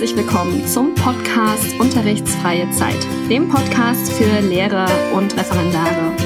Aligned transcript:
herzlich 0.00 0.16
willkommen 0.16 0.66
zum 0.66 0.94
Podcast 0.94 1.78
Unterrichtsfreie 1.78 2.70
Zeit, 2.70 2.96
dem 3.28 3.50
Podcast 3.50 4.10
für 4.10 4.40
Lehrer 4.40 4.88
und 5.12 5.36
Referendare. 5.36 6.16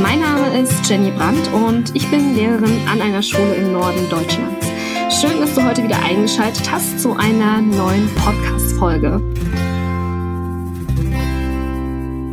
Mein 0.00 0.18
Name 0.18 0.60
ist 0.60 0.90
Jenny 0.90 1.12
Brandt 1.12 1.48
und 1.52 1.94
ich 1.94 2.10
bin 2.10 2.34
Lehrerin 2.34 2.80
an 2.88 3.00
einer 3.00 3.22
Schule 3.22 3.54
im 3.54 3.70
Norden 3.70 4.08
Deutschlands. 4.10 4.66
Schön, 5.20 5.38
dass 5.38 5.54
du 5.54 5.62
heute 5.62 5.84
wieder 5.84 6.02
eingeschaltet 6.02 6.68
hast 6.68 6.98
zu 6.98 7.14
einer 7.14 7.60
neuen 7.62 8.12
Podcast-Folge. 8.16 9.22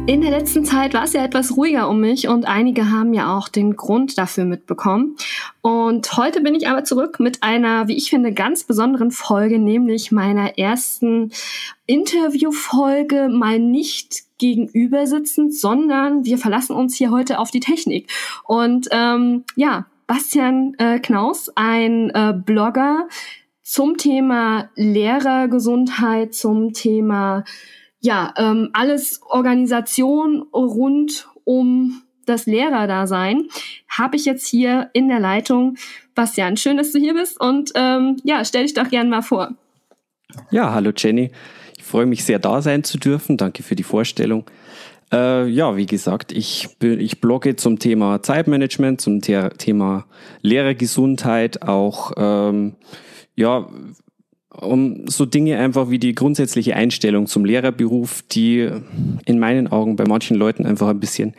In 0.10 0.22
der 0.22 0.32
letzten 0.32 0.66
Zeit 0.66 0.96
war 0.96 1.04
es 1.04 1.14
ja 1.14 1.24
etwas 1.24 1.56
ruhiger 1.56 1.88
um 1.88 2.00
mich 2.00 2.28
und 2.28 2.48
einige 2.48 2.90
haben 2.90 3.14
ja 3.14 3.38
auch 3.38 3.48
den 3.48 3.76
Grund 3.76 4.18
dafür 4.18 4.44
mitbekommen. 4.44 5.16
Und 5.62 6.18
heute 6.18 6.42
bin 6.42 6.56
ich 6.56 6.68
aber 6.68 6.84
zurück 6.84 7.20
mit 7.20 7.44
einer, 7.44 7.88
wie 7.88 7.96
ich 7.96 8.10
finde, 8.10 8.34
ganz 8.34 8.64
besonderen 8.64 9.12
Folge, 9.12 9.60
nämlich 9.60 10.12
meiner 10.12 10.58
ersten 10.58 11.32
Interviewfolge 11.86 13.30
mal 13.30 13.60
nicht 13.60 14.24
gegenüber 14.40 15.06
sitzend, 15.06 15.54
sondern 15.54 16.26
wir 16.26 16.40
verlassen 16.40 16.76
uns 16.76 16.96
hier 16.96 17.12
heute 17.12 17.38
auf 17.38 17.52
die 17.52 17.60
Technik. 17.60 18.12
Und 18.46 18.88
ähm, 18.90 19.44
ja, 19.56 19.86
Bastian 20.08 20.74
äh, 20.80 20.98
Knaus, 20.98 21.52
ein 21.54 22.10
äh, 22.16 22.34
Blogger 22.34 23.08
zum 23.62 23.98
Thema 23.98 24.72
Lehrergesundheit, 24.74 26.34
zum 26.34 26.74
Thema 26.74 27.44
ja, 28.02 28.34
ähm, 28.38 28.70
alles 28.74 29.22
Organisation 29.24 30.44
rund 30.54 31.28
um 31.44 32.04
das 32.26 32.46
Lehrerdasein 32.46 33.48
habe 33.90 34.16
ich 34.16 34.26
jetzt 34.26 34.48
hier 34.48 34.90
in 34.94 35.08
der 35.08 35.20
Leitung. 35.20 35.78
Bastian, 36.16 36.58
schön, 36.58 36.78
dass 36.78 36.92
du 36.92 37.00
hier 37.00 37.16
bist 37.16 37.40
und 37.40 37.72
ähm, 37.76 38.18
ja, 38.24 38.46
stell 38.46 38.64
dich 38.64 38.74
doch 38.74 38.90
gerne 38.90 39.10
mal 39.10 39.22
vor. 39.22 39.56
Ja, 40.52 40.74
hallo 40.74 40.92
Jenny. 40.96 41.32
Ich 41.78 41.84
freue 41.84 42.06
mich 42.06 42.24
sehr, 42.24 42.40
da 42.40 42.62
sein 42.62 42.84
zu 42.84 43.00
dürfen. 43.00 43.38
Danke 43.38 43.64
für 43.64 43.76
die 43.76 43.84
Vorstellung. 43.84 44.46
Äh, 45.12 45.48
ja, 45.48 45.76
wie 45.76 45.88
gesagt, 45.88 46.32
ich, 46.32 46.70
ich 46.82 47.20
blogge 47.20 47.56
zum 47.56 47.80
Thema 47.80 48.22
Zeitmanagement, 48.22 49.02
zum 49.02 49.22
The 49.22 49.50
Thema 49.58 50.06
Lehrergesundheit, 50.42 51.64
auch 51.64 52.12
ähm, 52.18 52.76
ja, 53.36 53.68
um 54.50 55.08
so 55.08 55.26
Dinge 55.26 55.58
einfach 55.60 55.90
wie 55.90 56.00
die 56.00 56.16
grundsätzliche 56.16 56.76
Einstellung 56.76 57.28
zum 57.28 57.46
Lehrerberuf, 57.46 58.24
die 58.24 58.70
in 59.26 59.40
meinen 59.40 59.68
Augen 59.68 59.96
bei 59.96 60.06
manchen 60.08 60.38
Leuten 60.38 60.66
einfach 60.66 60.88
ein 60.88 61.00
bisschen 61.00 61.34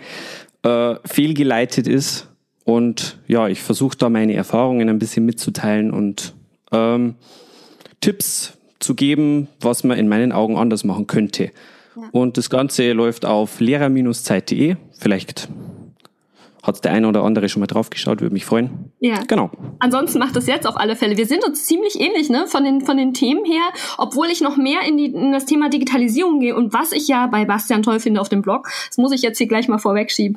äh, 0.62 0.94
fehlgeleitet 1.04 1.86
ist. 1.88 2.28
Und 2.64 3.18
ja, 3.26 3.48
ich 3.48 3.62
versuche 3.62 3.96
da 3.96 4.08
meine 4.08 4.34
Erfahrungen 4.34 4.88
ein 4.88 4.98
bisschen 4.98 5.24
mitzuteilen 5.24 5.90
und 5.90 6.34
ähm, 6.72 7.16
Tipps 8.00 8.58
zu 8.78 8.94
geben, 8.94 9.48
was 9.60 9.82
man 9.84 9.98
in 9.98 10.08
meinen 10.08 10.32
Augen 10.32 10.56
anders 10.56 10.84
machen 10.84 11.06
könnte. 11.06 11.50
Ja. 11.96 12.02
Und 12.12 12.36
das 12.36 12.48
Ganze 12.48 12.92
läuft 12.92 13.26
auf 13.26 13.60
lehrer-zeit.de. 13.60 14.76
Vielleicht 14.98 15.48
hat 16.62 16.84
der 16.84 16.92
eine 16.92 17.08
oder 17.08 17.22
andere 17.24 17.48
schon 17.48 17.60
mal 17.60 17.66
drauf 17.66 17.90
geschaut, 17.90 18.20
würde 18.20 18.34
mich 18.34 18.44
freuen. 18.44 18.92
Ja. 19.00 19.22
Genau. 19.26 19.50
Ansonsten 19.78 20.18
macht 20.18 20.36
das 20.36 20.46
jetzt 20.46 20.66
auf 20.66 20.76
alle 20.76 20.94
Fälle. 20.94 21.16
Wir 21.16 21.26
sind 21.26 21.44
uns 21.44 21.64
ziemlich 21.64 21.98
ähnlich, 21.98 22.28
ne, 22.28 22.46
von 22.46 22.64
den, 22.64 22.82
von 22.82 22.96
den 22.96 23.14
Themen 23.14 23.44
her, 23.44 23.62
obwohl 23.96 24.28
ich 24.28 24.40
noch 24.40 24.56
mehr 24.56 24.82
in, 24.86 24.98
die, 24.98 25.06
in 25.06 25.32
das 25.32 25.46
Thema 25.46 25.70
Digitalisierung 25.70 26.40
gehe 26.40 26.54
und 26.54 26.72
was 26.74 26.92
ich 26.92 27.08
ja 27.08 27.26
bei 27.26 27.44
Bastian 27.44 27.82
toll 27.82 28.00
finde 28.00 28.20
auf 28.20 28.28
dem 28.28 28.42
Blog, 28.42 28.68
das 28.88 28.98
muss 28.98 29.12
ich 29.12 29.22
jetzt 29.22 29.38
hier 29.38 29.48
gleich 29.48 29.68
mal 29.68 29.78
vorwegschieben. 29.78 30.36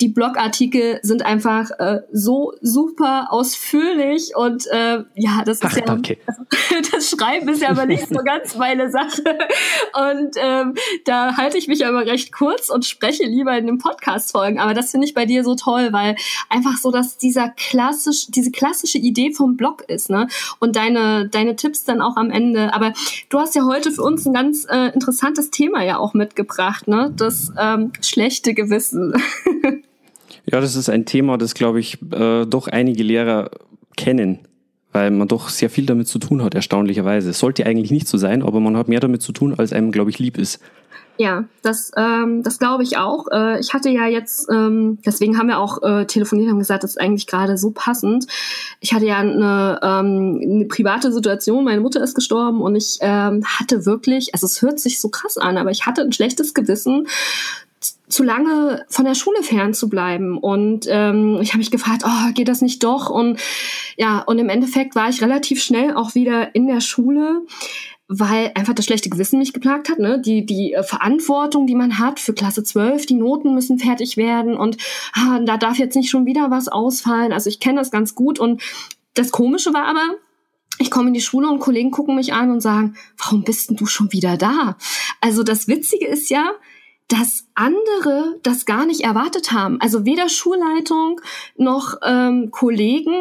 Die 0.00 0.08
Blogartikel 0.08 0.98
sind 1.02 1.24
einfach 1.24 1.70
äh, 1.78 2.00
so 2.10 2.52
super 2.60 3.28
ausführlich 3.30 4.32
und 4.34 4.66
äh, 4.72 5.04
ja, 5.14 5.42
das 5.44 5.58
ist 5.58 5.64
Ach, 5.64 5.76
ja, 5.76 5.84
danke. 5.84 6.18
das 6.92 7.10
Schreiben 7.10 7.48
ist 7.48 7.62
ja 7.62 7.70
aber 7.70 7.86
nicht 7.86 8.08
so 8.08 8.20
ganz 8.24 8.56
meine 8.56 8.90
Sache 8.90 9.22
und 9.94 10.34
ähm, 10.36 10.74
da 11.04 11.36
halte 11.36 11.58
ich 11.58 11.68
mich 11.68 11.86
aber 11.86 12.06
recht 12.06 12.32
kurz 12.32 12.70
und 12.70 12.84
spreche 12.84 13.24
lieber 13.24 13.56
in 13.56 13.66
den 13.66 13.78
Podcast-Folgen, 13.78 14.58
aber 14.58 14.74
das 14.74 14.90
finde 14.90 15.06
ich 15.06 15.14
bei 15.14 15.26
dir 15.26 15.44
so 15.44 15.54
toll, 15.60 15.92
weil 15.92 16.16
einfach 16.48 16.76
so, 16.78 16.90
dass 16.90 17.16
dieser 17.16 17.50
klassisch, 17.50 18.26
diese 18.28 18.50
klassische 18.50 18.98
Idee 18.98 19.32
vom 19.32 19.56
Blog 19.56 19.82
ist, 19.88 20.10
ne? 20.10 20.28
Und 20.58 20.76
deine, 20.76 21.28
deine 21.28 21.56
Tipps 21.56 21.84
dann 21.84 22.00
auch 22.00 22.16
am 22.16 22.30
Ende. 22.30 22.74
Aber 22.74 22.92
du 23.28 23.38
hast 23.38 23.54
ja 23.54 23.64
heute 23.64 23.90
für 23.90 24.02
uns 24.02 24.26
ein 24.26 24.34
ganz 24.34 24.66
äh, 24.68 24.92
interessantes 24.92 25.50
Thema 25.50 25.82
ja 25.84 25.98
auch 25.98 26.14
mitgebracht, 26.14 26.88
ne? 26.88 27.12
Das 27.16 27.52
ähm, 27.58 27.92
schlechte 28.00 28.54
Gewissen. 28.54 29.14
ja, 30.46 30.60
das 30.60 30.76
ist 30.76 30.88
ein 30.88 31.06
Thema, 31.06 31.38
das 31.38 31.54
glaube 31.54 31.80
ich 31.80 31.98
äh, 32.12 32.46
doch 32.46 32.68
einige 32.68 33.02
Lehrer 33.02 33.50
kennen 33.96 34.40
weil 34.92 35.10
man 35.10 35.28
doch 35.28 35.48
sehr 35.48 35.70
viel 35.70 35.86
damit 35.86 36.08
zu 36.08 36.18
tun 36.18 36.42
hat, 36.42 36.54
erstaunlicherweise. 36.54 37.32
Sollte 37.32 37.66
eigentlich 37.66 37.90
nicht 37.90 38.08
so 38.08 38.18
sein, 38.18 38.42
aber 38.42 38.60
man 38.60 38.76
hat 38.76 38.88
mehr 38.88 39.00
damit 39.00 39.22
zu 39.22 39.32
tun, 39.32 39.54
als 39.56 39.72
einem, 39.72 39.92
glaube 39.92 40.10
ich, 40.10 40.18
lieb 40.18 40.38
ist. 40.38 40.60
Ja, 41.20 41.44
das, 41.60 41.92
ähm, 41.98 42.42
das 42.42 42.58
glaube 42.58 42.82
ich 42.82 42.96
auch. 42.96 43.26
Äh, 43.30 43.60
ich 43.60 43.74
hatte 43.74 43.90
ja 43.90 44.06
jetzt, 44.06 44.48
ähm, 44.50 44.96
deswegen 45.04 45.36
haben 45.36 45.48
wir 45.48 45.58
auch 45.58 45.82
äh, 45.82 46.06
telefoniert, 46.06 46.48
haben 46.48 46.58
gesagt, 46.58 46.82
das 46.82 46.92
ist 46.92 47.00
eigentlich 47.00 47.26
gerade 47.26 47.58
so 47.58 47.72
passend. 47.72 48.26
Ich 48.80 48.94
hatte 48.94 49.04
ja 49.04 49.18
eine, 49.18 49.78
ähm, 49.82 50.40
eine 50.42 50.64
private 50.64 51.12
Situation, 51.12 51.64
meine 51.64 51.82
Mutter 51.82 52.02
ist 52.02 52.14
gestorben 52.14 52.62
und 52.62 52.74
ich 52.74 53.00
ähm, 53.02 53.44
hatte 53.44 53.84
wirklich, 53.84 54.32
also 54.32 54.46
es 54.46 54.62
hört 54.62 54.80
sich 54.80 54.98
so 54.98 55.10
krass 55.10 55.36
an, 55.36 55.58
aber 55.58 55.70
ich 55.70 55.84
hatte 55.84 56.00
ein 56.00 56.12
schlechtes 56.12 56.54
Gewissen, 56.54 57.06
zu 58.08 58.22
lange 58.22 58.84
von 58.88 59.04
der 59.04 59.14
Schule 59.14 59.42
fern 59.42 59.72
zu 59.72 59.88
bleiben. 59.88 60.38
Und 60.38 60.86
ähm, 60.88 61.38
ich 61.40 61.50
habe 61.50 61.58
mich 61.58 61.70
gefragt, 61.70 62.02
oh, 62.04 62.32
geht 62.34 62.48
das 62.48 62.62
nicht 62.62 62.84
doch? 62.84 63.10
Und 63.10 63.40
ja, 63.96 64.20
und 64.20 64.38
im 64.38 64.48
Endeffekt 64.48 64.94
war 64.94 65.08
ich 65.08 65.22
relativ 65.22 65.62
schnell 65.62 65.94
auch 65.94 66.14
wieder 66.14 66.54
in 66.54 66.66
der 66.66 66.80
Schule 66.80 67.42
weil 68.12 68.50
einfach 68.56 68.74
das 68.74 68.86
schlechte 68.86 69.08
Gewissen 69.08 69.38
mich 69.38 69.52
geplagt 69.52 69.88
hat, 69.88 70.00
ne? 70.00 70.20
Die, 70.20 70.44
die 70.44 70.72
äh, 70.72 70.82
Verantwortung, 70.82 71.68
die 71.68 71.76
man 71.76 72.00
hat 72.00 72.18
für 72.18 72.34
Klasse 72.34 72.64
12, 72.64 73.06
die 73.06 73.14
Noten 73.14 73.54
müssen 73.54 73.78
fertig 73.78 74.16
werden 74.16 74.56
und 74.56 74.78
ah, 75.12 75.38
da 75.38 75.56
darf 75.56 75.78
jetzt 75.78 75.94
nicht 75.94 76.10
schon 76.10 76.26
wieder 76.26 76.50
was 76.50 76.66
ausfallen. 76.66 77.32
Also 77.32 77.48
ich 77.48 77.60
kenne 77.60 77.78
das 77.78 77.92
ganz 77.92 78.16
gut 78.16 78.40
und 78.40 78.60
das 79.14 79.30
Komische 79.30 79.72
war 79.72 79.84
aber, 79.84 80.16
ich 80.80 80.90
komme 80.90 81.08
in 81.08 81.14
die 81.14 81.20
Schule 81.20 81.48
und 81.48 81.60
Kollegen 81.60 81.92
gucken 81.92 82.16
mich 82.16 82.32
an 82.32 82.50
und 82.50 82.60
sagen, 82.60 82.96
warum 83.16 83.44
bist 83.44 83.70
denn 83.70 83.76
du 83.76 83.86
schon 83.86 84.12
wieder 84.12 84.36
da? 84.36 84.76
Also 85.20 85.44
das 85.44 85.68
Witzige 85.68 86.08
ist 86.08 86.30
ja, 86.30 86.50
dass 87.10 87.44
andere 87.54 88.38
das 88.42 88.66
gar 88.66 88.86
nicht 88.86 89.02
erwartet 89.02 89.52
haben. 89.52 89.80
Also 89.80 90.06
weder 90.06 90.28
Schulleitung 90.28 91.20
noch 91.56 91.96
ähm, 92.04 92.50
Kollegen. 92.50 93.14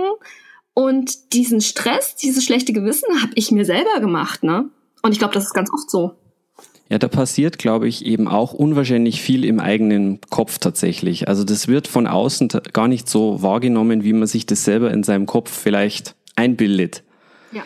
Und 0.74 1.34
diesen 1.34 1.60
Stress, 1.60 2.16
dieses 2.16 2.46
schlechte 2.46 2.72
Gewissen 2.72 3.22
habe 3.22 3.34
ich 3.36 3.52
mir 3.52 3.66
selber 3.66 4.00
gemacht, 4.00 4.44
ne? 4.44 4.70
Und 5.02 5.12
ich 5.12 5.20
glaube, 5.20 5.34
das 5.34 5.46
ist 5.46 5.54
ganz 5.54 5.72
oft 5.74 5.90
so. 5.90 6.14
Ja, 6.90 6.98
da 6.98 7.08
passiert, 7.08 7.58
glaube 7.58 7.88
ich, 7.88 8.06
eben 8.06 8.28
auch 8.28 8.54
unwahrscheinlich 8.54 9.22
viel 9.22 9.44
im 9.46 9.60
eigenen 9.60 10.20
Kopf 10.30 10.58
tatsächlich. 10.58 11.28
Also 11.28 11.44
das 11.44 11.68
wird 11.68 11.88
von 11.88 12.08
außen 12.08 12.50
gar 12.74 12.88
nicht 12.88 13.10
so 13.10 13.42
wahrgenommen, 13.42 14.04
wie 14.04 14.14
man 14.14 14.28
sich 14.28 14.46
das 14.46 14.64
selber 14.64 14.92
in 14.92 15.04
seinem 15.04 15.26
Kopf 15.26 15.52
vielleicht 15.52 16.16
einbildet. 16.36 17.04
Ja. 17.52 17.64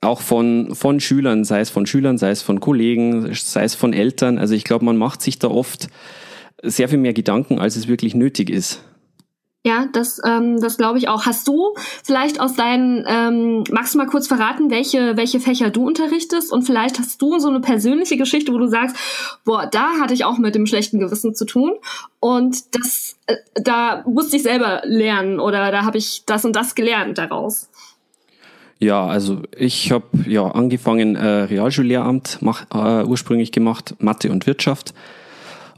Auch 0.00 0.20
von, 0.20 0.74
von 0.74 1.00
Schülern, 1.00 1.44
sei 1.44 1.60
es 1.60 1.70
von 1.70 1.86
Schülern, 1.86 2.18
sei 2.18 2.30
es 2.30 2.42
von 2.42 2.60
Kollegen, 2.60 3.32
sei 3.34 3.64
es 3.64 3.74
von 3.74 3.92
Eltern. 3.92 4.38
Also 4.38 4.54
ich 4.54 4.64
glaube, 4.64 4.84
man 4.84 4.96
macht 4.96 5.22
sich 5.22 5.38
da 5.38 5.48
oft 5.48 5.88
sehr 6.62 6.88
viel 6.88 6.98
mehr 6.98 7.14
Gedanken, 7.14 7.58
als 7.58 7.76
es 7.76 7.88
wirklich 7.88 8.14
nötig 8.14 8.50
ist. 8.50 8.82
Ja, 9.66 9.86
das, 9.92 10.20
ähm, 10.24 10.60
das 10.60 10.78
glaube 10.78 10.98
ich 10.98 11.08
auch. 11.08 11.26
Hast 11.26 11.46
du 11.48 11.74
vielleicht 12.04 12.40
aus 12.40 12.54
deinen, 12.54 13.04
ähm, 13.06 13.64
magst 13.70 13.92
du 13.92 13.98
mal 13.98 14.06
kurz 14.06 14.28
verraten, 14.28 14.70
welche, 14.70 15.16
welche 15.16 15.40
Fächer 15.40 15.70
du 15.70 15.86
unterrichtest? 15.86 16.52
Und 16.52 16.62
vielleicht 16.62 16.98
hast 16.98 17.20
du 17.20 17.38
so 17.38 17.48
eine 17.48 17.60
persönliche 17.60 18.16
Geschichte, 18.16 18.52
wo 18.52 18.58
du 18.58 18.68
sagst, 18.68 18.96
boah, 19.44 19.66
da 19.66 19.98
hatte 20.00 20.14
ich 20.14 20.24
auch 20.24 20.38
mit 20.38 20.54
dem 20.54 20.66
schlechten 20.66 21.00
Gewissen 21.00 21.34
zu 21.34 21.44
tun. 21.44 21.72
Und 22.20 22.74
das, 22.76 23.18
äh, 23.26 23.36
da 23.56 24.04
musste 24.06 24.36
ich 24.36 24.42
selber 24.42 24.82
lernen 24.84 25.40
oder 25.40 25.70
da 25.72 25.84
habe 25.84 25.98
ich 25.98 26.22
das 26.24 26.44
und 26.44 26.54
das 26.54 26.74
gelernt 26.74 27.18
daraus. 27.18 27.67
Ja, 28.80 29.06
also 29.06 29.42
ich 29.56 29.90
habe 29.90 30.06
ja 30.26 30.46
angefangen 30.46 31.16
äh, 31.16 31.26
Realschullehramt 31.26 32.38
mach, 32.40 32.66
äh, 32.72 33.04
ursprünglich 33.04 33.50
gemacht, 33.50 33.96
Mathe 33.98 34.30
und 34.30 34.46
Wirtschaft 34.46 34.94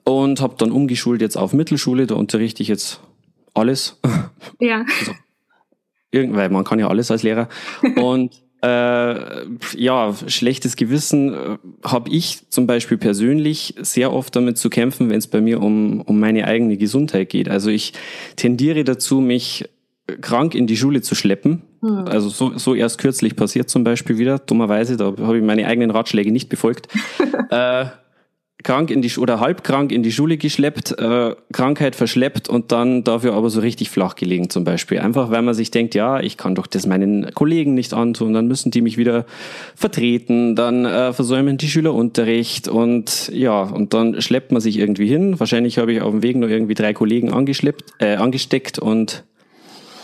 und 0.04 0.40
habe 0.40 0.54
dann 0.58 0.70
umgeschult 0.70 1.20
jetzt 1.22 1.36
auf 1.36 1.52
Mittelschule. 1.52 2.06
Da 2.06 2.14
unterrichte 2.16 2.62
ich 2.62 2.68
jetzt 2.68 3.00
alles. 3.54 3.98
Ja. 4.58 4.84
Also, 4.98 5.12
weil 6.12 6.50
man 6.50 6.64
kann 6.64 6.78
ja 6.78 6.88
alles 6.88 7.10
als 7.10 7.22
Lehrer. 7.22 7.48
Und 7.96 8.42
äh, 8.62 9.44
ja, 9.76 10.14
schlechtes 10.26 10.76
Gewissen 10.76 11.32
äh, 11.32 11.58
habe 11.82 12.10
ich 12.10 12.50
zum 12.50 12.66
Beispiel 12.66 12.98
persönlich 12.98 13.74
sehr 13.80 14.12
oft 14.12 14.36
damit 14.36 14.58
zu 14.58 14.68
kämpfen, 14.68 15.08
wenn 15.08 15.18
es 15.18 15.28
bei 15.28 15.40
mir 15.40 15.62
um, 15.62 16.02
um 16.02 16.20
meine 16.20 16.46
eigene 16.46 16.76
Gesundheit 16.76 17.30
geht. 17.30 17.48
Also 17.48 17.70
ich 17.70 17.94
tendiere 18.36 18.84
dazu, 18.84 19.20
mich 19.20 19.68
krank 20.16 20.54
in 20.54 20.66
die 20.66 20.76
Schule 20.76 21.02
zu 21.02 21.14
schleppen. 21.14 21.62
Hm. 21.80 22.06
Also 22.06 22.28
so, 22.28 22.56
so 22.58 22.74
erst 22.74 22.98
kürzlich 22.98 23.36
passiert 23.36 23.70
zum 23.70 23.84
Beispiel 23.84 24.18
wieder, 24.18 24.38
dummerweise, 24.38 24.96
da 24.96 25.06
habe 25.06 25.38
ich 25.38 25.44
meine 25.44 25.66
eigenen 25.66 25.90
Ratschläge 25.90 26.32
nicht 26.32 26.48
befolgt. 26.48 26.88
äh, 27.50 27.86
krank 28.62 28.90
in 28.90 29.02
die 29.02 29.10
oder 29.18 29.40
halbkrank 29.40 29.92
in 29.92 30.02
die 30.02 30.12
Schule 30.12 30.36
geschleppt, 30.36 30.98
äh, 30.98 31.34
Krankheit 31.52 31.96
verschleppt 31.96 32.48
und 32.48 32.72
dann 32.72 33.04
dafür 33.04 33.34
aber 33.34 33.50
so 33.50 33.60
richtig 33.60 33.90
flach 33.90 34.16
gelegen 34.16 34.50
zum 34.50 34.64
Beispiel. 34.64 34.98
Einfach 34.98 35.30
weil 35.30 35.42
man 35.42 35.54
sich 35.54 35.70
denkt, 35.70 35.94
ja, 35.94 36.20
ich 36.20 36.36
kann 36.36 36.54
doch 36.54 36.66
das 36.66 36.86
meinen 36.86 37.32
Kollegen 37.34 37.74
nicht 37.74 37.94
antun, 37.94 38.32
dann 38.32 38.46
müssen 38.46 38.70
die 38.70 38.82
mich 38.82 38.96
wieder 38.96 39.24
vertreten, 39.74 40.56
dann 40.56 40.84
äh, 40.84 41.12
versäumen 41.12 41.56
die 41.56 41.68
Schüler 41.68 41.94
Unterricht 41.94 42.68
und 42.68 43.30
ja, 43.32 43.62
und 43.62 43.94
dann 43.94 44.20
schleppt 44.20 44.52
man 44.52 44.60
sich 44.60 44.78
irgendwie 44.78 45.06
hin. 45.06 45.40
Wahrscheinlich 45.40 45.78
habe 45.78 45.92
ich 45.92 46.02
auf 46.02 46.10
dem 46.10 46.22
Weg 46.22 46.36
nur 46.36 46.50
irgendwie 46.50 46.74
drei 46.74 46.92
Kollegen 46.92 47.32
angeschleppt, 47.32 47.84
äh, 47.98 48.16
angesteckt 48.16 48.78
und 48.78 49.24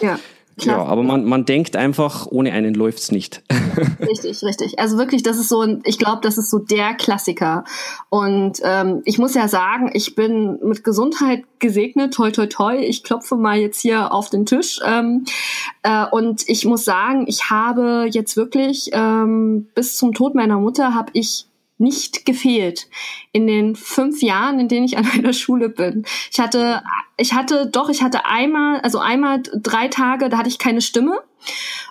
ja. 0.01 0.19
Klar. 0.59 0.79
Ja, 0.79 0.85
aber 0.87 1.03
man, 1.03 1.27
man 1.27 1.45
denkt 1.45 1.77
einfach, 1.77 2.27
ohne 2.29 2.53
einen 2.53 2.73
läuft's 2.73 3.13
nicht. 3.13 3.43
richtig, 4.01 4.43
richtig. 4.43 4.79
Also 4.79 4.97
wirklich, 4.97 5.23
das 5.23 5.37
ist 5.39 5.51
so 5.51 5.61
ein, 5.61 5.83
ich 5.85 5.99
glaube, 5.99 6.21
das 6.23 6.39
ist 6.39 6.51
so 6.51 6.59
der 6.59 6.95
Klassiker. 6.95 7.65
Und 8.09 8.61
ähm, 8.63 9.03
ich 9.05 9.19
muss 9.19 9.35
ja 9.35 9.49
sagen, 9.49 9.91
ich 9.93 10.15
bin 10.15 10.59
mit 10.63 10.83
Gesundheit 10.83 11.45
gesegnet, 11.59 12.15
toi 12.15 12.31
toi 12.31 12.47
toi. 12.47 12.75
Ich 12.79 13.05
klopfe 13.05 13.37
mal 13.37 13.59
jetzt 13.59 13.83
hier 13.83 14.15
auf 14.15 14.31
den 14.31 14.47
Tisch. 14.47 14.81
Ähm, 14.83 15.27
äh, 15.83 16.07
und 16.11 16.49
ich 16.49 16.65
muss 16.65 16.87
sagen, 16.87 17.27
ich 17.29 17.51
habe 17.51 18.09
jetzt 18.11 18.39
wirklich 18.39 18.89
ähm, 18.95 19.69
bis 19.75 19.99
zum 19.99 20.15
Tod 20.15 20.35
meiner 20.35 20.59
Mutter 20.59 20.95
habe 20.95 21.11
ich 21.13 21.47
nicht 21.79 22.25
gefehlt 22.25 22.89
in 23.33 23.47
den 23.47 23.77
fünf 23.77 24.23
Jahren, 24.23 24.59
in 24.59 24.69
denen 24.69 24.87
ich 24.87 24.97
an 24.97 25.09
einer 25.13 25.33
Schule 25.33 25.69
bin. 25.69 26.05
Ich 26.31 26.41
hatte, 26.41 26.83
ich 27.17 27.35
hatte 27.35 27.67
doch, 27.67 27.89
ich 27.89 28.03
hatte 28.03 28.27
einmal, 28.27 28.81
also 28.81 28.99
einmal 28.99 29.43
drei 29.43 29.89
Tage, 29.89 30.29
da 30.29 30.39
hatte 30.39 30.49
ich 30.49 30.59
keine 30.59 30.81
Stimme 30.81 31.21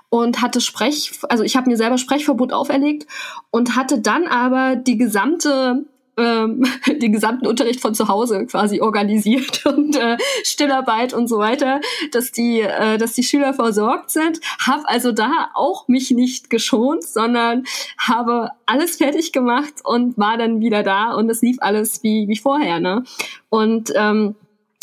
und 0.10 0.42
hatte 0.42 0.62
Sprech, 0.62 1.12
also 1.30 1.44
ich 1.44 1.56
habe 1.56 1.70
mir 1.70 1.78
selber 1.78 1.98
Sprechverbot 1.98 2.54
auferlegt 2.54 3.08
und 3.52 3.76
hatte 3.76 4.00
dann 4.00 4.28
aber 4.28 4.76
die 4.76 4.98
gesamte 4.98 5.86
ähm, 6.18 6.64
den 6.88 7.12
gesamten 7.12 7.48
Unterricht 7.48 7.80
von 7.80 7.96
zu 7.96 8.08
Hause 8.08 8.46
quasi 8.46 8.82
organisiert 8.82 9.66
und 9.78 9.96
äh, 9.96 10.18
Stillarbeit 10.44 11.14
und 11.14 11.28
so 11.28 11.38
weiter, 11.38 11.82
dass 12.12 12.32
die, 12.32 12.62
äh, 12.62 12.98
dass 12.98 13.14
die 13.14 13.24
Schüler 13.24 13.54
versorgt 13.54 14.12
sind. 14.12 14.40
Habe 14.66 14.88
also 14.88 15.12
da 15.12 15.50
auch 15.54 15.88
mich 15.88 16.12
nicht 16.12 16.50
geschont, 16.50 17.04
sondern 17.04 17.64
habe 17.98 18.52
alles 18.66 18.98
fertig 18.98 19.32
gemacht 19.32 19.74
und 19.84 20.18
war 20.18 20.38
dann 20.38 20.60
wieder 20.60 20.84
da 20.84 21.14
und 21.14 21.30
es 21.30 21.42
lief 21.42 21.58
alles 21.60 22.04
wie 22.04 22.28
wie 22.28 22.38
vorher. 22.38 22.80
Ne? 22.80 23.04
Und 23.50 23.92
ähm, 23.96 24.36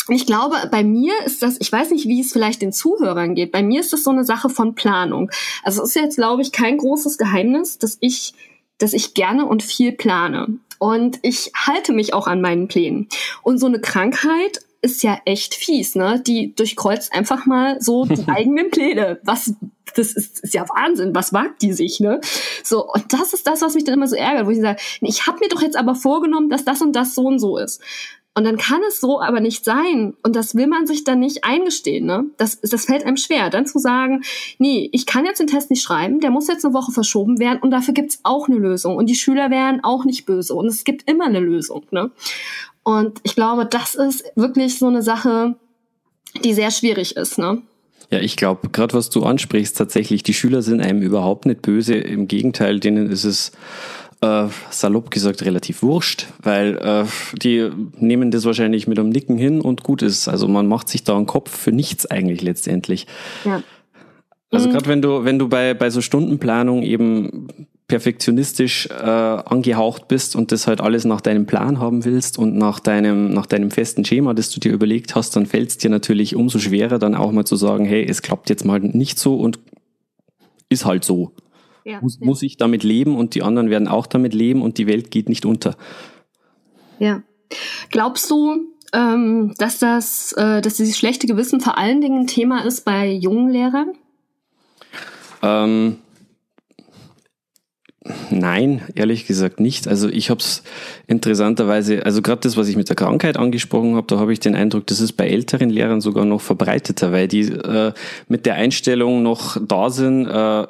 ich 0.09 0.25
glaube, 0.25 0.55
bei 0.69 0.83
mir 0.83 1.13
ist 1.25 1.41
das, 1.43 1.55
ich 1.61 1.71
weiß 1.71 1.91
nicht, 1.91 2.09
wie 2.09 2.19
es 2.19 2.33
vielleicht 2.33 2.61
den 2.61 2.73
Zuhörern 2.73 3.35
geht, 3.35 3.53
bei 3.53 3.63
mir 3.63 3.79
ist 3.79 3.93
das 3.93 4.03
so 4.03 4.11
eine 4.11 4.25
Sache 4.25 4.49
von 4.49 4.75
Planung. 4.75 5.31
Also 5.63 5.81
es 5.81 5.89
ist 5.89 5.95
jetzt, 5.95 6.17
glaube 6.17 6.41
ich, 6.41 6.51
kein 6.51 6.77
großes 6.77 7.17
Geheimnis, 7.17 7.77
dass 7.77 7.97
ich 8.01 8.33
dass 8.79 8.93
ich 8.93 9.13
gerne 9.13 9.45
und 9.45 9.63
viel 9.63 9.93
plane. 9.93 10.59
Und 10.83 11.19
ich 11.21 11.49
halte 11.55 11.93
mich 11.93 12.13
auch 12.13 12.27
an 12.27 12.41
meinen 12.41 12.67
Plänen. 12.67 13.07
Und 13.41 13.57
so 13.57 13.67
eine 13.67 13.79
Krankheit 13.79 14.59
ist 14.81 15.01
ja 15.01 15.17
echt 15.23 15.55
fies, 15.55 15.95
ne? 15.95 16.21
Die 16.27 16.53
durchkreuzt 16.53 17.13
einfach 17.13 17.45
mal 17.45 17.79
so 17.79 18.03
die 18.03 18.27
eigenen 18.27 18.69
Pläne. 18.69 19.17
Was, 19.23 19.53
das 19.95 20.11
ist, 20.11 20.43
ist 20.43 20.53
ja 20.53 20.67
Wahnsinn. 20.67 21.15
Was 21.15 21.31
wagt 21.31 21.61
die 21.61 21.71
sich, 21.71 22.01
ne? 22.01 22.19
So, 22.65 22.85
und 22.85 23.13
das 23.13 23.31
ist 23.31 23.47
das, 23.47 23.61
was 23.61 23.75
mich 23.75 23.85
dann 23.85 23.93
immer 23.93 24.07
so 24.07 24.17
ärgert, 24.17 24.45
wo 24.45 24.49
ich 24.49 24.59
sage, 24.59 24.81
ich 24.99 25.25
habe 25.25 25.39
mir 25.39 25.47
doch 25.47 25.61
jetzt 25.61 25.77
aber 25.77 25.95
vorgenommen, 25.95 26.49
dass 26.49 26.65
das 26.65 26.81
und 26.81 26.93
das 26.97 27.15
so 27.15 27.27
und 27.27 27.39
so 27.39 27.57
ist. 27.57 27.81
Und 28.35 28.45
dann 28.45 28.57
kann 28.57 28.81
es 28.87 28.99
so 28.99 29.21
aber 29.21 29.39
nicht 29.39 29.63
sein. 29.63 30.15
Und 30.23 30.35
das 30.35 30.55
will 30.55 30.65
man 30.67 30.87
sich 30.87 31.03
dann 31.03 31.19
nicht 31.19 31.43
eingestehen. 31.43 32.05
Ne? 32.05 32.25
Das, 32.37 32.59
das 32.61 32.85
fällt 32.85 33.05
einem 33.05 33.17
schwer, 33.17 33.49
dann 33.51 33.67
zu 33.67 33.77
sagen, 33.77 34.23
nee, 34.57 34.89
ich 34.91 35.05
kann 35.05 35.25
jetzt 35.25 35.39
den 35.39 35.47
Test 35.47 35.69
nicht 35.69 35.83
schreiben, 35.83 36.19
der 36.19 36.31
muss 36.31 36.47
jetzt 36.47 36.65
eine 36.65 36.73
Woche 36.73 36.91
verschoben 36.91 37.39
werden 37.39 37.59
und 37.61 37.69
dafür 37.69 37.93
gibt's 37.93 38.19
auch 38.23 38.47
eine 38.47 38.57
Lösung. 38.57 38.95
Und 38.95 39.07
die 39.07 39.15
Schüler 39.15 39.51
wären 39.51 39.83
auch 39.83 40.03
nicht 40.03 40.25
böse. 40.25 40.55
Und 40.55 40.65
es 40.65 40.83
gibt 40.83 41.09
immer 41.09 41.25
eine 41.25 41.39
Lösung. 41.39 41.85
Ne? 41.91 42.11
Und 42.81 43.19
ich 43.23 43.35
glaube, 43.35 43.65
das 43.65 43.93
ist 43.93 44.23
wirklich 44.35 44.79
so 44.79 44.87
eine 44.87 45.03
Sache, 45.03 45.55
die 46.43 46.53
sehr 46.53 46.71
schwierig 46.71 47.15
ist. 47.15 47.37
Ne? 47.37 47.61
Ja, 48.09 48.19
ich 48.19 48.35
glaube, 48.35 48.69
gerade 48.69 48.95
was 48.95 49.09
du 49.09 49.23
ansprichst, 49.23 49.77
tatsächlich, 49.77 50.23
die 50.23 50.33
Schüler 50.33 50.61
sind 50.61 50.81
einem 50.81 51.01
überhaupt 51.01 51.45
nicht 51.45 51.61
böse. 51.61 51.95
Im 51.95 52.27
Gegenteil, 52.27 52.79
denen 52.79 53.09
ist 53.09 53.23
es 53.23 53.51
äh, 54.23 54.47
salopp 54.69 55.11
gesagt 55.11 55.43
relativ 55.43 55.83
wurscht, 55.83 56.27
weil 56.41 56.77
äh, 56.77 57.05
die 57.37 57.69
nehmen 57.97 58.31
das 58.31 58.45
wahrscheinlich 58.45 58.87
mit 58.87 58.97
einem 58.97 59.09
Nicken 59.09 59.37
hin 59.37 59.59
und 59.59 59.83
gut 59.83 60.01
ist. 60.01 60.27
Also 60.27 60.47
man 60.47 60.67
macht 60.67 60.87
sich 60.87 61.03
da 61.03 61.15
einen 61.17 61.25
Kopf 61.25 61.51
für 61.55 61.71
nichts 61.71 62.05
eigentlich 62.05 62.41
letztendlich. 62.41 63.05
Ja. 63.43 63.61
Also 64.49 64.69
mhm. 64.69 64.73
gerade 64.73 64.87
wenn 64.87 65.01
du, 65.01 65.25
wenn 65.25 65.39
du 65.39 65.49
bei, 65.49 65.73
bei 65.73 65.89
so 65.89 65.99
Stundenplanung 65.99 66.83
eben 66.83 67.47
perfektionistisch 67.87 68.87
äh, 68.87 69.03
angehaucht 69.03 70.07
bist 70.07 70.37
und 70.37 70.53
das 70.53 70.67
halt 70.67 70.79
alles 70.79 71.03
nach 71.03 71.19
deinem 71.19 71.45
Plan 71.45 71.79
haben 71.79 72.05
willst 72.05 72.39
und 72.39 72.55
nach 72.55 72.79
deinem, 72.79 73.33
nach 73.33 73.45
deinem 73.45 73.71
festen 73.71 74.05
Schema, 74.05 74.33
das 74.33 74.49
du 74.51 74.61
dir 74.61 74.71
überlegt 74.71 75.15
hast, 75.15 75.35
dann 75.35 75.45
fällt 75.45 75.69
es 75.69 75.77
dir 75.77 75.89
natürlich 75.89 76.35
umso 76.35 76.59
schwerer, 76.59 76.97
dann 76.97 77.13
auch 77.13 77.31
mal 77.33 77.45
zu 77.45 77.57
sagen, 77.57 77.83
hey, 77.83 78.05
es 78.07 78.21
klappt 78.21 78.49
jetzt 78.49 78.63
mal 78.63 78.79
nicht 78.79 79.19
so 79.19 79.35
und 79.35 79.59
ist 80.69 80.85
halt 80.85 81.03
so. 81.03 81.33
Ja, 81.85 81.99
muss, 82.01 82.17
ja. 82.19 82.25
muss 82.25 82.41
ich 82.41 82.57
damit 82.57 82.83
leben 82.83 83.15
und 83.15 83.35
die 83.35 83.43
anderen 83.43 83.69
werden 83.69 83.87
auch 83.87 84.07
damit 84.07 84.33
leben 84.33 84.61
und 84.61 84.77
die 84.77 84.87
Welt 84.87 85.11
geht 85.11 85.29
nicht 85.29 85.45
unter. 85.45 85.75
Ja. 86.99 87.23
Glaubst 87.89 88.29
du, 88.31 88.67
ähm, 88.93 89.53
dass 89.57 89.79
das, 89.79 90.33
äh, 90.33 90.61
dass 90.61 90.75
dieses 90.75 90.97
schlechte 90.97 91.27
Gewissen 91.27 91.59
vor 91.59 91.77
allen 91.77 92.01
Dingen 92.01 92.21
ein 92.21 92.27
Thema 92.27 92.65
ist 92.65 92.85
bei 92.85 93.11
jungen 93.11 93.49
Lehrern? 93.49 93.93
Ähm, 95.41 95.97
Nein, 98.29 98.81
ehrlich 98.95 99.27
gesagt 99.27 99.61
nicht. 99.61 99.87
Also 99.87 100.09
ich 100.09 100.29
habe 100.29 100.41
es 100.41 100.63
interessanterweise, 101.07 102.05
also 102.05 102.21
gerade 102.21 102.41
das, 102.41 102.57
was 102.57 102.67
ich 102.67 102.75
mit 102.75 102.89
der 102.89 102.97
Krankheit 102.97 103.37
angesprochen 103.37 103.95
habe, 103.95 104.07
da 104.07 104.19
habe 104.19 104.33
ich 104.33 104.41
den 104.41 104.55
Eindruck, 104.55 104.87
das 104.87 104.99
ist 104.99 105.13
bei 105.13 105.29
älteren 105.29 105.69
Lehrern 105.69 106.01
sogar 106.01 106.25
noch 106.25 106.41
verbreiteter, 106.41 107.13
weil 107.13 107.29
die 107.29 107.43
äh, 107.43 107.93
mit 108.27 108.45
der 108.45 108.55
Einstellung 108.55 109.23
noch 109.23 109.57
da 109.65 109.89
sind, 109.89 110.27
äh, 110.27 110.67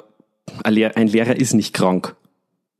ein 0.62 0.74
Lehrer 1.08 1.36
ist 1.36 1.54
nicht 1.54 1.74
krank. 1.74 2.16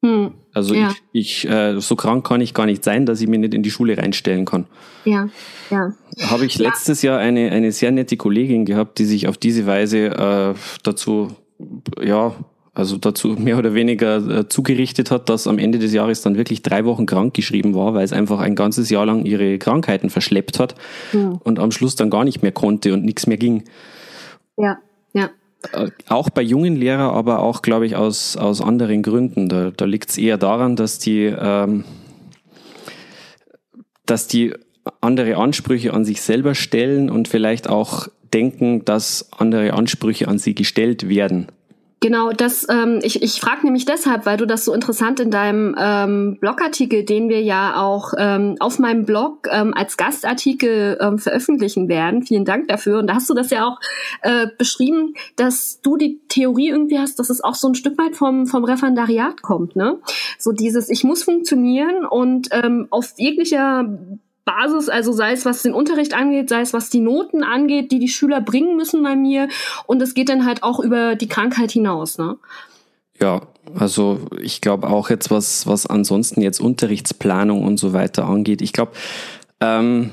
Hm. 0.05 0.35
Also 0.53 0.75
ja. 0.75 0.93
ich, 1.13 1.45
ich 1.45 1.51
äh, 1.51 1.81
so 1.81 1.97
krank 1.97 2.27
kann 2.27 2.41
ich 2.41 2.53
gar 2.53 2.67
nicht 2.67 2.85
sein, 2.85 3.07
dass 3.07 3.21
ich 3.21 3.27
mich 3.27 3.41
nicht 3.41 3.55
in 3.55 3.63
die 3.63 3.71
Schule 3.71 3.97
reinstellen 3.97 4.45
kann. 4.45 4.67
Ja, 5.05 5.29
ja. 5.71 5.95
Habe 6.31 6.45
ich 6.45 6.57
ja. 6.57 6.69
letztes 6.69 7.01
Jahr 7.03 7.19
eine, 7.19 7.51
eine 7.51 7.73
sehr 7.73 7.91
nette 7.91 8.17
Kollegin 8.17 8.67
gehabt, 8.67 8.99
die 8.99 9.07
sich 9.07 9.29
auf 9.29 9.39
diese 9.39 9.67
Weise 9.67 10.07
äh, 10.09 10.55
dazu, 10.83 11.35
ja, 12.03 12.35
also 12.75 12.99
dazu 12.99 13.29
mehr 13.29 13.57
oder 13.57 13.73
weniger 13.73 14.41
äh, 14.41 14.49
zugerichtet 14.49 15.11
hat, 15.11 15.29
dass 15.31 15.47
am 15.47 15.59
Ende 15.59 15.79
des 15.79 15.93
Jahres 15.95 16.21
dann 16.23 16.37
wirklich 16.37 16.63
drei 16.63 16.85
Wochen 16.85 17.07
krank 17.07 17.33
geschrieben 17.33 17.75
war, 17.75 17.95
weil 17.95 18.05
es 18.05 18.13
einfach 18.13 18.41
ein 18.41 18.57
ganzes 18.57 18.91
Jahr 18.91 19.07
lang 19.07 19.25
ihre 19.25 19.59
Krankheiten 19.59 20.11
verschleppt 20.11 20.59
hat 20.59 20.75
hm. 21.13 21.39
und 21.43 21.59
am 21.59 21.71
Schluss 21.71 21.97
dann 21.97 22.11
gar 22.11 22.25
nicht 22.25 22.43
mehr 22.43 22.53
konnte 22.53 22.93
und 22.93 23.05
nichts 23.05 23.27
mehr 23.27 23.39
ging. 23.39 23.65
Ja, 24.57 24.65
ja. 24.65 24.79
Auch 26.09 26.31
bei 26.31 26.43
jungen 26.43 26.77
Lehrern, 26.77 27.15
aber 27.15 27.41
auch, 27.41 27.63
glaube 27.63 27.87
ich, 27.87 27.97
aus, 27.97 28.37
aus 28.37 28.61
anderen 28.61 29.03
Gründen. 29.03 29.49
Da, 29.49 29.71
da 29.71 29.85
liegt 29.85 30.11
es 30.11 30.19
eher 30.19 30.39
daran, 30.39 30.77
dass 30.77 30.99
die, 30.99 31.25
ähm, 31.25 31.85
dass 34.06 34.27
die 34.27 34.55
andere 35.01 35.37
Ansprüche 35.37 35.93
an 35.93 36.05
sich 36.05 36.21
selber 36.21 36.55
stellen 36.55 37.11
und 37.11 37.29
vielleicht 37.29 37.69
auch 37.69 38.09
denken, 38.33 38.85
dass 38.85 39.33
andere 39.33 39.73
Ansprüche 39.73 40.29
an 40.29 40.39
sie 40.39 40.55
gestellt 40.55 41.09
werden. 41.09 41.49
Genau, 42.05 42.32
das, 42.32 42.67
ähm, 42.69 43.01
ich, 43.03 43.23
ich 43.23 43.41
frage 43.41 43.65
nämlich 43.65 43.87
deshalb, 43.87 44.27
weil 44.27 44.37
du 44.37 44.46
das 44.46 44.67
so 44.67 44.75
interessant 44.75 45.20
in 45.20 45.31
deinem 45.31 45.75
ähm, 45.79 46.37
Blogartikel, 46.39 47.03
den 47.03 47.31
wir 47.31 47.41
ja 47.41 47.81
auch 47.81 48.13
ähm, 48.19 48.56
auf 48.61 48.79
meinem 48.79 49.06
Blog 49.06 49.49
ähm, 49.51 49.73
als 49.73 49.96
Gastartikel 49.96 50.99
ähm, 51.01 51.19
veröffentlichen 51.19 51.89
werden. 51.89 52.23
Vielen 52.23 52.44
Dank 52.44 52.69
dafür. 52.69 52.99
Und 52.99 53.06
da 53.06 53.15
hast 53.15 53.31
du 53.31 53.34
das 53.34 53.49
ja 53.49 53.67
auch 53.67 53.81
äh, 54.20 54.49
beschrieben, 54.58 55.15
dass 55.37 55.81
du 55.81 55.96
die 55.96 56.20
Theorie 56.29 56.69
irgendwie 56.69 56.99
hast, 56.99 57.19
dass 57.20 57.31
es 57.31 57.43
auch 57.43 57.55
so 57.55 57.69
ein 57.69 57.75
Stück 57.75 57.96
weit 57.96 58.17
vom, 58.17 58.46
vom 58.46 58.65
Referendariat 58.65 59.41
kommt, 59.41 59.75
ne? 59.75 59.99
So 60.39 60.53
dieses, 60.53 60.91
ich 60.91 61.05
muss 61.05 61.23
funktionieren 61.23 62.05
und 62.05 62.49
ähm, 62.51 62.87
auf 62.91 63.15
jeglicher 63.17 63.89
Basis, 64.44 64.89
also 64.89 65.13
sei 65.13 65.32
es 65.32 65.44
was 65.44 65.63
den 65.63 65.72
Unterricht 65.72 66.15
angeht, 66.15 66.48
sei 66.48 66.60
es 66.60 66.72
was 66.72 66.91
die 66.91 67.01
Noten 67.01 67.43
angeht, 67.43 67.93
die 67.93 67.98
die 67.98 68.08
Schüler 68.08 68.41
bringen 68.41 68.77
müssen 68.77 69.03
bei 69.03 69.17
mir. 69.17 69.48
Und 69.86 70.03
es 70.03 70.15
geht 70.15 70.29
dann 70.29 70.44
halt 70.44 70.63
auch 70.63 70.81
über 70.81 71.17
die 71.17 71.29
Krankheit 71.29 71.70
hinaus. 71.70 72.19
Ne? 72.19 72.36
Ja, 73.20 73.43
also 73.79 74.20
ich 74.41 74.60
glaube 74.60 74.89
auch 74.89 75.08
jetzt, 75.08 75.31
was, 75.31 75.67
was 75.67 75.86
ansonsten 75.86 76.43
jetzt 76.43 76.60
Unterrichtsplanung 76.60 77.65
und 77.65 77.79
so 77.79 77.93
weiter 77.93 78.27
angeht. 78.27 78.60
Ich 78.60 78.72
glaube, 78.72 78.93
ähm, 79.60 80.10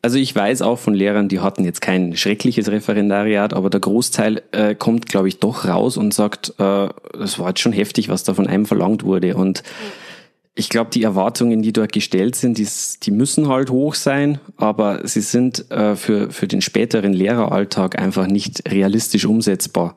also 0.00 0.18
ich 0.18 0.34
weiß 0.34 0.62
auch 0.62 0.78
von 0.78 0.94
Lehrern, 0.94 1.28
die 1.28 1.40
hatten 1.40 1.64
jetzt 1.64 1.80
kein 1.80 2.16
schreckliches 2.16 2.70
Referendariat, 2.70 3.54
aber 3.54 3.70
der 3.70 3.80
Großteil 3.80 4.42
äh, 4.52 4.74
kommt, 4.74 5.06
glaube 5.06 5.28
ich, 5.28 5.40
doch 5.40 5.66
raus 5.66 5.96
und 5.96 6.14
sagt, 6.14 6.54
äh, 6.58 6.88
es 7.22 7.38
war 7.38 7.48
jetzt 7.48 7.60
schon 7.60 7.72
heftig, 7.72 8.08
was 8.08 8.24
da 8.24 8.34
von 8.34 8.46
einem 8.46 8.66
verlangt 8.66 9.04
wurde. 9.04 9.36
Und 9.36 9.62
mhm 9.62 10.04
ich 10.56 10.68
glaube, 10.68 10.90
die 10.90 11.02
Erwartungen, 11.02 11.62
die 11.62 11.72
dort 11.72 11.92
gestellt 11.92 12.36
sind, 12.36 12.58
die, 12.58 12.68
die 13.02 13.10
müssen 13.10 13.48
halt 13.48 13.70
hoch 13.70 13.94
sein, 13.94 14.38
aber 14.56 15.06
sie 15.06 15.20
sind 15.20 15.70
äh, 15.70 15.96
für, 15.96 16.30
für 16.30 16.46
den 16.46 16.60
späteren 16.60 17.12
Lehreralltag 17.12 17.98
einfach 17.98 18.28
nicht 18.28 18.70
realistisch 18.70 19.24
umsetzbar. 19.24 19.96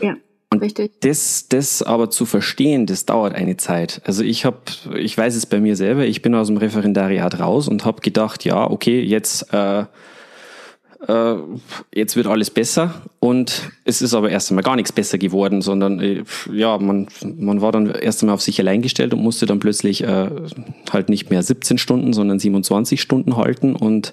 Ja. 0.00 0.16
Und 0.50 0.62
Richtig. 0.62 0.92
Das, 1.00 1.48
das 1.48 1.82
aber 1.82 2.10
zu 2.10 2.24
verstehen, 2.24 2.86
das 2.86 3.04
dauert 3.04 3.34
eine 3.34 3.56
Zeit. 3.56 4.00
Also 4.04 4.22
ich 4.22 4.44
habe, 4.44 4.58
ich 4.96 5.18
weiß 5.18 5.34
es 5.34 5.46
bei 5.46 5.60
mir 5.60 5.76
selber, 5.76 6.06
ich 6.06 6.22
bin 6.22 6.34
aus 6.34 6.46
dem 6.46 6.56
Referendariat 6.56 7.38
raus 7.40 7.68
und 7.68 7.84
habe 7.84 8.00
gedacht, 8.00 8.44
ja, 8.44 8.70
okay, 8.70 9.02
jetzt 9.02 9.52
äh, 9.52 9.84
äh, 11.08 11.36
jetzt 11.94 12.16
wird 12.16 12.26
alles 12.26 12.50
besser 12.50 13.02
und 13.20 13.70
es 13.84 14.02
ist 14.02 14.14
aber 14.14 14.30
erst 14.30 14.50
einmal 14.50 14.62
gar 14.62 14.76
nichts 14.76 14.92
besser 14.92 15.18
geworden, 15.18 15.62
sondern 15.62 16.00
äh, 16.00 16.24
ja, 16.52 16.78
man, 16.78 17.08
man 17.36 17.60
war 17.60 17.72
dann 17.72 17.90
erst 17.90 18.22
einmal 18.22 18.34
auf 18.34 18.42
sich 18.42 18.58
allein 18.60 18.82
gestellt 18.82 19.12
und 19.14 19.22
musste 19.22 19.46
dann 19.46 19.60
plötzlich 19.60 20.02
äh, 20.02 20.30
halt 20.90 21.08
nicht 21.08 21.30
mehr 21.30 21.42
17 21.42 21.78
Stunden, 21.78 22.12
sondern 22.12 22.38
27 22.38 23.00
Stunden 23.00 23.36
halten 23.36 23.76
und 23.76 24.12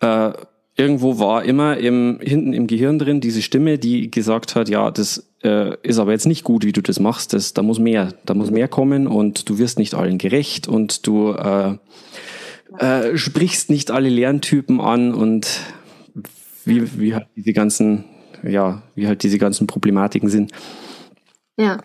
äh, 0.00 0.32
irgendwo 0.76 1.18
war 1.18 1.44
immer 1.44 1.76
im, 1.76 2.18
hinten 2.20 2.52
im 2.52 2.66
Gehirn 2.66 2.98
drin 2.98 3.20
diese 3.20 3.42
Stimme, 3.42 3.78
die 3.78 4.10
gesagt 4.10 4.56
hat, 4.56 4.68
ja, 4.68 4.90
das 4.90 5.30
äh, 5.42 5.76
ist 5.82 5.98
aber 5.98 6.12
jetzt 6.12 6.26
nicht 6.26 6.44
gut, 6.44 6.64
wie 6.64 6.72
du 6.72 6.80
das 6.80 7.00
machst, 7.00 7.32
das, 7.32 7.52
da 7.52 7.62
muss 7.62 7.78
mehr, 7.78 8.14
da 8.24 8.34
muss 8.34 8.50
mehr 8.50 8.68
kommen 8.68 9.06
und 9.06 9.48
du 9.48 9.58
wirst 9.58 9.78
nicht 9.78 9.94
allen 9.94 10.18
gerecht 10.18 10.68
und 10.68 11.06
du 11.06 11.32
äh, 11.32 11.76
äh, 12.78 13.16
sprichst 13.16 13.70
nicht 13.70 13.90
alle 13.90 14.08
Lerntypen 14.08 14.80
an 14.80 15.12
und 15.12 15.60
wie, 16.64 16.98
wie 16.98 17.14
halt 17.14 17.26
diese 17.36 17.52
ganzen, 17.52 18.04
ja, 18.42 18.82
wie 18.94 19.06
halt 19.06 19.22
diese 19.22 19.38
ganzen 19.38 19.66
Problematiken 19.66 20.28
sind. 20.28 20.52
Ja, 21.56 21.78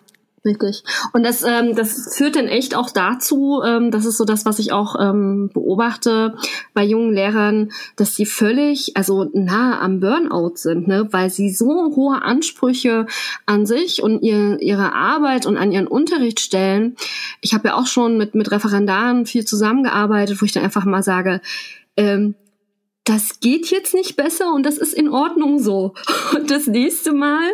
richtig. 0.44 0.82
Und 1.12 1.24
das, 1.24 1.42
ähm, 1.42 1.74
das 1.74 2.16
führt 2.16 2.36
dann 2.36 2.46
echt 2.46 2.74
auch 2.74 2.90
dazu, 2.90 3.60
ähm, 3.64 3.90
das 3.90 4.06
ist 4.06 4.16
so 4.16 4.24
das, 4.24 4.46
was 4.46 4.58
ich 4.58 4.72
auch 4.72 4.96
ähm, 4.98 5.50
beobachte 5.52 6.36
bei 6.74 6.84
jungen 6.84 7.12
Lehrern, 7.12 7.70
dass 7.96 8.14
sie 8.14 8.26
völlig, 8.26 8.96
also 8.96 9.28
nahe 9.34 9.78
am 9.78 10.00
Burnout 10.00 10.56
sind, 10.56 10.88
ne, 10.88 11.08
weil 11.10 11.30
sie 11.30 11.50
so 11.50 11.94
hohe 11.96 12.22
Ansprüche 12.22 13.06
an 13.46 13.66
sich 13.66 14.02
und 14.02 14.22
ihr, 14.22 14.60
ihre 14.60 14.94
Arbeit 14.94 15.46
und 15.46 15.56
an 15.56 15.72
ihren 15.72 15.86
Unterricht 15.86 16.40
stellen. 16.40 16.96
Ich 17.40 17.52
habe 17.52 17.68
ja 17.68 17.74
auch 17.74 17.86
schon 17.86 18.16
mit, 18.16 18.34
mit 18.34 18.50
Referendaren 18.50 19.26
viel 19.26 19.44
zusammengearbeitet, 19.44 20.40
wo 20.40 20.44
ich 20.44 20.52
dann 20.52 20.64
einfach 20.64 20.84
mal 20.84 21.02
sage, 21.02 21.40
ähm, 21.96 22.34
das 23.08 23.40
geht 23.40 23.70
jetzt 23.70 23.94
nicht 23.94 24.16
besser 24.16 24.52
und 24.52 24.66
das 24.66 24.76
ist 24.76 24.92
in 24.92 25.08
Ordnung 25.08 25.58
so. 25.58 25.94
Und 26.34 26.50
das 26.50 26.66
nächste 26.66 27.12
Mal 27.12 27.48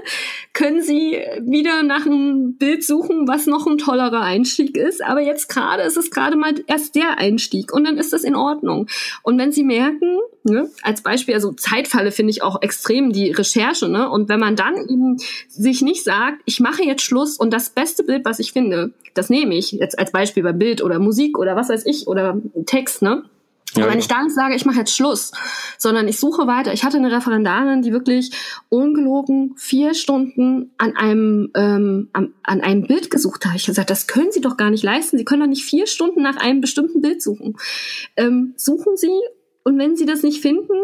können 0.52 0.82
Sie 0.82 1.22
wieder 1.42 1.84
nach 1.84 2.06
einem 2.06 2.56
Bild 2.56 2.82
suchen, 2.82 3.28
was 3.28 3.46
noch 3.46 3.66
ein 3.68 3.78
tollerer 3.78 4.20
Einstieg 4.20 4.76
ist. 4.76 5.02
Aber 5.04 5.20
jetzt 5.20 5.48
gerade 5.48 5.84
ist 5.84 5.96
es 5.96 6.10
gerade 6.10 6.36
mal 6.36 6.54
erst 6.66 6.96
der 6.96 7.18
Einstieg 7.18 7.72
und 7.72 7.84
dann 7.84 7.98
ist 7.98 8.12
das 8.12 8.24
in 8.24 8.34
Ordnung. 8.34 8.88
Und 9.22 9.38
wenn 9.38 9.52
Sie 9.52 9.62
merken, 9.62 10.18
ne, 10.42 10.68
als 10.82 11.02
Beispiel, 11.02 11.34
also 11.34 11.52
Zeitfalle 11.52 12.10
finde 12.10 12.32
ich 12.32 12.42
auch 12.42 12.60
extrem 12.60 13.12
die 13.12 13.30
Recherche, 13.30 13.88
ne? 13.88 14.10
Und 14.10 14.28
wenn 14.28 14.40
man 14.40 14.56
dann 14.56 14.74
eben 14.88 15.18
sich 15.48 15.82
nicht 15.82 16.02
sagt, 16.02 16.42
ich 16.46 16.58
mache 16.58 16.82
jetzt 16.82 17.02
Schluss 17.02 17.36
und 17.36 17.52
das 17.52 17.70
beste 17.70 18.02
Bild, 18.02 18.24
was 18.24 18.40
ich 18.40 18.52
finde, 18.52 18.92
das 19.14 19.30
nehme 19.30 19.54
ich 19.54 19.70
jetzt 19.70 20.00
als 20.00 20.10
Beispiel 20.10 20.42
bei 20.42 20.52
Bild 20.52 20.82
oder 20.82 20.98
Musik 20.98 21.38
oder 21.38 21.54
was 21.54 21.68
weiß 21.68 21.86
ich 21.86 22.08
oder 22.08 22.40
Text, 22.66 23.02
ne? 23.02 23.22
Ja, 23.76 23.88
wenn 23.88 23.98
ich 23.98 24.08
dann 24.08 24.30
sage, 24.30 24.54
ich 24.54 24.64
mache 24.64 24.78
jetzt 24.78 24.94
Schluss, 24.94 25.32
sondern 25.78 26.06
ich 26.08 26.18
suche 26.18 26.46
weiter. 26.46 26.72
Ich 26.72 26.84
hatte 26.84 26.96
eine 26.96 27.10
Referendarin, 27.10 27.82
die 27.82 27.92
wirklich 27.92 28.30
ungelogen 28.68 29.54
vier 29.56 29.94
Stunden 29.94 30.72
an 30.78 30.96
einem 30.96 31.50
ähm, 31.54 32.08
an, 32.12 32.34
an 32.42 32.60
einem 32.60 32.86
Bild 32.86 33.10
gesucht 33.10 33.44
hat. 33.44 33.56
Ich 33.56 33.62
habe 33.62 33.72
gesagt, 33.72 33.90
das 33.90 34.06
können 34.06 34.30
Sie 34.30 34.40
doch 34.40 34.56
gar 34.56 34.70
nicht 34.70 34.84
leisten. 34.84 35.18
Sie 35.18 35.24
können 35.24 35.40
doch 35.40 35.48
nicht 35.48 35.64
vier 35.64 35.86
Stunden 35.86 36.22
nach 36.22 36.36
einem 36.36 36.60
bestimmten 36.60 37.00
Bild 37.00 37.22
suchen. 37.22 37.56
Ähm, 38.16 38.54
suchen 38.56 38.96
Sie 38.96 39.20
und 39.64 39.78
wenn 39.78 39.96
Sie 39.96 40.06
das 40.06 40.22
nicht 40.22 40.40
finden, 40.40 40.74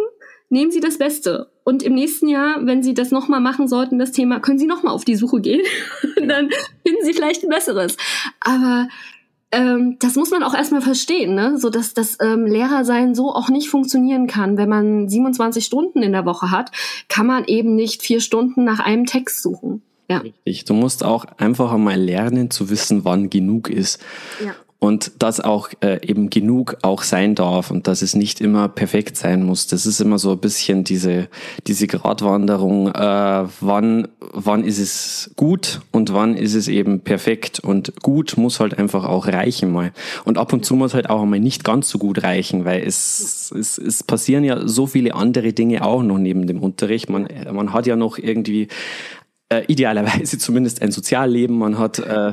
nehmen 0.49 0.71
Sie 0.71 0.81
das 0.81 0.99
Beste. 0.99 1.51
Und 1.65 1.83
im 1.83 1.95
nächsten 1.95 2.29
Jahr, 2.29 2.67
wenn 2.67 2.83
Sie 2.83 2.95
das 2.95 3.11
nochmal 3.11 3.41
machen 3.41 3.69
sollten, 3.69 3.99
das 3.99 4.13
Thema, 4.13 4.41
können 4.41 4.59
Sie 4.59 4.67
nochmal 4.67 4.93
auf 4.93 5.05
die 5.05 5.15
Suche 5.15 5.41
gehen. 5.41 5.65
dann 6.17 6.51
finden 6.85 7.05
Sie 7.05 7.13
vielleicht 7.13 7.45
ein 7.45 7.51
besseres. 7.51 7.97
Aber 8.41 8.89
ähm, 9.53 9.97
das 9.99 10.15
muss 10.15 10.31
man 10.31 10.43
auch 10.43 10.55
erstmal 10.55 10.81
verstehen, 10.81 11.35
ne? 11.35 11.59
so 11.59 11.71
dass 11.71 11.95
das 11.95 12.19
ähm, 12.21 12.47
Lehrersein 12.47 13.15
so 13.15 13.35
auch 13.35 13.49
nicht 13.49 13.69
funktionieren 13.69 14.27
kann. 14.27 14.57
Wenn 14.57 14.69
man 14.69 15.09
27 15.09 15.65
Stunden 15.65 16.03
in 16.03 16.13
der 16.13 16.25
Woche 16.25 16.51
hat, 16.51 16.71
kann 17.09 17.27
man 17.27 17.45
eben 17.45 17.75
nicht 17.75 18.03
vier 18.03 18.21
Stunden 18.21 18.65
nach 18.65 18.81
einem 18.81 19.07
Text 19.07 19.43
suchen. 19.43 19.83
Ja. 20.09 20.19
Richtig. 20.19 20.65
Du 20.65 20.75
musst 20.75 21.05
auch 21.05 21.25
einfach 21.39 21.73
einmal 21.73 22.01
lernen 22.01 22.51
zu 22.51 22.71
wissen, 22.71 23.05
wann 23.05 23.31
genug 23.31 23.69
ist. 23.69 24.01
Ja 24.45 24.55
und 24.81 25.13
dass 25.19 25.41
auch 25.41 25.69
äh, 25.83 26.05
eben 26.05 26.31
genug 26.31 26.79
auch 26.81 27.03
sein 27.03 27.35
darf 27.35 27.71
und 27.71 27.87
dass 27.87 28.01
es 28.01 28.17
nicht 28.17 28.41
immer 28.41 28.67
perfekt 28.69 29.15
sein 29.15 29.45
muss. 29.45 29.67
Das 29.67 29.85
ist 29.85 30.01
immer 30.01 30.19
so 30.19 30.33
ein 30.33 30.39
bisschen 30.39 30.85
diese 30.85 31.29
diese 31.67 31.87
Gratwanderung. 31.87 32.89
Äh, 32.89 33.45
wann 33.61 34.09
wann 34.33 34.65
ist 34.65 34.79
es 34.79 35.33
gut 35.37 35.83
und 35.93 36.15
wann 36.15 36.35
ist 36.35 36.55
es 36.55 36.67
eben 36.67 37.01
perfekt 37.01 37.61
und 37.61 38.01
gut 38.03 38.39
muss 38.39 38.59
halt 38.59 38.79
einfach 38.79 39.05
auch 39.05 39.27
reichen 39.27 39.71
mal 39.71 39.93
und 40.25 40.39
ab 40.39 40.53
und 40.55 40.65
zu 40.65 40.75
muss 40.75 40.95
halt 40.95 41.11
auch 41.11 41.23
einmal 41.23 41.41
nicht 41.41 41.63
ganz 41.63 41.91
so 41.91 41.99
gut 41.99 42.23
reichen, 42.23 42.65
weil 42.65 42.83
es 42.83 43.53
es, 43.55 43.77
es 43.77 44.03
passieren 44.03 44.45
ja 44.45 44.67
so 44.67 44.87
viele 44.87 45.15
andere 45.15 45.53
Dinge 45.53 45.85
auch 45.85 46.03
noch 46.03 46.19
neben 46.19 46.47
dem 46.47 46.63
Unterricht. 46.63 47.11
Man 47.11 47.29
man 47.53 47.75
hat 47.75 47.87
ja 47.87 47.97
noch 47.97 48.17
irgendwie 48.17 48.69
äh, 49.51 49.65
idealerweise 49.67 50.39
zumindest 50.39 50.81
ein 50.81 50.93
Sozialleben, 50.93 51.59
man 51.59 51.79
hat, 51.79 51.99
äh, 51.99 52.33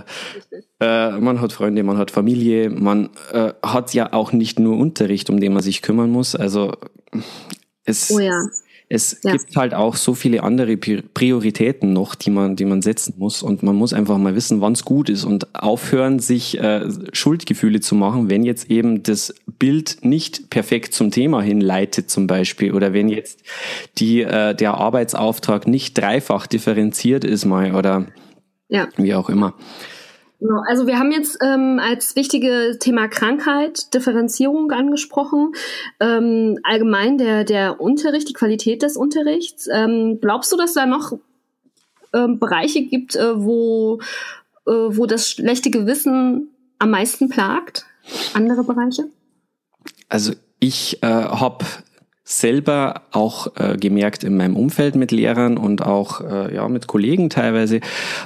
äh, 0.79 1.11
man 1.19 1.41
hat 1.41 1.51
Freunde, 1.51 1.83
man 1.83 1.97
hat 1.97 2.11
Familie, 2.11 2.69
man 2.69 3.09
äh, 3.33 3.53
hat 3.61 3.93
ja 3.93 4.13
auch 4.13 4.31
nicht 4.31 4.59
nur 4.59 4.77
Unterricht, 4.77 5.29
um 5.29 5.39
den 5.39 5.53
man 5.53 5.63
sich 5.63 5.81
kümmern 5.81 6.09
muss. 6.09 6.35
Also 6.35 6.73
es, 7.83 8.11
oh 8.11 8.19
ja 8.19 8.39
es 8.89 9.19
ja. 9.23 9.33
gibt 9.33 9.55
halt 9.57 9.73
auch 9.73 9.97
so 9.97 10.13
viele 10.13 10.43
andere 10.43 10.77
Prioritäten 10.77 11.91
noch, 11.91 12.15
die 12.15 12.29
man, 12.29 12.55
die 12.55 12.63
man 12.63 12.81
setzen 12.81 13.15
muss. 13.17 13.43
Und 13.43 13.61
man 13.61 13.75
muss 13.75 13.91
einfach 13.91 14.17
mal 14.17 14.33
wissen, 14.33 14.61
wann 14.61 14.73
es 14.73 14.85
gut 14.85 15.09
ist 15.09 15.25
und 15.25 15.53
aufhören, 15.53 16.19
sich 16.19 16.57
äh, 16.57 16.89
Schuldgefühle 17.11 17.81
zu 17.81 17.95
machen, 17.95 18.29
wenn 18.29 18.43
jetzt 18.43 18.71
eben 18.71 19.03
das 19.03 19.35
Bild 19.59 19.97
nicht 20.03 20.49
perfekt 20.49 20.93
zum 20.93 21.11
Thema 21.11 21.41
hinleitet, 21.41 22.09
zum 22.09 22.27
Beispiel, 22.27 22.73
oder 22.73 22.93
wenn 22.93 23.09
jetzt 23.09 23.41
die, 23.97 24.21
äh, 24.21 24.55
der 24.55 24.75
Arbeitsauftrag 24.75 25.67
nicht 25.67 25.97
dreifach 25.97 26.47
differenziert 26.47 27.25
ist 27.25 27.43
mal 27.43 27.75
oder 27.75 28.07
ja. 28.69 28.87
wie 28.95 29.13
auch 29.13 29.29
immer. 29.29 29.53
Genau. 30.39 30.61
Also 30.67 30.85
wir 30.85 30.99
haben 30.99 31.11
jetzt 31.11 31.39
ähm, 31.41 31.79
als 31.81 32.15
wichtige 32.15 32.77
Thema 32.79 33.07
Krankheit 33.07 33.93
Differenzierung 33.93 34.71
angesprochen. 34.71 35.53
Ähm, 35.99 36.59
allgemein 36.63 37.17
der, 37.17 37.43
der 37.43 37.81
Unterricht, 37.81 38.29
die 38.29 38.33
Qualität 38.33 38.83
des 38.83 38.97
Unterrichts. 38.97 39.67
Ähm, 39.71 40.19
glaubst 40.21 40.51
du, 40.51 40.57
dass 40.57 40.73
da 40.73 40.85
noch 40.85 41.17
ähm, 42.13 42.37
Bereiche 42.39 42.83
gibt, 42.83 43.15
äh, 43.15 43.43
wo, 43.43 43.99
äh, 44.67 44.71
wo 44.71 45.07
das 45.07 45.29
schlechte 45.29 45.71
Gewissen 45.71 46.49
am 46.77 46.91
meisten 46.91 47.29
plagt? 47.29 47.85
Andere 48.33 48.63
Bereiche? 48.63 49.05
Also 50.07 50.33
ich 50.59 51.01
äh, 51.01 51.07
habe 51.07 51.65
selber 52.29 53.03
auch 53.11 53.55
äh, 53.55 53.77
gemerkt 53.77 54.25
in 54.25 54.35
meinem 54.35 54.57
Umfeld 54.57 54.95
mit 54.95 55.13
Lehrern 55.13 55.57
und 55.57 55.81
auch 55.81 56.19
äh, 56.19 56.53
ja 56.53 56.67
mit 56.67 56.85
Kollegen 56.85 57.29
teilweise, 57.29 57.79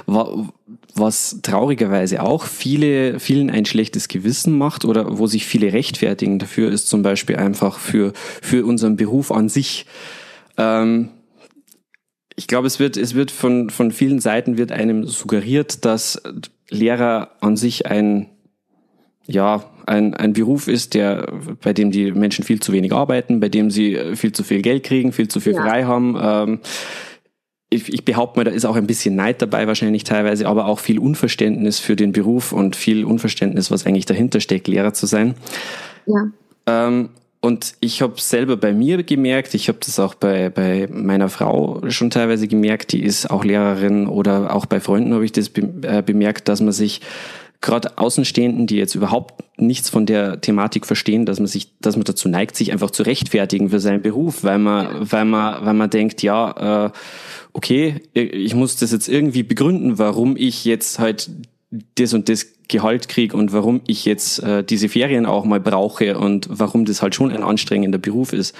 wa 0.06 0.48
was 0.94 1.38
traurigerweise 1.42 2.20
auch 2.20 2.44
viele 2.44 3.20
vielen 3.20 3.48
ein 3.48 3.64
schlechtes 3.64 4.08
Gewissen 4.08 4.58
macht 4.58 4.84
oder 4.84 5.18
wo 5.18 5.28
sich 5.28 5.46
viele 5.46 5.72
rechtfertigen 5.72 6.40
dafür 6.40 6.70
ist 6.70 6.88
zum 6.88 7.02
Beispiel 7.02 7.36
einfach 7.36 7.78
für 7.78 8.12
für 8.14 8.66
unseren 8.66 8.96
Beruf 8.96 9.30
an 9.30 9.48
sich. 9.48 9.86
Ähm, 10.58 11.10
ich 12.34 12.48
glaube, 12.48 12.66
es 12.66 12.80
wird 12.80 12.96
es 12.96 13.14
wird 13.14 13.30
von 13.30 13.70
von 13.70 13.92
vielen 13.92 14.18
Seiten 14.18 14.58
wird 14.58 14.72
einem 14.72 15.06
suggeriert, 15.06 15.84
dass 15.84 16.20
Lehrer 16.70 17.30
an 17.40 17.56
sich 17.56 17.86
ein 17.86 18.28
ja, 19.26 19.64
ein, 19.92 20.14
ein 20.14 20.32
Beruf 20.32 20.68
ist, 20.68 20.94
der, 20.94 21.26
bei 21.62 21.72
dem 21.72 21.90
die 21.90 22.12
Menschen 22.12 22.44
viel 22.44 22.60
zu 22.60 22.72
wenig 22.72 22.92
arbeiten, 22.92 23.40
bei 23.40 23.48
dem 23.48 23.70
sie 23.70 23.94
äh, 23.94 24.16
viel 24.16 24.32
zu 24.32 24.42
viel 24.42 24.62
Geld 24.62 24.84
kriegen, 24.84 25.12
viel 25.12 25.28
zu 25.28 25.40
viel 25.40 25.54
ja. 25.54 25.62
frei 25.62 25.84
haben. 25.84 26.16
Ähm, 26.20 26.60
ich, 27.70 27.92
ich 27.92 28.04
behaupte 28.04 28.38
mal, 28.38 28.44
da 28.44 28.50
ist 28.50 28.64
auch 28.64 28.76
ein 28.76 28.86
bisschen 28.86 29.14
Neid 29.14 29.40
dabei 29.40 29.66
wahrscheinlich 29.66 30.04
teilweise, 30.04 30.46
aber 30.46 30.66
auch 30.66 30.78
viel 30.78 30.98
Unverständnis 30.98 31.78
für 31.78 31.96
den 31.96 32.12
Beruf 32.12 32.52
und 32.52 32.76
viel 32.76 33.04
Unverständnis, 33.04 33.70
was 33.70 33.86
eigentlich 33.86 34.06
dahinter 34.06 34.40
steckt, 34.40 34.68
Lehrer 34.68 34.92
zu 34.92 35.06
sein. 35.06 35.34
Ja. 36.06 36.30
Ähm, 36.66 37.10
und 37.40 37.74
ich 37.80 38.02
habe 38.02 38.20
selber 38.20 38.56
bei 38.56 38.72
mir 38.72 39.02
gemerkt, 39.02 39.54
ich 39.54 39.68
habe 39.68 39.78
das 39.84 39.98
auch 39.98 40.14
bei, 40.14 40.48
bei 40.48 40.88
meiner 40.92 41.28
Frau 41.28 41.80
schon 41.88 42.10
teilweise 42.10 42.46
gemerkt, 42.46 42.92
die 42.92 43.02
ist 43.02 43.30
auch 43.30 43.44
Lehrerin 43.44 44.06
oder 44.06 44.54
auch 44.54 44.66
bei 44.66 44.78
Freunden 44.78 45.12
habe 45.12 45.24
ich 45.24 45.32
das 45.32 45.48
be 45.48 45.62
äh, 45.82 46.02
bemerkt, 46.02 46.48
dass 46.48 46.60
man 46.60 46.72
sich 46.72 47.00
gerade 47.62 47.96
Außenstehenden, 47.96 48.66
die 48.66 48.76
jetzt 48.76 48.94
überhaupt 48.94 49.42
nichts 49.56 49.88
von 49.88 50.04
der 50.04 50.40
Thematik 50.40 50.84
verstehen, 50.84 51.24
dass 51.24 51.38
man 51.38 51.46
sich, 51.46 51.78
dass 51.78 51.96
man 51.96 52.04
dazu 52.04 52.28
neigt, 52.28 52.56
sich 52.56 52.72
einfach 52.72 52.90
zu 52.90 53.04
rechtfertigen 53.04 53.70
für 53.70 53.80
seinen 53.80 54.02
Beruf, 54.02 54.44
weil 54.44 54.58
man, 54.58 55.10
weil 55.10 55.24
man, 55.24 55.64
weil 55.64 55.74
man 55.74 55.88
denkt, 55.88 56.22
ja, 56.22 56.86
äh, 56.86 56.90
okay, 57.52 58.02
ich 58.12 58.54
muss 58.54 58.76
das 58.76 58.92
jetzt 58.92 59.08
irgendwie 59.08 59.42
begründen, 59.42 59.98
warum 59.98 60.36
ich 60.36 60.64
jetzt 60.64 60.98
halt 60.98 61.30
das 61.94 62.12
und 62.12 62.28
das 62.28 62.46
Gehalt 62.68 63.08
kriege 63.08 63.36
und 63.36 63.52
warum 63.52 63.80
ich 63.86 64.04
jetzt 64.04 64.42
äh, 64.42 64.64
diese 64.64 64.88
Ferien 64.88 65.24
auch 65.26 65.44
mal 65.44 65.60
brauche 65.60 66.18
und 66.18 66.48
warum 66.50 66.84
das 66.84 67.00
halt 67.00 67.14
schon 67.14 67.30
ein 67.30 67.42
anstrengender 67.42 67.98
Beruf 67.98 68.32
ist. 68.32 68.54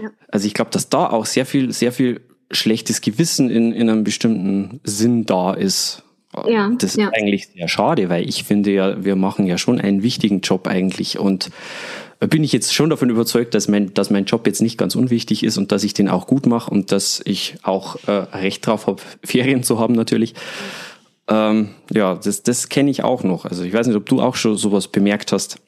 Ja. 0.00 0.10
Also 0.28 0.46
ich 0.46 0.54
glaube, 0.54 0.70
dass 0.70 0.88
da 0.88 1.10
auch 1.10 1.26
sehr 1.26 1.46
viel, 1.46 1.72
sehr 1.72 1.92
viel 1.92 2.20
schlechtes 2.50 3.00
Gewissen 3.00 3.50
in, 3.50 3.72
in 3.72 3.88
einem 3.88 4.04
bestimmten 4.04 4.80
Sinn 4.84 5.26
da 5.26 5.52
ist. 5.52 6.02
Ja, 6.46 6.70
das 6.78 6.92
ist 6.92 6.96
ja. 6.96 7.10
eigentlich 7.12 7.48
sehr 7.48 7.66
schade, 7.66 8.08
weil 8.08 8.28
ich 8.28 8.44
finde 8.44 8.70
ja, 8.70 9.04
wir 9.04 9.16
machen 9.16 9.46
ja 9.46 9.58
schon 9.58 9.80
einen 9.80 10.02
wichtigen 10.02 10.40
Job 10.42 10.68
eigentlich 10.68 11.18
und 11.18 11.50
bin 12.20 12.44
ich 12.44 12.52
jetzt 12.52 12.74
schon 12.74 12.90
davon 12.90 13.08
überzeugt, 13.08 13.54
dass 13.54 13.66
mein, 13.66 13.94
dass 13.94 14.10
mein 14.10 14.26
Job 14.26 14.46
jetzt 14.46 14.60
nicht 14.60 14.76
ganz 14.76 14.94
unwichtig 14.94 15.42
ist 15.42 15.56
und 15.56 15.72
dass 15.72 15.84
ich 15.84 15.94
den 15.94 16.08
auch 16.08 16.26
gut 16.26 16.46
mache 16.46 16.70
und 16.70 16.92
dass 16.92 17.20
ich 17.24 17.56
auch 17.62 17.96
äh, 18.06 18.12
Recht 18.12 18.66
drauf 18.66 18.86
habe, 18.86 19.02
Ferien 19.24 19.62
zu 19.62 19.78
haben 19.78 19.94
natürlich. 19.94 20.34
Ähm, 21.28 21.70
ja, 21.90 22.14
das, 22.16 22.42
das 22.42 22.68
kenne 22.68 22.90
ich 22.90 23.02
auch 23.02 23.22
noch. 23.22 23.46
Also 23.46 23.62
ich 23.62 23.72
weiß 23.72 23.86
nicht, 23.86 23.96
ob 23.96 24.06
du 24.06 24.20
auch 24.20 24.34
schon 24.34 24.56
sowas 24.56 24.88
bemerkt 24.88 25.32
hast. 25.32 25.58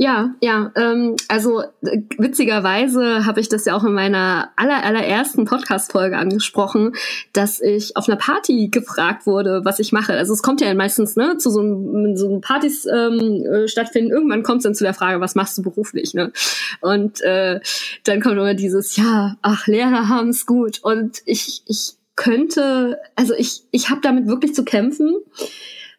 Ja, 0.00 0.36
ja. 0.40 0.70
Ähm, 0.76 1.16
also 1.26 1.60
äh, 1.60 2.02
witzigerweise 2.18 3.26
habe 3.26 3.40
ich 3.40 3.48
das 3.48 3.64
ja 3.64 3.76
auch 3.76 3.82
in 3.82 3.94
meiner 3.94 4.52
aller, 4.54 4.84
allerersten 4.84 5.44
Podcast-Folge 5.44 6.16
angesprochen, 6.16 6.92
dass 7.32 7.60
ich 7.60 7.96
auf 7.96 8.08
einer 8.08 8.16
Party 8.16 8.68
gefragt 8.68 9.26
wurde, 9.26 9.62
was 9.64 9.80
ich 9.80 9.90
mache. 9.90 10.12
Also 10.12 10.32
es 10.34 10.42
kommt 10.44 10.60
ja 10.60 10.72
meistens 10.72 11.16
ne, 11.16 11.36
zu 11.38 11.50
so, 11.50 11.58
einem, 11.58 12.16
so 12.16 12.38
Partys 12.38 12.86
ähm, 12.86 13.44
äh, 13.44 13.66
stattfinden. 13.66 14.12
Irgendwann 14.12 14.44
kommt 14.44 14.58
es 14.58 14.62
dann 14.62 14.76
zu 14.76 14.84
der 14.84 14.94
Frage, 14.94 15.20
was 15.20 15.34
machst 15.34 15.58
du 15.58 15.62
beruflich? 15.62 16.14
Ne? 16.14 16.32
Und 16.80 17.20
äh, 17.22 17.58
dann 18.04 18.20
kommt 18.20 18.36
immer 18.36 18.54
dieses, 18.54 18.94
ja, 18.94 19.36
ach, 19.42 19.66
Lehrer 19.66 20.08
haben 20.08 20.28
es 20.28 20.46
gut. 20.46 20.78
Und 20.80 21.22
ich, 21.26 21.64
ich 21.66 21.94
könnte, 22.14 23.00
also 23.16 23.34
ich, 23.34 23.62
ich 23.72 23.90
habe 23.90 24.00
damit 24.00 24.28
wirklich 24.28 24.54
zu 24.54 24.64
kämpfen, 24.64 25.16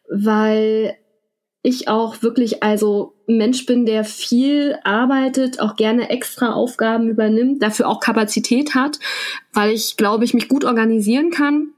weil 0.10 0.96
ich 1.63 1.89
auch 1.89 2.22
wirklich 2.22 2.63
also 2.63 3.19
Mensch 3.38 3.65
bin, 3.65 3.86
der 3.86 4.03
viel 4.03 4.77
arbeitet, 4.83 5.59
auch 5.59 5.75
gerne 5.75 6.09
extra 6.09 6.53
Aufgaben 6.53 7.09
übernimmt, 7.09 7.62
dafür 7.62 7.88
auch 7.88 8.00
Kapazität 8.00 8.74
hat, 8.75 9.00
weil 9.53 9.71
ich 9.71 9.98
glaube, 9.98 10.25
ich 10.25 10.33
mich 10.33 10.50
gut 10.50 10.65
organisieren 10.65 11.29
kann. 11.29 11.69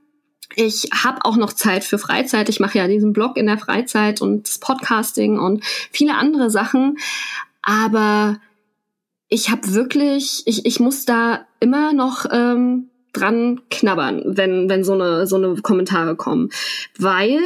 Ich 0.55 0.89
habe 0.93 1.23
auch 1.25 1.37
noch 1.37 1.53
Zeit 1.53 1.83
für 1.83 1.97
Freizeit. 1.97 2.49
Ich 2.49 2.59
mache 2.59 2.77
ja 2.77 2.87
diesen 2.87 3.13
Blog 3.13 3.37
in 3.37 3.47
der 3.47 3.57
Freizeit 3.57 4.21
und 4.21 4.47
das 4.47 4.59
Podcasting 4.59 5.39
und 5.39 5.63
viele 5.91 6.15
andere 6.15 6.49
Sachen. 6.49 6.97
Aber 7.61 8.39
ich 9.29 9.49
habe 9.49 9.73
wirklich, 9.73 10.43
ich, 10.45 10.65
ich 10.65 10.79
muss 10.79 11.05
da 11.05 11.45
immer 11.59 11.93
noch 11.93 12.25
ähm, 12.31 12.89
dran 13.13 13.61
knabbern, 13.69 14.23
wenn, 14.25 14.69
wenn 14.69 14.83
so 14.83 14.93
eine, 14.93 15.27
so 15.27 15.37
eine 15.37 15.55
Kommentare 15.55 16.15
kommen. 16.15 16.49
Weil 16.97 17.39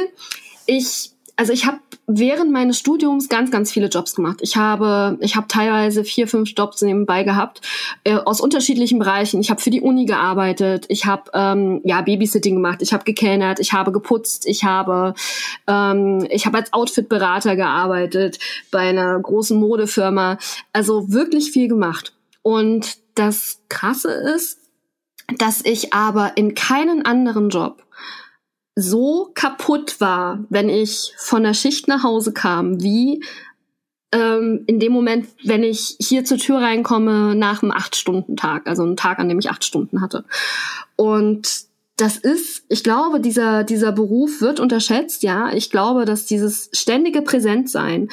ich 0.66 1.12
also 1.36 1.52
ich 1.52 1.66
habe 1.66 1.78
während 2.06 2.52
meines 2.52 2.78
Studiums 2.78 3.28
ganz, 3.28 3.50
ganz 3.50 3.72
viele 3.72 3.88
Jobs 3.88 4.14
gemacht. 4.14 4.38
Ich 4.40 4.56
habe, 4.56 5.18
ich 5.20 5.34
habe 5.34 5.48
teilweise 5.48 6.04
vier, 6.04 6.28
fünf 6.28 6.52
Jobs 6.56 6.82
nebenbei 6.82 7.24
gehabt 7.24 7.60
äh, 8.04 8.14
aus 8.14 8.40
unterschiedlichen 8.40 8.98
Bereichen. 8.98 9.40
Ich 9.40 9.50
habe 9.50 9.60
für 9.60 9.70
die 9.70 9.80
Uni 9.80 10.06
gearbeitet, 10.06 10.86
ich 10.88 11.06
habe 11.06 11.30
ähm, 11.34 11.80
ja 11.84 12.00
Babysitting 12.02 12.54
gemacht, 12.54 12.80
ich 12.80 12.92
habe 12.92 13.04
gekellnert, 13.04 13.58
ich 13.58 13.72
habe 13.72 13.90
geputzt, 13.90 14.46
ich 14.46 14.64
habe, 14.64 15.14
ähm, 15.66 16.26
ich 16.30 16.46
habe 16.46 16.58
als 16.58 16.72
Outfit-Berater 16.72 17.56
gearbeitet 17.56 18.38
bei 18.70 18.80
einer 18.80 19.18
großen 19.18 19.58
Modefirma. 19.58 20.38
Also 20.72 21.12
wirklich 21.12 21.50
viel 21.50 21.68
gemacht. 21.68 22.12
Und 22.42 22.98
das 23.16 23.60
Krasse 23.68 24.12
ist, 24.12 24.58
dass 25.38 25.64
ich 25.64 25.92
aber 25.92 26.36
in 26.36 26.54
keinen 26.54 27.04
anderen 27.04 27.48
Job 27.48 27.82
so 28.76 29.30
kaputt 29.34 30.00
war, 30.00 30.44
wenn 30.50 30.68
ich 30.68 31.14
von 31.16 31.42
der 31.42 31.54
Schicht 31.54 31.88
nach 31.88 32.02
Hause 32.02 32.32
kam, 32.32 32.82
wie 32.82 33.24
ähm, 34.12 34.64
in 34.66 34.78
dem 34.78 34.92
Moment, 34.92 35.28
wenn 35.44 35.64
ich 35.64 35.96
hier 35.98 36.24
zur 36.24 36.38
Tür 36.38 36.58
reinkomme 36.60 37.34
nach 37.34 37.62
einem 37.62 37.72
Acht-Stunden-Tag, 37.72 38.66
also 38.66 38.82
einen 38.82 38.96
Tag, 38.96 39.18
an 39.18 39.28
dem 39.28 39.38
ich 39.38 39.50
acht 39.50 39.64
Stunden 39.64 40.02
hatte. 40.02 40.24
Und 40.94 41.66
das 41.96 42.18
ist, 42.18 42.64
ich 42.68 42.84
glaube, 42.84 43.20
dieser, 43.20 43.64
dieser 43.64 43.90
Beruf 43.90 44.42
wird 44.42 44.60
unterschätzt, 44.60 45.22
ja. 45.22 45.50
Ich 45.54 45.70
glaube, 45.70 46.04
dass 46.04 46.26
dieses 46.26 46.68
ständige 46.74 47.22
Präsentsein, 47.22 48.08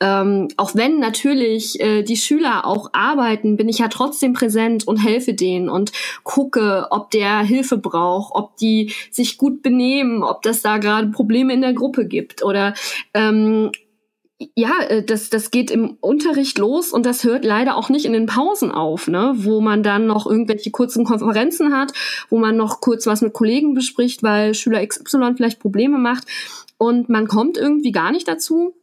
ähm, 0.00 0.48
auch 0.56 0.74
wenn 0.74 0.98
natürlich 0.98 1.80
äh, 1.80 2.02
die 2.02 2.16
Schüler 2.16 2.66
auch 2.66 2.90
arbeiten, 2.92 3.56
bin 3.56 3.68
ich 3.68 3.78
ja 3.78 3.86
trotzdem 3.86 4.32
präsent 4.32 4.88
und 4.88 4.96
helfe 4.96 5.34
denen 5.34 5.68
und 5.68 5.92
gucke, 6.24 6.88
ob 6.90 7.12
der 7.12 7.38
Hilfe 7.40 7.78
braucht, 7.78 8.34
ob 8.34 8.56
die 8.56 8.92
sich 9.12 9.38
gut 9.38 9.62
benehmen, 9.62 10.24
ob 10.24 10.42
das 10.42 10.60
da 10.62 10.78
gerade 10.78 11.08
Probleme 11.08 11.54
in 11.54 11.60
der 11.60 11.74
Gruppe 11.74 12.06
gibt 12.06 12.42
oder 12.42 12.74
ähm, 13.14 13.70
ja, 14.54 14.80
äh, 14.88 15.02
das, 15.02 15.30
das 15.30 15.50
geht 15.50 15.70
im 15.70 15.96
Unterricht 16.00 16.58
los 16.58 16.92
und 16.92 17.06
das 17.06 17.24
hört 17.24 17.44
leider 17.44 17.76
auch 17.76 17.88
nicht 17.88 18.04
in 18.04 18.12
den 18.12 18.26
Pausen 18.26 18.70
auf, 18.70 19.08
ne? 19.08 19.32
wo 19.36 19.60
man 19.60 19.82
dann 19.82 20.06
noch 20.06 20.26
irgendwelche 20.26 20.70
kurzen 20.70 21.04
Konferenzen 21.04 21.76
hat, 21.76 21.92
wo 22.28 22.38
man 22.38 22.56
noch 22.56 22.80
kurz 22.80 23.06
was 23.06 23.20
mit 23.20 23.32
Kollegen 23.32 23.74
bespricht, 23.74 24.22
weil 24.22 24.54
Schüler 24.54 24.86
XY 24.86 25.34
vielleicht 25.36 25.58
Probleme 25.58 25.98
macht 25.98 26.24
und 26.76 27.08
man 27.08 27.26
kommt 27.26 27.56
irgendwie 27.56 27.92
gar 27.92 28.12
nicht 28.12 28.28
dazu, 28.28 28.74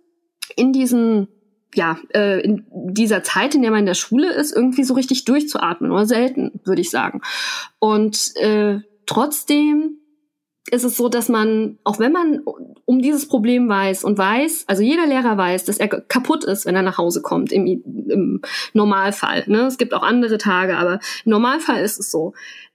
in 0.55 0.73
diesen 0.73 1.29
ja, 1.73 1.97
äh, 2.13 2.39
in 2.39 2.65
dieser 2.71 3.21
Zeit, 3.23 3.53
in 3.53 3.61
der 3.61 3.71
man 3.71 3.81
in 3.81 3.85
der 3.85 3.95
Schule 3.95 4.31
ist, 4.31 4.55
irgendwie 4.55 4.85
so 4.85 4.93
richtig 4.93 5.25
durchzuatmen 5.25 5.91
oder 5.91 6.05
selten, 6.05 6.61
würde 6.63 6.79
ich 6.79 6.89
sagen. 6.89 7.21
Und 7.79 8.33
äh, 8.37 8.79
trotzdem 9.05 9.97
ist 10.71 10.83
es 10.83 10.97
so, 10.97 11.09
dass 11.09 11.29
man, 11.29 11.77
auch 11.83 11.99
wenn 11.99 12.11
man 12.11 12.41
um 12.85 13.01
dieses 13.01 13.27
Problem 13.27 13.69
weiß 13.69 14.03
und 14.03 14.17
weiß, 14.17 14.65
also 14.67 14.81
jeder 14.81 15.05
Lehrer 15.05 15.37
weiß, 15.37 15.65
dass 15.65 15.77
er 15.77 15.87
kaputt 15.87 16.43
ist, 16.43 16.65
wenn 16.65 16.75
er 16.75 16.81
nach 16.81 16.97
Hause 16.97 17.21
kommt, 17.21 17.51
im, 17.51 17.65
im 18.09 18.41
Normalfall. 18.73 19.43
Ne? 19.47 19.61
Es 19.67 19.77
gibt 19.77 19.93
auch 19.93 20.01
andere 20.01 20.37
Tage, 20.37 20.77
aber 20.77 20.99
im 21.23 21.31
Normalfall 21.31 21.83
ist 21.83 21.99
es 21.99 22.09
so, 22.09 22.33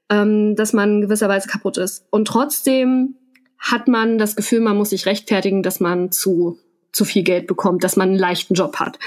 ähm, 0.08 0.54
dass 0.54 0.72
man 0.72 1.00
gewisserweise 1.00 1.48
kaputt 1.48 1.78
ist. 1.78 2.06
Und 2.10 2.26
trotzdem 2.26 3.16
hat 3.58 3.88
man 3.88 4.18
das 4.18 4.36
Gefühl, 4.36 4.60
man 4.60 4.76
muss 4.76 4.90
sich 4.90 5.06
rechtfertigen, 5.06 5.62
dass 5.62 5.80
man 5.80 6.12
zu, 6.12 6.58
zu 6.92 7.04
viel 7.04 7.24
Geld 7.24 7.46
bekommt, 7.46 7.82
dass 7.82 7.96
man 7.96 8.10
einen 8.10 8.18
leichten 8.18 8.54
Job 8.54 8.76
hat. 8.76 8.98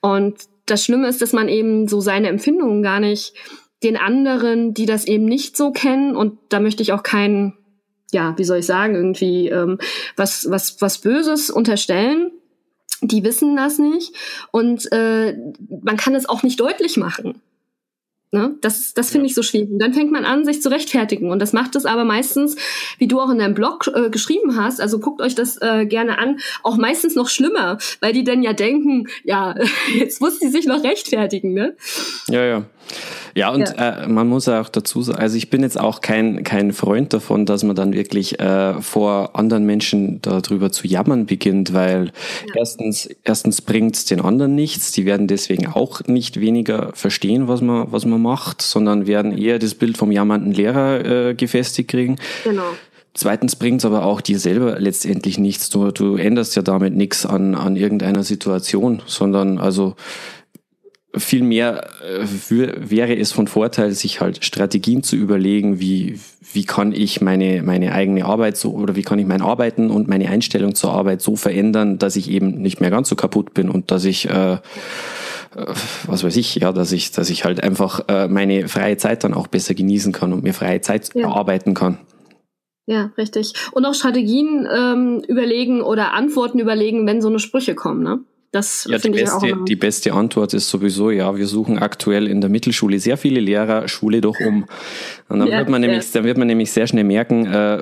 Und 0.00 0.36
das 0.66 0.84
Schlimme 0.84 1.08
ist, 1.08 1.22
dass 1.22 1.32
man 1.32 1.48
eben 1.48 1.88
so 1.88 2.00
seine 2.00 2.28
Empfindungen 2.28 2.82
gar 2.82 3.00
nicht 3.00 3.34
den 3.82 3.96
anderen, 3.96 4.74
die 4.74 4.86
das 4.86 5.06
eben 5.06 5.24
nicht 5.24 5.56
so 5.56 5.70
kennen, 5.70 6.16
und 6.16 6.38
da 6.48 6.60
möchte 6.60 6.82
ich 6.82 6.92
auch 6.92 7.02
keinen 7.02 7.54
ja, 8.12 8.34
wie 8.36 8.44
soll 8.44 8.58
ich 8.58 8.66
sagen, 8.66 8.94
irgendwie 8.94 9.48
ähm, 9.48 9.78
was, 10.16 10.50
was, 10.50 10.80
was 10.80 10.98
Böses 10.98 11.50
unterstellen. 11.50 12.30
Die 13.02 13.24
wissen 13.24 13.56
das 13.56 13.78
nicht 13.78 14.14
und 14.52 14.90
äh, 14.90 15.36
man 15.82 15.98
kann 15.98 16.14
es 16.14 16.28
auch 16.28 16.42
nicht 16.42 16.58
deutlich 16.58 16.96
machen. 16.96 17.42
Ne? 18.32 18.56
Das, 18.60 18.92
das 18.92 19.10
finde 19.10 19.26
ich 19.26 19.34
so 19.34 19.42
schwierig. 19.42 19.70
Und 19.70 19.78
dann 19.78 19.94
fängt 19.94 20.10
man 20.10 20.24
an, 20.24 20.44
sich 20.44 20.60
zu 20.60 20.68
rechtfertigen. 20.68 21.30
Und 21.30 21.40
das 21.40 21.52
macht 21.52 21.76
es 21.76 21.86
aber 21.86 22.04
meistens, 22.04 22.56
wie 22.98 23.06
du 23.06 23.20
auch 23.20 23.30
in 23.30 23.38
deinem 23.38 23.54
Blog 23.54 23.90
äh, 23.94 24.10
geschrieben 24.10 24.56
hast, 24.56 24.80
also 24.80 24.98
guckt 24.98 25.22
euch 25.22 25.34
das 25.34 25.60
äh, 25.62 25.86
gerne 25.86 26.18
an, 26.18 26.38
auch 26.62 26.76
meistens 26.76 27.14
noch 27.14 27.28
schlimmer, 27.28 27.78
weil 28.00 28.12
die 28.12 28.24
dann 28.24 28.42
ja 28.42 28.52
denken, 28.52 29.06
ja, 29.24 29.54
jetzt 29.94 30.20
muss 30.20 30.38
die 30.38 30.48
sich 30.48 30.66
noch 30.66 30.82
rechtfertigen. 30.82 31.54
Ne? 31.54 31.76
Ja, 32.28 32.44
ja. 32.44 32.64
Ja, 33.34 33.50
und 33.50 33.68
ja. 33.68 34.04
Äh, 34.04 34.08
man 34.08 34.28
muss 34.28 34.48
auch 34.48 34.68
dazu 34.68 35.02
sagen, 35.02 35.18
also 35.18 35.36
ich 35.36 35.50
bin 35.50 35.62
jetzt 35.62 35.78
auch 35.78 36.00
kein, 36.00 36.42
kein 36.42 36.72
Freund 36.72 37.12
davon, 37.12 37.44
dass 37.44 37.64
man 37.64 37.76
dann 37.76 37.92
wirklich 37.92 38.40
äh, 38.40 38.80
vor 38.80 39.36
anderen 39.36 39.64
Menschen 39.66 40.20
darüber 40.22 40.72
zu 40.72 40.86
jammern 40.86 41.26
beginnt, 41.26 41.74
weil 41.74 42.06
ja. 42.48 42.54
erstens, 42.54 43.08
erstens 43.24 43.60
bringt 43.60 43.96
es 43.96 44.04
den 44.06 44.20
anderen 44.20 44.54
nichts, 44.54 44.92
die 44.92 45.04
werden 45.04 45.26
deswegen 45.26 45.66
auch 45.66 46.00
nicht 46.06 46.40
weniger 46.40 46.90
verstehen, 46.94 47.48
was 47.48 47.60
man, 47.60 47.92
was 47.92 48.06
man 48.06 48.22
macht, 48.22 48.62
sondern 48.62 49.06
werden 49.06 49.36
eher 49.36 49.58
das 49.58 49.74
Bild 49.74 49.98
vom 49.98 50.12
jammernden 50.12 50.52
Lehrer 50.52 51.28
äh, 51.28 51.34
gefestigt 51.34 51.90
kriegen. 51.90 52.16
Genau. 52.44 52.64
Zweitens 53.16 53.56
bringt 53.56 53.80
es 53.80 53.86
aber 53.86 54.04
auch 54.04 54.20
dir 54.20 54.38
selber 54.38 54.78
letztendlich 54.78 55.38
nichts. 55.38 55.70
Du, 55.70 55.90
du 55.90 56.16
änderst 56.16 56.54
ja 56.54 56.60
damit 56.60 56.94
nichts 56.94 57.24
an, 57.24 57.54
an 57.54 57.74
irgendeiner 57.74 58.22
Situation, 58.22 59.00
sondern 59.06 59.58
also 59.58 59.96
Vielmehr 61.14 61.88
äh, 62.02 62.26
wäre 62.50 63.16
es 63.16 63.32
von 63.32 63.46
Vorteil, 63.46 63.92
sich 63.92 64.20
halt 64.20 64.44
Strategien 64.44 65.02
zu 65.02 65.16
überlegen, 65.16 65.80
wie, 65.80 66.20
wie 66.52 66.64
kann 66.64 66.92
ich 66.92 67.20
meine, 67.20 67.62
meine 67.62 67.92
eigene 67.92 68.24
Arbeit 68.24 68.56
so 68.56 68.72
oder 68.72 68.96
wie 68.96 69.02
kann 69.02 69.18
ich 69.18 69.26
mein 69.26 69.40
Arbeiten 69.40 69.90
und 69.90 70.08
meine 70.08 70.28
Einstellung 70.28 70.74
zur 70.74 70.92
Arbeit 70.92 71.22
so 71.22 71.36
verändern, 71.36 71.98
dass 71.98 72.16
ich 72.16 72.30
eben 72.30 72.60
nicht 72.60 72.80
mehr 72.80 72.90
ganz 72.90 73.08
so 73.08 73.16
kaputt 73.16 73.54
bin 73.54 73.70
und 73.70 73.90
dass 73.90 74.04
ich 74.04 74.28
äh, 74.28 74.54
äh 74.54 74.58
was 76.06 76.22
weiß 76.22 76.36
ich, 76.36 76.56
ja, 76.56 76.72
dass 76.72 76.92
ich, 76.92 77.12
dass 77.12 77.30
ich 77.30 77.44
halt 77.44 77.62
einfach 77.62 78.00
äh, 78.08 78.28
meine 78.28 78.68
freie 78.68 78.98
Zeit 78.98 79.24
dann 79.24 79.32
auch 79.32 79.46
besser 79.46 79.74
genießen 79.74 80.12
kann 80.12 80.32
und 80.32 80.42
mir 80.42 80.54
freie 80.54 80.82
Zeit 80.82 81.14
ja. 81.14 81.22
erarbeiten 81.22 81.72
kann. 81.72 81.98
Ja, 82.86 83.10
richtig. 83.16 83.54
Und 83.72 83.84
auch 83.84 83.94
Strategien 83.94 84.68
ähm, 84.72 85.22
überlegen 85.26 85.82
oder 85.82 86.12
Antworten 86.12 86.58
überlegen, 86.58 87.06
wenn 87.06 87.20
so 87.20 87.28
eine 87.28 87.40
Sprüche 87.40 87.74
kommen, 87.74 88.02
ne? 88.02 88.20
Das 88.52 88.86
ja, 88.90 88.98
die 88.98 89.10
beste, 89.10 89.54
die 89.68 89.76
beste 89.76 90.12
Antwort 90.14 90.54
ist 90.54 90.70
sowieso, 90.70 91.10
ja, 91.10 91.36
wir 91.36 91.46
suchen 91.46 91.78
aktuell 91.78 92.26
in 92.26 92.40
der 92.40 92.48
Mittelschule 92.48 92.98
sehr 92.98 93.16
viele 93.16 93.40
Lehrer, 93.40 93.88
Schule 93.88 94.20
doch 94.20 94.38
um. 94.40 94.66
Und 95.28 95.40
dann, 95.40 95.48
ja, 95.48 95.58
wird 95.58 95.68
man 95.68 95.82
ja. 95.82 95.88
nämlich, 95.88 96.10
dann 96.12 96.24
wird 96.24 96.38
man 96.38 96.46
nämlich 96.46 96.70
sehr 96.70 96.86
schnell 96.86 97.04
merken, 97.04 97.46
äh, 97.46 97.78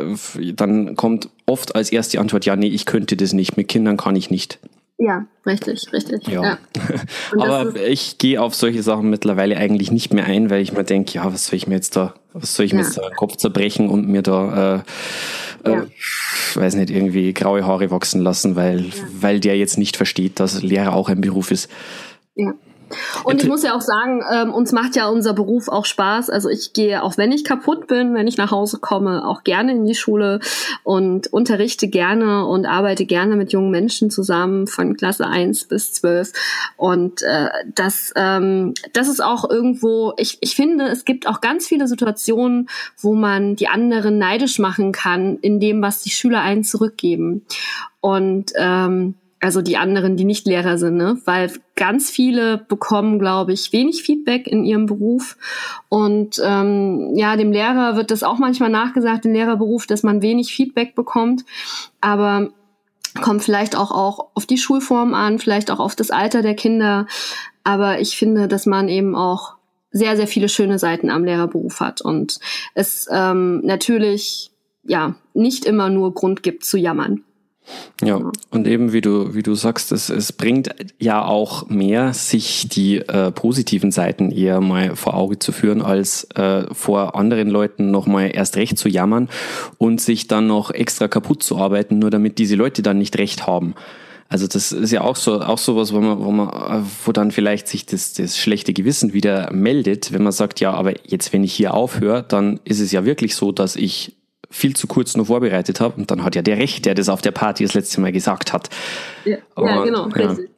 dann 0.54 0.96
kommt 0.96 1.28
oft 1.46 1.76
als 1.76 1.92
erste 1.92 2.18
Antwort, 2.18 2.46
ja, 2.46 2.56
nee, 2.56 2.68
ich 2.68 2.86
könnte 2.86 3.16
das 3.16 3.32
nicht, 3.32 3.56
mit 3.56 3.68
Kindern 3.68 3.96
kann 3.96 4.16
ich 4.16 4.30
nicht. 4.30 4.58
Ja, 4.98 5.26
richtig, 5.44 5.92
richtig. 5.92 6.28
Ja. 6.28 6.42
ja. 6.42 6.58
Aber 7.38 7.74
ich 7.76 8.18
gehe 8.18 8.40
auf 8.40 8.54
solche 8.54 8.82
Sachen 8.82 9.10
mittlerweile 9.10 9.56
eigentlich 9.56 9.90
nicht 9.90 10.12
mehr 10.14 10.24
ein, 10.24 10.50
weil 10.50 10.62
ich 10.62 10.72
mir 10.72 10.84
denke, 10.84 11.14
ja, 11.14 11.32
was 11.32 11.46
soll 11.46 11.56
ich 11.56 11.66
mir 11.66 11.74
jetzt 11.74 11.96
da, 11.96 12.14
was 12.32 12.54
soll 12.54 12.66
ich 12.66 12.72
mir 12.72 12.82
jetzt 12.82 12.96
da 12.96 13.02
den 13.02 13.16
Kopf 13.16 13.36
zerbrechen 13.36 13.88
und 13.88 14.08
mir 14.08 14.22
da, 14.22 14.84
äh, 15.64 15.70
äh, 15.70 15.82
weiß 16.54 16.76
nicht, 16.76 16.90
irgendwie 16.90 17.32
graue 17.32 17.66
Haare 17.66 17.90
wachsen 17.90 18.20
lassen, 18.20 18.54
weil, 18.54 18.86
weil 19.12 19.40
der 19.40 19.56
jetzt 19.56 19.78
nicht 19.78 19.96
versteht, 19.96 20.38
dass 20.38 20.62
Lehrer 20.62 20.94
auch 20.94 21.08
ein 21.08 21.20
Beruf 21.20 21.50
ist. 21.50 21.68
Ja. 22.36 22.54
Und 23.24 23.42
ich 23.42 23.48
muss 23.48 23.62
ja 23.62 23.74
auch 23.74 23.80
sagen, 23.80 24.22
ähm, 24.32 24.52
uns 24.52 24.72
macht 24.72 24.96
ja 24.96 25.08
unser 25.08 25.32
Beruf 25.32 25.68
auch 25.68 25.84
Spaß. 25.84 26.30
Also 26.30 26.48
ich 26.48 26.72
gehe, 26.72 27.02
auch 27.02 27.16
wenn 27.16 27.32
ich 27.32 27.44
kaputt 27.44 27.86
bin, 27.86 28.14
wenn 28.14 28.26
ich 28.26 28.36
nach 28.36 28.50
Hause 28.50 28.78
komme, 28.78 29.26
auch 29.26 29.44
gerne 29.44 29.72
in 29.72 29.84
die 29.84 29.94
Schule 29.94 30.40
und 30.82 31.32
unterrichte 31.32 31.88
gerne 31.88 32.46
und 32.46 32.66
arbeite 32.66 33.06
gerne 33.06 33.36
mit 33.36 33.52
jungen 33.52 33.70
Menschen 33.70 34.10
zusammen 34.10 34.66
von 34.66 34.96
Klasse 34.96 35.26
1 35.26 35.64
bis 35.66 35.92
12. 35.94 36.32
Und 36.76 37.22
äh, 37.22 37.48
das, 37.74 38.12
ähm, 38.16 38.74
das 38.92 39.08
ist 39.08 39.22
auch 39.22 39.48
irgendwo, 39.48 40.12
ich, 40.16 40.38
ich 40.40 40.54
finde, 40.54 40.86
es 40.86 41.04
gibt 41.04 41.26
auch 41.26 41.40
ganz 41.40 41.66
viele 41.66 41.88
Situationen, 41.88 42.68
wo 42.98 43.14
man 43.14 43.56
die 43.56 43.68
anderen 43.68 44.18
neidisch 44.18 44.58
machen 44.58 44.92
kann 44.92 45.38
in 45.38 45.60
dem, 45.60 45.82
was 45.82 46.02
die 46.02 46.10
Schüler 46.10 46.40
einen 46.40 46.64
zurückgeben. 46.64 47.44
Und 48.00 48.52
ähm, 48.56 49.14
also 49.44 49.60
die 49.60 49.76
anderen, 49.76 50.16
die 50.16 50.24
nicht 50.24 50.46
Lehrer 50.46 50.78
sind, 50.78 50.96
ne? 50.96 51.18
weil 51.26 51.52
ganz 51.76 52.10
viele 52.10 52.56
bekommen, 52.56 53.18
glaube 53.18 53.52
ich, 53.52 53.74
wenig 53.74 54.02
Feedback 54.02 54.46
in 54.46 54.64
ihrem 54.64 54.86
Beruf. 54.86 55.36
Und 55.90 56.40
ähm, 56.42 57.12
ja, 57.14 57.36
dem 57.36 57.52
Lehrer 57.52 57.94
wird 57.94 58.10
das 58.10 58.22
auch 58.22 58.38
manchmal 58.38 58.70
nachgesagt, 58.70 59.26
im 59.26 59.34
Lehrerberuf, 59.34 59.86
dass 59.86 60.02
man 60.02 60.22
wenig 60.22 60.54
Feedback 60.54 60.94
bekommt. 60.94 61.44
Aber 62.00 62.48
kommt 63.20 63.42
vielleicht 63.42 63.76
auch, 63.76 63.90
auch 63.90 64.30
auf 64.32 64.46
die 64.46 64.56
Schulform 64.56 65.12
an, 65.12 65.38
vielleicht 65.38 65.70
auch 65.70 65.78
auf 65.78 65.94
das 65.94 66.10
Alter 66.10 66.40
der 66.40 66.54
Kinder. 66.54 67.06
Aber 67.64 68.00
ich 68.00 68.16
finde, 68.16 68.48
dass 68.48 68.64
man 68.64 68.88
eben 68.88 69.14
auch 69.14 69.56
sehr, 69.90 70.16
sehr 70.16 70.26
viele 70.26 70.48
schöne 70.48 70.78
Seiten 70.78 71.10
am 71.10 71.22
Lehrerberuf 71.22 71.80
hat 71.80 72.00
und 72.00 72.40
es 72.74 73.06
ähm, 73.12 73.60
natürlich 73.62 74.50
ja 74.84 75.16
nicht 75.34 75.66
immer 75.66 75.90
nur 75.90 76.14
Grund 76.14 76.42
gibt 76.42 76.64
zu 76.64 76.78
jammern. 76.78 77.24
Ja, 78.02 78.20
und 78.50 78.66
eben 78.66 78.92
wie 78.92 79.00
du, 79.00 79.34
wie 79.34 79.42
du 79.42 79.54
sagst, 79.54 79.92
es, 79.92 80.10
es 80.10 80.32
bringt 80.32 80.74
ja 80.98 81.24
auch 81.24 81.68
mehr, 81.68 82.12
sich 82.12 82.68
die 82.68 82.98
äh, 82.98 83.30
positiven 83.30 83.90
Seiten 83.90 84.30
eher 84.30 84.60
mal 84.60 84.96
vor 84.96 85.14
Auge 85.14 85.38
zu 85.38 85.52
führen, 85.52 85.80
als 85.80 86.24
äh, 86.34 86.64
vor 86.74 87.16
anderen 87.16 87.48
Leuten 87.48 87.90
nochmal 87.90 88.30
erst 88.34 88.56
recht 88.56 88.78
zu 88.78 88.88
jammern 88.88 89.28
und 89.78 90.00
sich 90.00 90.26
dann 90.26 90.46
noch 90.46 90.70
extra 90.70 91.08
kaputt 91.08 91.42
zu 91.42 91.56
arbeiten, 91.56 91.98
nur 91.98 92.10
damit 92.10 92.38
diese 92.38 92.56
Leute 92.56 92.82
dann 92.82 92.98
nicht 92.98 93.16
recht 93.16 93.46
haben. 93.46 93.74
Also 94.28 94.46
das 94.46 94.72
ist 94.72 94.90
ja 94.90 95.02
auch 95.02 95.16
so 95.16 95.40
auch 95.40 95.58
sowas, 95.58 95.92
wo 95.92 96.00
man, 96.00 96.18
wo 96.18 96.30
man, 96.32 96.86
wo 97.04 97.12
dann 97.12 97.30
vielleicht 97.30 97.68
sich 97.68 97.86
das, 97.86 98.14
das 98.14 98.36
schlechte 98.36 98.72
Gewissen 98.72 99.12
wieder 99.12 99.52
meldet, 99.52 100.12
wenn 100.12 100.22
man 100.22 100.32
sagt, 100.32 100.60
ja, 100.60 100.72
aber 100.72 100.94
jetzt, 101.06 101.32
wenn 101.32 101.44
ich 101.44 101.52
hier 101.52 101.74
aufhöre, 101.74 102.24
dann 102.26 102.58
ist 102.64 102.80
es 102.80 102.90
ja 102.90 103.04
wirklich 103.04 103.36
so, 103.36 103.52
dass 103.52 103.76
ich 103.76 104.16
viel 104.54 104.76
zu 104.76 104.86
kurz 104.86 105.16
nur 105.16 105.26
vorbereitet 105.26 105.80
habe. 105.80 105.96
Und 105.96 106.10
dann 106.10 106.22
hat 106.22 106.34
ja 106.34 106.42
der 106.42 106.58
Recht, 106.58 106.86
der 106.86 106.94
das 106.94 107.08
auf 107.08 107.22
der 107.22 107.32
Party 107.32 107.64
das 107.64 107.74
letzte 107.74 108.00
Mal 108.00 108.12
gesagt 108.12 108.52
hat. 108.52 108.70
Ja, 109.24 109.38
und, 109.56 109.66
ja 109.66 109.84
genau, 109.84 110.08
ja. 110.08 110.26
richtig. 110.28 110.50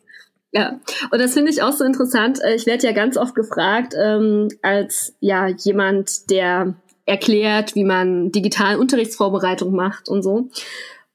Ja, 0.52 0.80
und 1.10 1.20
das 1.20 1.34
finde 1.34 1.50
ich 1.50 1.62
auch 1.62 1.72
so 1.72 1.84
interessant. 1.84 2.38
Äh, 2.42 2.54
ich 2.54 2.66
werde 2.66 2.86
ja 2.86 2.92
ganz 2.92 3.16
oft 3.16 3.34
gefragt, 3.34 3.94
ähm, 4.00 4.48
als 4.62 5.14
ja 5.20 5.48
jemand, 5.48 6.30
der 6.30 6.74
erklärt, 7.04 7.74
wie 7.74 7.84
man 7.84 8.32
digital 8.32 8.76
Unterrichtsvorbereitung 8.76 9.74
macht 9.74 10.08
und 10.08 10.22
so. 10.22 10.48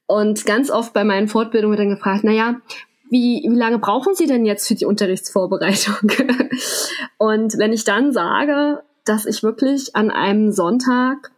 Und 0.06 0.46
ganz 0.46 0.70
oft 0.70 0.94
bei 0.94 1.04
meinen 1.04 1.28
Fortbildungen 1.28 1.78
wird 1.78 1.88
dann 1.88 1.96
gefragt, 1.96 2.24
naja, 2.24 2.62
wie, 3.10 3.46
wie 3.48 3.56
lange 3.56 3.80
brauchen 3.80 4.16
Sie 4.16 4.26
denn 4.26 4.46
jetzt 4.46 4.68
für 4.68 4.76
die 4.76 4.86
Unterrichtsvorbereitung? 4.86 5.96
und 7.18 7.58
wenn 7.58 7.74
ich 7.74 7.84
dann 7.84 8.14
sage, 8.14 8.84
dass 9.06 9.26
ich 9.26 9.44
wirklich 9.44 9.96
an 9.96 10.12
einem 10.12 10.52
Sonntag 10.52 11.32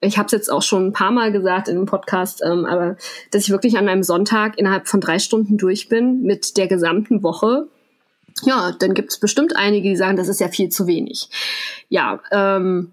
ich 0.00 0.18
habe 0.18 0.26
es 0.26 0.32
jetzt 0.32 0.50
auch 0.50 0.62
schon 0.62 0.86
ein 0.86 0.92
paar 0.92 1.10
Mal 1.10 1.32
gesagt 1.32 1.68
in 1.68 1.76
dem 1.76 1.86
Podcast, 1.86 2.42
ähm, 2.44 2.64
aber 2.64 2.96
dass 3.30 3.44
ich 3.44 3.50
wirklich 3.50 3.76
an 3.76 3.88
einem 3.88 4.02
Sonntag 4.02 4.58
innerhalb 4.58 4.88
von 4.88 5.00
drei 5.00 5.18
Stunden 5.18 5.58
durch 5.58 5.88
bin 5.88 6.22
mit 6.22 6.56
der 6.56 6.68
gesamten 6.68 7.22
Woche. 7.22 7.66
Ja, 8.42 8.72
dann 8.78 8.94
gibt 8.94 9.10
es 9.10 9.20
bestimmt 9.20 9.56
einige, 9.56 9.88
die 9.88 9.96
sagen, 9.96 10.16
das 10.16 10.28
ist 10.28 10.40
ja 10.40 10.48
viel 10.48 10.70
zu 10.70 10.86
wenig. 10.86 11.28
Ja, 11.88 12.20
ähm, 12.32 12.92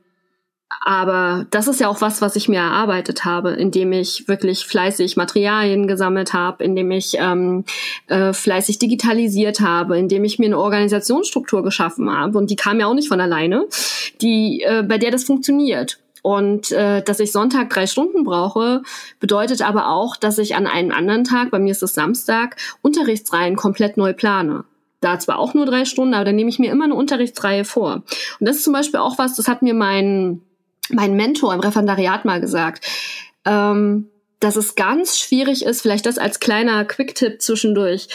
aber 0.81 1.45
das 1.49 1.67
ist 1.67 1.79
ja 1.79 1.87
auch 1.87 2.01
was, 2.01 2.21
was 2.21 2.35
ich 2.35 2.49
mir 2.49 2.59
erarbeitet 2.59 3.23
habe, 3.23 3.51
indem 3.51 3.93
ich 3.93 4.27
wirklich 4.27 4.65
fleißig 4.65 5.15
Materialien 5.15 5.87
gesammelt 5.87 6.33
habe, 6.33 6.63
indem 6.63 6.91
ich 6.91 7.15
ähm, 7.17 7.63
äh, 8.07 8.33
fleißig 8.33 8.79
digitalisiert 8.79 9.61
habe, 9.61 9.97
indem 9.97 10.25
ich 10.25 10.39
mir 10.39 10.47
eine 10.47 10.59
Organisationsstruktur 10.59 11.63
geschaffen 11.63 12.11
habe. 12.11 12.37
Und 12.37 12.49
die 12.49 12.57
kam 12.57 12.81
ja 12.81 12.87
auch 12.87 12.93
nicht 12.93 13.07
von 13.07 13.21
alleine, 13.21 13.65
die, 14.21 14.61
äh, 14.63 14.83
bei 14.83 14.97
der 14.97 15.11
das 15.11 15.23
funktioniert. 15.23 15.99
Und 16.21 16.71
äh, 16.71 17.01
dass 17.01 17.19
ich 17.19 17.31
Sonntag 17.31 17.69
drei 17.69 17.87
Stunden 17.87 18.23
brauche, 18.23 18.81
bedeutet 19.19 19.61
aber 19.61 19.89
auch, 19.89 20.15
dass 20.15 20.37
ich 20.37 20.55
an 20.55 20.67
einem 20.67 20.91
anderen 20.91 21.23
Tag, 21.23 21.51
bei 21.51 21.59
mir 21.59 21.71
ist 21.71 21.83
es 21.83 21.93
Samstag, 21.93 22.57
Unterrichtsreihen 22.81 23.55
komplett 23.55 23.97
neu 23.97 24.13
plane. 24.13 24.65
Da 24.99 25.19
zwar 25.19 25.37
auch 25.39 25.53
nur 25.53 25.65
drei 25.65 25.85
Stunden, 25.85 26.15
aber 26.15 26.25
dann 26.25 26.35
nehme 26.35 26.49
ich 26.49 26.59
mir 26.59 26.71
immer 26.71 26.85
eine 26.85 26.95
Unterrichtsreihe 26.95 27.65
vor. 27.65 28.03
Und 28.39 28.47
das 28.47 28.57
ist 28.57 28.63
zum 28.63 28.73
Beispiel 28.73 28.99
auch 28.99 29.17
was, 29.17 29.35
das 29.35 29.47
hat 29.47 29.61
mir 29.61 29.73
mein, 29.73 30.41
mein 30.89 31.15
Mentor 31.15 31.53
im 31.53 31.59
Referendariat 31.59 32.25
mal 32.25 32.41
gesagt. 32.41 32.85
Ähm, 33.45 34.09
dass 34.39 34.55
es 34.55 34.75
ganz 34.75 35.17
schwierig 35.17 35.65
ist, 35.65 35.81
vielleicht 35.81 36.05
das 36.05 36.17
als 36.17 36.39
kleiner 36.39 36.85
Quick-Tipp 36.85 37.41
zwischendurch, 37.41 38.07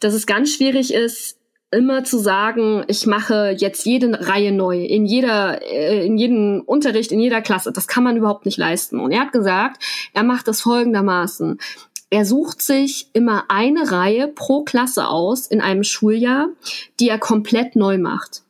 dass 0.00 0.14
es 0.14 0.26
ganz 0.26 0.52
schwierig 0.52 0.92
ist, 0.92 1.37
immer 1.70 2.04
zu 2.04 2.18
sagen, 2.18 2.84
ich 2.88 3.06
mache 3.06 3.54
jetzt 3.56 3.84
jede 3.84 4.26
Reihe 4.26 4.52
neu, 4.52 4.82
in 4.82 5.04
jeder, 5.04 5.60
äh, 5.62 6.06
in 6.06 6.16
jedem 6.16 6.62
Unterricht, 6.64 7.12
in 7.12 7.20
jeder 7.20 7.42
Klasse. 7.42 7.72
Das 7.72 7.86
kann 7.86 8.04
man 8.04 8.16
überhaupt 8.16 8.46
nicht 8.46 8.58
leisten. 8.58 9.00
Und 9.00 9.12
er 9.12 9.20
hat 9.20 9.32
gesagt, 9.32 9.82
er 10.14 10.22
macht 10.22 10.48
das 10.48 10.62
folgendermaßen. 10.62 11.58
Er 12.10 12.24
sucht 12.24 12.62
sich 12.62 13.08
immer 13.12 13.44
eine 13.48 13.90
Reihe 13.90 14.28
pro 14.28 14.62
Klasse 14.62 15.08
aus 15.08 15.46
in 15.46 15.60
einem 15.60 15.84
Schuljahr, 15.84 16.48
die 17.00 17.10
er 17.10 17.18
komplett 17.18 17.76
neu 17.76 17.98
macht. 17.98 18.42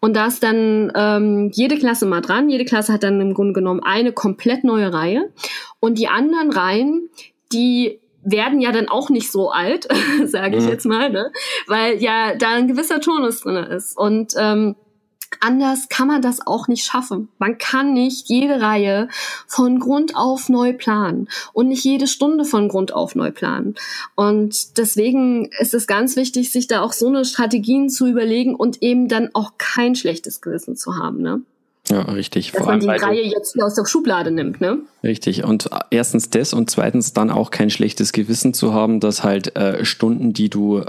Und 0.00 0.14
da 0.14 0.26
ist 0.26 0.42
dann 0.42 0.92
ähm, 0.94 1.50
jede 1.52 1.76
Klasse 1.78 2.06
mal 2.06 2.20
dran. 2.20 2.48
Jede 2.48 2.64
Klasse 2.64 2.92
hat 2.92 3.04
dann 3.04 3.20
im 3.20 3.34
Grunde 3.34 3.52
genommen 3.52 3.80
eine 3.80 4.12
komplett 4.12 4.64
neue 4.64 4.92
Reihe. 4.92 5.32
Und 5.78 5.98
die 5.98 6.08
anderen 6.08 6.50
Reihen, 6.50 7.10
die 7.52 8.00
werden 8.26 8.60
ja 8.60 8.72
dann 8.72 8.88
auch 8.88 9.08
nicht 9.08 9.30
so 9.30 9.50
alt, 9.50 9.88
sage 10.26 10.56
ich 10.56 10.64
mhm. 10.64 10.68
jetzt 10.68 10.84
mal, 10.84 11.10
ne? 11.10 11.32
weil 11.66 12.02
ja 12.02 12.34
da 12.34 12.50
ein 12.50 12.68
gewisser 12.68 13.00
Turnus 13.00 13.40
drin 13.40 13.56
ist. 13.56 13.96
Und 13.96 14.34
ähm, 14.36 14.76
anders 15.40 15.88
kann 15.88 16.08
man 16.08 16.22
das 16.22 16.46
auch 16.46 16.68
nicht 16.68 16.84
schaffen. 16.84 17.28
Man 17.38 17.58
kann 17.58 17.92
nicht 17.92 18.28
jede 18.28 18.60
Reihe 18.60 19.08
von 19.46 19.78
Grund 19.78 20.16
auf 20.16 20.48
neu 20.48 20.72
planen 20.72 21.28
und 21.52 21.68
nicht 21.68 21.84
jede 21.84 22.06
Stunde 22.06 22.44
von 22.44 22.68
Grund 22.68 22.92
auf 22.92 23.14
neu 23.14 23.30
planen. 23.30 23.74
Und 24.14 24.78
deswegen 24.78 25.50
ist 25.58 25.74
es 25.74 25.86
ganz 25.86 26.16
wichtig, 26.16 26.50
sich 26.50 26.66
da 26.66 26.82
auch 26.82 26.92
so 26.92 27.08
eine 27.08 27.24
Strategien 27.24 27.88
zu 27.88 28.06
überlegen 28.06 28.54
und 28.54 28.82
eben 28.82 29.08
dann 29.08 29.30
auch 29.34 29.52
kein 29.58 29.94
schlechtes 29.94 30.40
Gewissen 30.40 30.76
zu 30.76 30.96
haben. 30.96 31.22
Ne? 31.22 31.42
Ja, 31.88 32.02
richtig. 32.02 32.52
Dass 32.52 32.62
Vor 32.62 32.72
man 32.72 32.80
die 32.80 32.86
Reihe 32.88 33.22
jetzt 33.22 33.52
hier 33.52 33.64
aus 33.64 33.74
der 33.74 33.86
Schublade 33.86 34.30
nimmt, 34.30 34.60
ne? 34.60 34.80
Richtig. 35.04 35.44
Und 35.44 35.70
erstens 35.90 36.30
das 36.30 36.52
und 36.52 36.70
zweitens 36.70 37.12
dann 37.12 37.30
auch 37.30 37.50
kein 37.50 37.70
schlechtes 37.70 38.12
Gewissen 38.12 38.54
zu 38.54 38.74
haben, 38.74 38.98
dass 39.00 39.22
halt 39.22 39.56
äh, 39.56 39.84
Stunden, 39.84 40.32
die 40.32 40.50
du 40.50 40.82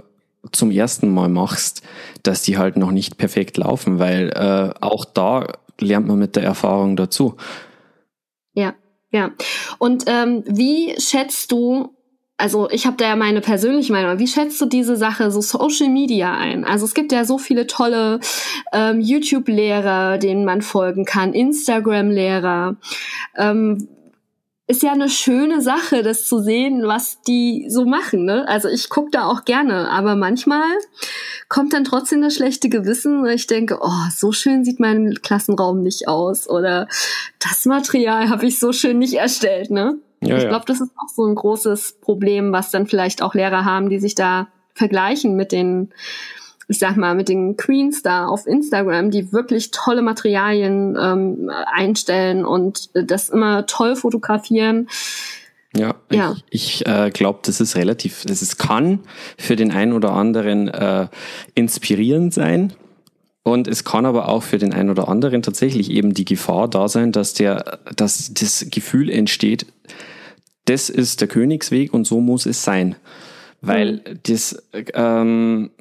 zum 0.51 0.71
ersten 0.71 1.09
Mal 1.13 1.29
machst, 1.29 1.81
dass 2.23 2.41
die 2.41 2.57
halt 2.57 2.77
noch 2.77 2.91
nicht 2.91 3.17
perfekt 3.17 3.57
laufen, 3.57 3.99
weil 3.99 4.29
äh, 4.29 4.73
auch 4.81 5.05
da 5.05 5.47
lernt 5.79 6.07
man 6.07 6.17
mit 6.17 6.35
der 6.35 6.43
Erfahrung 6.43 6.95
dazu. 6.95 7.35
Ja, 8.53 8.73
ja. 9.11 9.31
Und 9.77 10.05
ähm, 10.07 10.43
wie 10.47 10.95
schätzt 10.99 11.51
du 11.51 11.96
also 12.37 12.69
ich 12.69 12.85
habe 12.85 12.97
da 12.97 13.05
ja 13.05 13.15
meine 13.15 13.41
persönliche 13.41 13.91
Meinung. 13.91 14.19
Wie 14.19 14.27
schätzt 14.27 14.61
du 14.61 14.67
diese 14.67 14.95
Sache 14.95 15.31
so 15.31 15.41
Social 15.41 15.89
Media 15.89 16.37
ein? 16.37 16.65
Also 16.65 16.85
es 16.85 16.93
gibt 16.93 17.11
ja 17.11 17.25
so 17.25 17.39
viele 17.39 17.65
tolle 17.65 18.19
ähm, 18.71 19.01
YouTube-Lehrer, 19.01 20.19
denen 20.19 20.45
man 20.45 20.61
folgen 20.61 21.03
kann, 21.03 21.33
Instagram-Lehrer. 21.33 22.77
Ähm, 23.35 23.87
ist 24.69 24.83
ja 24.83 24.91
eine 24.91 25.09
schöne 25.09 25.61
Sache, 25.61 26.03
das 26.03 26.25
zu 26.25 26.39
sehen, 26.39 26.83
was 26.85 27.21
die 27.21 27.67
so 27.69 27.85
machen. 27.85 28.25
Ne? 28.25 28.45
Also 28.49 28.67
ich 28.67 28.89
gucke 28.89 29.11
da 29.11 29.25
auch 29.25 29.45
gerne, 29.45 29.89
aber 29.89 30.15
manchmal 30.15 30.67
kommt 31.47 31.71
dann 31.71 31.85
trotzdem 31.85 32.21
das 32.21 32.35
schlechte 32.35 32.67
Gewissen, 32.67 33.23
weil 33.23 33.35
ich 33.35 33.47
denke, 33.47 33.79
oh, 33.81 34.09
so 34.13 34.33
schön 34.33 34.65
sieht 34.65 34.81
mein 34.81 35.15
Klassenraum 35.23 35.81
nicht 35.81 36.09
aus 36.09 36.49
oder 36.49 36.89
das 37.39 37.65
Material 37.65 38.29
habe 38.29 38.45
ich 38.45 38.59
so 38.59 38.73
schön 38.73 38.99
nicht 38.99 39.13
erstellt. 39.13 39.71
Ne? 39.71 39.99
Ja, 40.21 40.37
ich 40.37 40.47
glaube, 40.47 40.65
das 40.65 40.81
ist 40.81 40.91
auch 40.97 41.09
so 41.09 41.25
ein 41.25 41.35
großes 41.35 41.97
Problem, 42.01 42.51
was 42.51 42.71
dann 42.71 42.87
vielleicht 42.87 43.21
auch 43.21 43.35
Lehrer 43.35 43.65
haben, 43.65 43.89
die 43.89 43.99
sich 43.99 44.15
da 44.15 44.47
vergleichen 44.73 45.35
mit 45.35 45.51
den, 45.51 45.91
ich 46.67 46.79
sag 46.79 46.97
mal, 46.97 47.15
mit 47.15 47.29
den 47.29 47.55
Queens 47.55 48.01
da 48.01 48.25
auf 48.25 48.47
Instagram, 48.47 49.11
die 49.11 49.31
wirklich 49.31 49.71
tolle 49.71 50.01
Materialien 50.01 50.97
ähm, 50.99 51.51
einstellen 51.71 52.45
und 52.45 52.89
das 52.93 53.29
immer 53.29 53.65
toll 53.67 53.95
fotografieren. 53.95 54.87
Ja, 55.75 55.95
ja. 56.11 56.35
ich, 56.49 56.81
ich 56.81 56.87
äh, 56.87 57.11
glaube, 57.11 57.39
das 57.43 57.59
ist 57.61 57.75
relativ, 57.75 58.25
es 58.25 58.57
kann 58.57 58.99
für 59.37 59.55
den 59.55 59.71
einen 59.71 59.93
oder 59.93 60.11
anderen 60.13 60.67
äh, 60.67 61.07
inspirierend 61.53 62.33
sein. 62.33 62.73
Und 63.47 63.69
es 63.69 63.85
kann 63.85 64.05
aber 64.05 64.27
auch 64.27 64.43
für 64.43 64.57
den 64.57 64.73
einen 64.73 64.89
oder 64.89 65.07
anderen 65.07 65.41
tatsächlich 65.41 65.89
eben 65.89 66.13
die 66.13 66.25
Gefahr 66.25 66.67
da 66.67 66.89
sein, 66.89 67.13
dass 67.13 67.33
der, 67.33 67.79
dass 67.95 68.33
das 68.33 68.67
Gefühl 68.69 69.09
entsteht, 69.09 69.65
das 70.65 70.89
ist 70.89 71.21
der 71.21 71.29
Königsweg 71.29 71.93
und 71.93 72.05
so 72.05 72.19
muss 72.19 72.45
es 72.45 72.63
sein. 72.63 72.97
Weil 73.61 74.01
das, 74.23 74.61
ähm, 74.93 75.71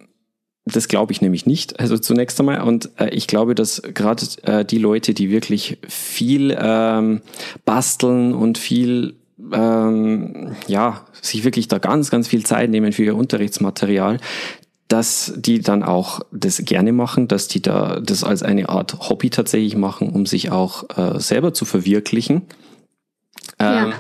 das 0.64 0.86
glaube 0.86 1.12
ich 1.12 1.20
nämlich 1.20 1.44
nicht. 1.44 1.80
Also 1.80 1.98
zunächst 1.98 2.38
einmal. 2.38 2.60
Und 2.60 2.90
äh, 3.00 3.08
ich 3.08 3.26
glaube, 3.26 3.56
dass 3.56 3.82
gerade 3.82 4.24
äh, 4.44 4.64
die 4.64 4.78
Leute, 4.78 5.12
die 5.12 5.30
wirklich 5.30 5.78
viel 5.88 6.56
ähm, 6.56 7.20
basteln 7.64 8.32
und 8.32 8.58
viel 8.58 9.16
ähm, 9.52 10.54
ja, 10.68 11.04
sich 11.20 11.42
wirklich 11.42 11.66
da 11.66 11.78
ganz, 11.78 12.10
ganz 12.10 12.28
viel 12.28 12.46
Zeit 12.46 12.70
nehmen 12.70 12.92
für 12.92 13.02
ihr 13.02 13.16
Unterrichtsmaterial, 13.16 14.18
dass 14.88 15.32
die 15.36 15.60
dann 15.60 15.82
auch 15.82 16.20
das 16.30 16.64
gerne 16.64 16.92
machen, 16.92 17.28
dass 17.28 17.48
die 17.48 17.60
da 17.60 18.00
das 18.00 18.22
als 18.22 18.42
eine 18.42 18.68
Art 18.68 19.08
Hobby 19.08 19.30
tatsächlich 19.30 19.76
machen, 19.76 20.10
um 20.10 20.26
sich 20.26 20.50
auch 20.50 20.84
äh, 20.96 21.18
selber 21.18 21.52
zu 21.52 21.64
verwirklichen. 21.64 22.42
Ähm, 23.58 23.90
ja. 23.90 23.92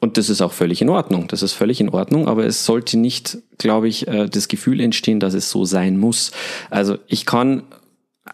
Und 0.00 0.18
das 0.18 0.28
ist 0.28 0.40
auch 0.40 0.52
völlig 0.52 0.82
in 0.82 0.88
Ordnung. 0.88 1.26
Das 1.28 1.42
ist 1.42 1.52
völlig 1.52 1.80
in 1.80 1.88
Ordnung, 1.88 2.28
aber 2.28 2.44
es 2.44 2.64
sollte 2.64 2.98
nicht, 2.98 3.38
glaube 3.58 3.88
ich, 3.88 4.06
äh, 4.06 4.28
das 4.28 4.46
Gefühl 4.46 4.80
entstehen, 4.80 5.20
dass 5.20 5.34
es 5.34 5.50
so 5.50 5.64
sein 5.64 5.98
muss. 5.98 6.30
Also 6.70 6.98
ich 7.08 7.26
kann 7.26 7.62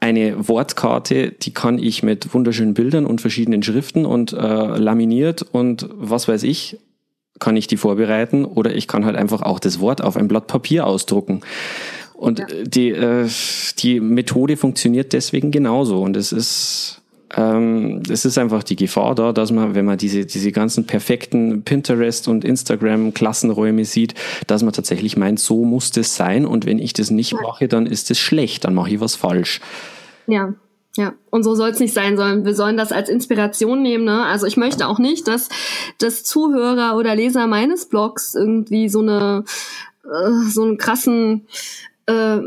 eine 0.01 0.49
Wortkarte, 0.49 1.33
die 1.33 1.53
kann 1.53 1.79
ich 1.79 2.03
mit 2.03 2.35
wunderschönen 2.35 2.75
Bildern 2.75 3.07
und 3.07 3.21
verschiedenen 3.21 3.63
Schriften 3.63 4.07
und 4.07 4.33
äh, 4.33 4.37
laminiert 4.37 5.43
und 5.43 5.89
was 5.93 6.29
weiß 6.29 6.43
ich, 6.45 6.79
kann 7.39 7.57
ich 7.57 7.67
die 7.67 7.77
vorbereiten 7.77 8.45
oder 8.45 8.75
ich 8.75 8.89
kann 8.89 9.05
halt 9.05 9.17
einfach 9.17 9.43
auch 9.43 9.59
das 9.59 9.81
Wort 9.81 10.03
auf 10.03 10.17
ein 10.17 10.29
Blatt 10.29 10.47
Papier 10.47 10.87
ausdrucken. 10.87 11.41
Und 12.15 12.39
ja. 12.39 12.47
die, 12.65 12.91
äh, 12.91 13.29
die 13.79 14.01
Methode 14.01 14.57
funktioniert 14.57 15.13
deswegen 15.13 15.51
genauso 15.51 16.03
und 16.03 16.17
es 16.17 16.33
ist 16.33 17.03
ähm, 17.37 18.03
es 18.09 18.25
ist 18.25 18.39
einfach 18.39 18.63
die 18.63 18.77
Gefahr 18.77 19.15
da, 19.15 19.33
dass 19.33 19.51
man, 19.51 19.75
wenn 19.75 19.85
man 19.85 19.99
diese, 19.99 20.27
diese 20.27 20.53
ganzen 20.53 20.87
perfekten 20.87 21.63
Pinterest 21.63 22.29
und 22.29 22.45
Instagram 22.45 23.15
Klassenräume 23.15 23.85
sieht, 23.85 24.15
dass 24.47 24.63
man 24.63 24.73
tatsächlich 24.73 25.17
meint, 25.17 25.41
so 25.41 25.65
muss 25.65 25.91
das 25.91 26.15
sein 26.15 26.47
und 26.47 26.67
wenn 26.67 26.79
ich 26.79 26.93
das 26.93 27.11
nicht 27.11 27.35
mache, 27.35 27.69
dann 27.69 27.87
ist 27.87 28.11
das 28.11 28.19
schlecht, 28.19 28.65
dann 28.65 28.75
mache 28.75 28.91
ich 28.91 29.01
was 29.01 29.15
falsch. 29.15 29.61
Ja, 30.27 30.55
ja, 30.97 31.15
und 31.31 31.43
so 31.43 31.55
soll 31.55 31.71
es 31.71 31.81
nicht 31.81 31.95
sein, 31.95 32.17
sondern 32.17 32.45
wir 32.45 32.55
sollen 32.55 32.77
das 32.77 32.93
als 32.93 33.09
Inspiration 33.09 33.81
nehmen. 33.81 34.05
Ne? 34.05 34.25
Also 34.25 34.47
ich 34.47 34.59
möchte 34.59 34.87
auch 34.87 34.99
nicht, 34.99 35.27
dass, 35.27 35.49
dass 35.99 36.23
Zuhörer 36.23 36.99
oder 36.99 37.15
Leser 37.15 37.47
meines 37.47 37.87
Blogs 37.87 38.35
irgendwie 38.35 38.91
so 38.91 39.01
eine 39.01 39.45
äh, 40.05 40.51
so 40.51 40.63
einen 40.63 40.77
krassen 40.77 41.47
äh, 42.07 42.41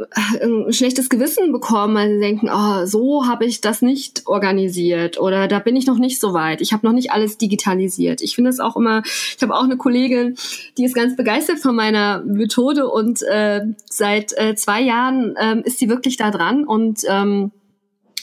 ein 0.44 0.74
schlechtes 0.74 1.10
Gewissen 1.10 1.52
bekommen, 1.54 1.96
weil 1.96 2.14
sie 2.14 2.20
denken, 2.20 2.50
oh, 2.54 2.86
so 2.86 3.26
habe 3.26 3.46
ich 3.46 3.62
das 3.62 3.82
nicht 3.82 4.28
organisiert 4.28 5.20
oder 5.20 5.48
da 5.48 5.60
bin 5.60 5.76
ich 5.76 5.88
noch 5.88 5.98
nicht 5.98 6.20
so 6.20 6.34
weit. 6.34 6.62
Ich 6.62 6.74
habe 6.74 6.86
noch 6.86 6.94
nicht 6.94 7.12
alles 7.12 7.38
digitalisiert. 7.38 8.22
Ich 8.22 8.36
finde 8.36 8.50
es 8.50 8.60
auch 8.60 8.76
immer, 8.76 9.02
ich 9.06 9.42
habe 9.42 9.56
auch 9.56 9.64
eine 9.64 9.78
Kollegin, 9.78 10.36
die 10.78 10.86
ist 10.86 10.94
ganz 10.94 11.16
begeistert 11.16 11.60
von 11.60 11.76
meiner 11.76 12.22
Methode 12.26 12.90
und 12.90 13.24
äh, 13.24 13.62
seit 13.90 14.38
äh, 14.38 14.56
zwei 14.56 14.82
Jahren 14.82 15.36
äh, 15.36 15.62
ist 15.64 15.80
sie 15.80 15.90
wirklich 15.90 16.18
da 16.18 16.32
dran 16.32 16.66
und 16.66 17.00
ähm, 17.08 17.52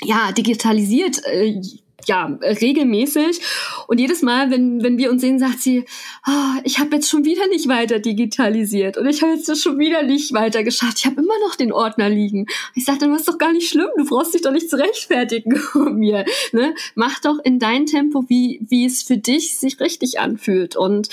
ja, 0.02 0.32
digitalisiert 0.32 1.24
äh, 1.24 1.60
ja, 2.06 2.38
regelmäßig. 2.42 3.40
Und 3.86 4.00
jedes 4.00 4.22
Mal, 4.22 4.50
wenn, 4.50 4.82
wenn 4.82 4.98
wir 4.98 5.10
uns 5.10 5.22
sehen, 5.22 5.38
sagt 5.38 5.60
sie, 5.60 5.84
oh, 6.26 6.60
ich 6.64 6.78
habe 6.78 6.96
jetzt 6.96 7.08
schon 7.08 7.24
wieder 7.24 7.46
nicht 7.48 7.68
weiter 7.68 7.98
digitalisiert 7.98 8.96
und 8.96 9.06
ich 9.06 9.22
habe 9.22 9.34
jetzt 9.34 9.62
schon 9.62 9.78
wieder 9.78 10.02
nicht 10.02 10.32
weiter 10.32 10.62
geschafft. 10.64 10.98
Ich 10.98 11.06
habe 11.06 11.20
immer 11.20 11.38
noch 11.46 11.54
den 11.56 11.72
Ordner 11.72 12.08
liegen. 12.08 12.46
Ich 12.74 12.84
sage, 12.84 12.98
dann 12.98 13.14
ist 13.14 13.28
doch 13.28 13.38
gar 13.38 13.52
nicht 13.52 13.68
schlimm, 13.68 13.88
du 13.96 14.04
brauchst 14.04 14.34
dich 14.34 14.42
doch 14.42 14.52
nicht 14.52 14.70
zu 14.70 14.78
rechtfertigen 14.78 15.60
mir. 15.98 16.24
Ne? 16.52 16.74
Mach 16.94 17.20
doch 17.20 17.38
in 17.44 17.58
dein 17.58 17.86
Tempo, 17.86 18.24
wie, 18.28 18.60
wie 18.68 18.84
es 18.86 19.02
für 19.02 19.18
dich 19.18 19.58
sich 19.58 19.80
richtig 19.80 20.18
anfühlt. 20.18 20.76
Und 20.76 21.08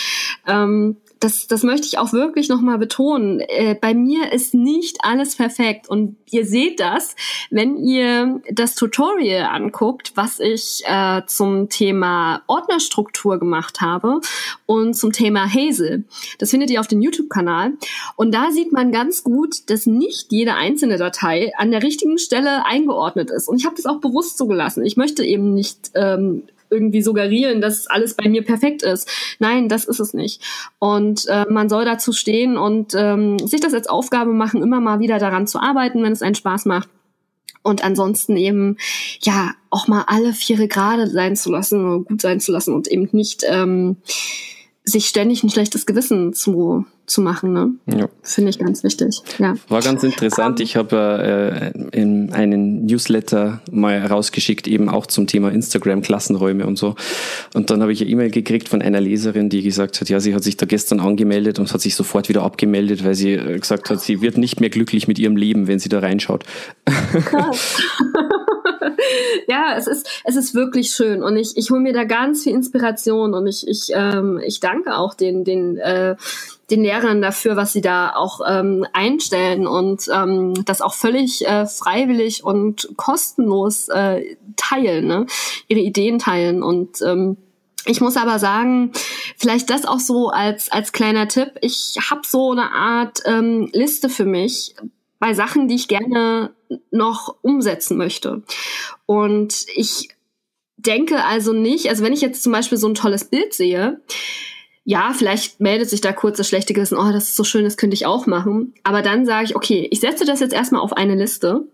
ähm, 0.47 0.97
das, 1.19 1.47
das 1.47 1.63
möchte 1.63 1.85
ich 1.87 1.97
auch 1.97 2.13
wirklich 2.13 2.47
nochmal 2.47 2.77
betonen. 2.77 3.41
Äh, 3.41 3.75
bei 3.79 3.93
mir 3.93 4.31
ist 4.31 4.53
nicht 4.53 4.99
alles 5.01 5.35
perfekt 5.35 5.89
und 5.89 6.15
ihr 6.29 6.45
seht 6.45 6.79
das, 6.79 7.15
wenn 7.49 7.77
ihr 7.77 8.41
das 8.51 8.75
Tutorial 8.75 9.49
anguckt, 9.49 10.13
was 10.15 10.39
ich 10.39 10.83
äh, 10.85 11.21
zum 11.27 11.69
Thema 11.69 12.41
Ordnerstruktur 12.47 13.37
gemacht 13.37 13.81
habe 13.81 14.21
und 14.65 14.93
zum 14.93 15.11
Thema 15.11 15.53
Hazel. 15.53 16.05
Das 16.37 16.51
findet 16.51 16.69
ihr 16.69 16.79
auf 16.79 16.87
dem 16.87 17.01
YouTube-Kanal 17.01 17.73
und 18.15 18.33
da 18.33 18.51
sieht 18.51 18.71
man 18.71 18.91
ganz 18.91 19.23
gut, 19.23 19.69
dass 19.69 19.85
nicht 19.85 20.31
jede 20.31 20.55
einzelne 20.55 20.97
Datei 20.97 21.51
an 21.57 21.71
der 21.71 21.83
richtigen 21.83 22.17
Stelle 22.17 22.65
eingeordnet 22.65 23.29
ist. 23.29 23.49
Und 23.49 23.57
ich 23.57 23.65
habe 23.65 23.75
das 23.75 23.85
auch 23.85 23.99
bewusst 23.99 24.37
so 24.37 24.47
gelassen. 24.47 24.85
Ich 24.85 24.95
möchte 24.95 25.25
eben 25.25 25.53
nicht 25.53 25.91
ähm, 25.95 26.43
irgendwie 26.69 27.01
suggerieren, 27.01 27.61
dass 27.61 27.87
alles 27.87 28.13
bei 28.13 28.29
mir 28.29 28.43
perfekt 28.43 28.83
ist. 28.83 29.09
Nein, 29.39 29.69
das 29.69 29.85
ist 29.85 29.99
es 29.99 30.13
nicht. 30.13 30.41
Und 30.79 31.27
äh, 31.27 31.45
man 31.49 31.69
soll 31.69 31.85
dazu 31.85 32.11
stehen 32.11 32.57
und 32.57 32.93
ähm, 32.95 33.39
sich 33.39 33.61
das 33.61 33.73
als 33.73 33.87
Aufgabe 33.87 34.33
machen, 34.33 34.61
immer 34.61 34.79
mal 34.79 34.99
wieder 34.99 35.19
daran 35.19 35.47
zu 35.47 35.59
arbeiten, 35.59 36.03
wenn 36.03 36.13
es 36.13 36.21
einen 36.21 36.35
Spaß 36.35 36.65
macht. 36.65 36.89
Und 37.61 37.83
ansonsten 37.83 38.37
eben, 38.37 38.77
ja, 39.21 39.51
auch 39.69 39.87
mal 39.87 40.05
alle 40.07 40.33
Viere 40.33 40.67
gerade 40.67 41.07
sein 41.07 41.35
zu 41.35 41.51
lassen 41.51 42.05
gut 42.05 42.21
sein 42.21 42.39
zu 42.39 42.51
lassen 42.51 42.73
und 42.73 42.87
eben 42.87 43.09
nicht 43.11 43.43
ähm, 43.45 43.97
sich 44.83 45.07
ständig 45.07 45.43
ein 45.43 45.49
schlechtes 45.49 45.85
Gewissen 45.85 46.33
zu, 46.33 46.85
zu 47.09 47.21
machen. 47.21 47.53
Ne? 47.53 47.71
Ja. 47.87 48.09
Finde 48.21 48.49
ich 48.51 48.59
ganz 48.59 48.83
wichtig. 48.83 49.21
Ja. 49.37 49.55
War 49.67 49.81
ganz 49.81 50.03
interessant. 50.03 50.59
Um, 50.59 50.63
ich 50.63 50.75
habe 50.75 51.73
äh, 51.73 51.97
in 51.97 52.31
einen 52.31 52.85
Newsletter 52.85 53.61
mal 53.71 54.05
rausgeschickt, 54.05 54.67
eben 54.67 54.89
auch 54.89 55.07
zum 55.07 55.27
Thema 55.27 55.51
Instagram-Klassenräume 55.51 56.65
und 56.65 56.77
so. 56.77 56.95
Und 57.53 57.69
dann 57.69 57.81
habe 57.81 57.91
ich 57.91 58.01
eine 58.01 58.09
E-Mail 58.09 58.31
gekriegt 58.31 58.69
von 58.69 58.81
einer 58.81 59.01
Leserin, 59.01 59.49
die 59.49 59.61
gesagt 59.61 59.99
hat, 59.99 60.09
ja, 60.09 60.19
sie 60.19 60.35
hat 60.35 60.43
sich 60.43 60.57
da 60.57 60.65
gestern 60.65 60.99
angemeldet 60.99 61.59
und 61.59 61.73
hat 61.73 61.81
sich 61.81 61.95
sofort 61.95 62.29
wieder 62.29 62.43
abgemeldet, 62.43 63.03
weil 63.03 63.15
sie 63.15 63.33
äh, 63.33 63.59
gesagt 63.59 63.89
hat, 63.89 64.01
sie 64.01 64.21
wird 64.21 64.37
nicht 64.37 64.59
mehr 64.59 64.69
glücklich 64.69 65.07
mit 65.07 65.19
ihrem 65.19 65.35
Leben, 65.35 65.67
wenn 65.67 65.79
sie 65.79 65.89
da 65.89 65.99
reinschaut. 65.99 66.43
Krass. 66.85 67.81
ja, 69.47 69.75
es 69.77 69.87
ist, 69.87 70.07
es 70.23 70.35
ist 70.35 70.53
wirklich 70.55 70.91
schön 70.91 71.23
und 71.23 71.37
ich, 71.37 71.57
ich 71.57 71.71
hole 71.71 71.79
mir 71.79 71.93
da 71.93 72.03
ganz 72.03 72.43
viel 72.43 72.53
Inspiration 72.53 73.33
und 73.33 73.47
ich, 73.47 73.67
ich, 73.67 73.91
ähm, 73.93 74.39
ich 74.43 74.59
danke 74.59 74.97
auch 74.97 75.13
den, 75.13 75.43
den, 75.43 75.77
äh, 75.77 76.15
den 76.69 76.83
Lehrern 76.83 77.21
dafür, 77.21 77.55
was 77.55 77.73
sie 77.73 77.81
da 77.81 78.13
auch 78.15 78.41
ähm, 78.47 78.85
einstellen 78.93 79.67
und 79.67 80.09
ähm, 80.13 80.53
das 80.65 80.81
auch 80.81 80.93
völlig 80.93 81.45
äh, 81.47 81.65
freiwillig 81.65 82.43
und 82.43 82.89
kostenlos 82.95 83.89
äh, 83.89 84.37
teilen, 84.55 85.07
ne? 85.07 85.25
ihre 85.67 85.79
Ideen 85.79 86.19
teilen 86.19 86.63
und 86.63 87.01
ähm, 87.01 87.37
ich 87.85 88.01
muss 88.01 88.17
aber 88.17 88.39
sagen, 88.39 88.91
vielleicht 89.37 89.69
das 89.69 89.85
auch 89.85 89.99
so 89.99 90.29
als 90.29 90.69
als 90.69 90.91
kleiner 90.91 91.29
Tipp. 91.29 91.53
Ich 91.61 91.95
habe 92.11 92.21
so 92.27 92.51
eine 92.51 92.71
Art 92.73 93.19
ähm, 93.25 93.69
Liste 93.71 94.09
für 94.09 94.25
mich 94.25 94.75
bei 95.19 95.33
Sachen, 95.33 95.67
die 95.67 95.75
ich 95.75 95.87
gerne 95.87 96.51
noch 96.91 97.35
umsetzen 97.41 97.97
möchte. 97.97 98.43
Und 99.05 99.65
ich 99.75 100.09
denke 100.77 101.23
also 101.25 101.53
nicht, 101.53 101.89
also 101.89 102.03
wenn 102.03 102.13
ich 102.13 102.21
jetzt 102.21 102.43
zum 102.43 102.53
Beispiel 102.53 102.77
so 102.77 102.87
ein 102.87 102.95
tolles 102.95 103.25
Bild 103.25 103.53
sehe, 103.53 104.01
ja, 104.85 105.11
vielleicht 105.13 105.59
meldet 105.59 105.89
sich 105.89 106.01
da 106.01 106.13
kurz 106.13 106.37
das 106.37 106.47
schlechte 106.47 106.73
Gewissen, 106.73 106.97
oh, 106.97 107.11
das 107.11 107.25
ist 107.25 107.35
so 107.35 107.43
schön, 107.43 107.63
das 107.63 107.77
könnte 107.77 107.93
ich 107.93 108.07
auch 108.07 108.25
machen. 108.25 108.73
Aber 108.83 109.03
dann 109.03 109.25
sage 109.25 109.45
ich, 109.45 109.55
okay, 109.55 109.87
ich 109.91 109.99
setze 109.99 110.25
das 110.25 110.39
jetzt 110.39 110.53
erstmal 110.53 110.81
auf 110.81 110.93
eine 110.93 111.13
Liste. 111.13 111.67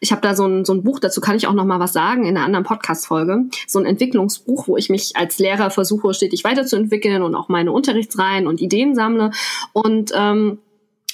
Ich 0.00 0.10
habe 0.10 0.20
da 0.20 0.34
so 0.34 0.46
ein, 0.46 0.64
so 0.64 0.72
ein 0.72 0.82
Buch, 0.82 0.98
dazu 0.98 1.20
kann 1.20 1.36
ich 1.36 1.46
auch 1.46 1.52
noch 1.52 1.64
mal 1.64 1.78
was 1.78 1.92
sagen 1.92 2.24
in 2.24 2.36
einer 2.36 2.44
anderen 2.44 2.64
Podcast-Folge. 2.64 3.44
So 3.68 3.78
ein 3.78 3.86
Entwicklungsbuch, 3.86 4.66
wo 4.66 4.76
ich 4.76 4.88
mich 4.88 5.12
als 5.14 5.38
Lehrer 5.38 5.70
versuche, 5.70 6.12
stetig 6.12 6.42
weiterzuentwickeln 6.42 7.22
und 7.22 7.34
auch 7.36 7.48
meine 7.48 7.70
Unterrichtsreihen 7.70 8.48
und 8.48 8.60
Ideen 8.60 8.96
sammle. 8.96 9.30
Und 9.72 10.10
ähm, 10.16 10.58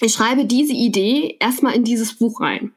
ich 0.03 0.13
schreibe 0.13 0.45
diese 0.45 0.73
Idee 0.73 1.37
erstmal 1.39 1.75
in 1.75 1.85
dieses 1.85 2.15
Buch 2.15 2.41
rein. 2.41 2.73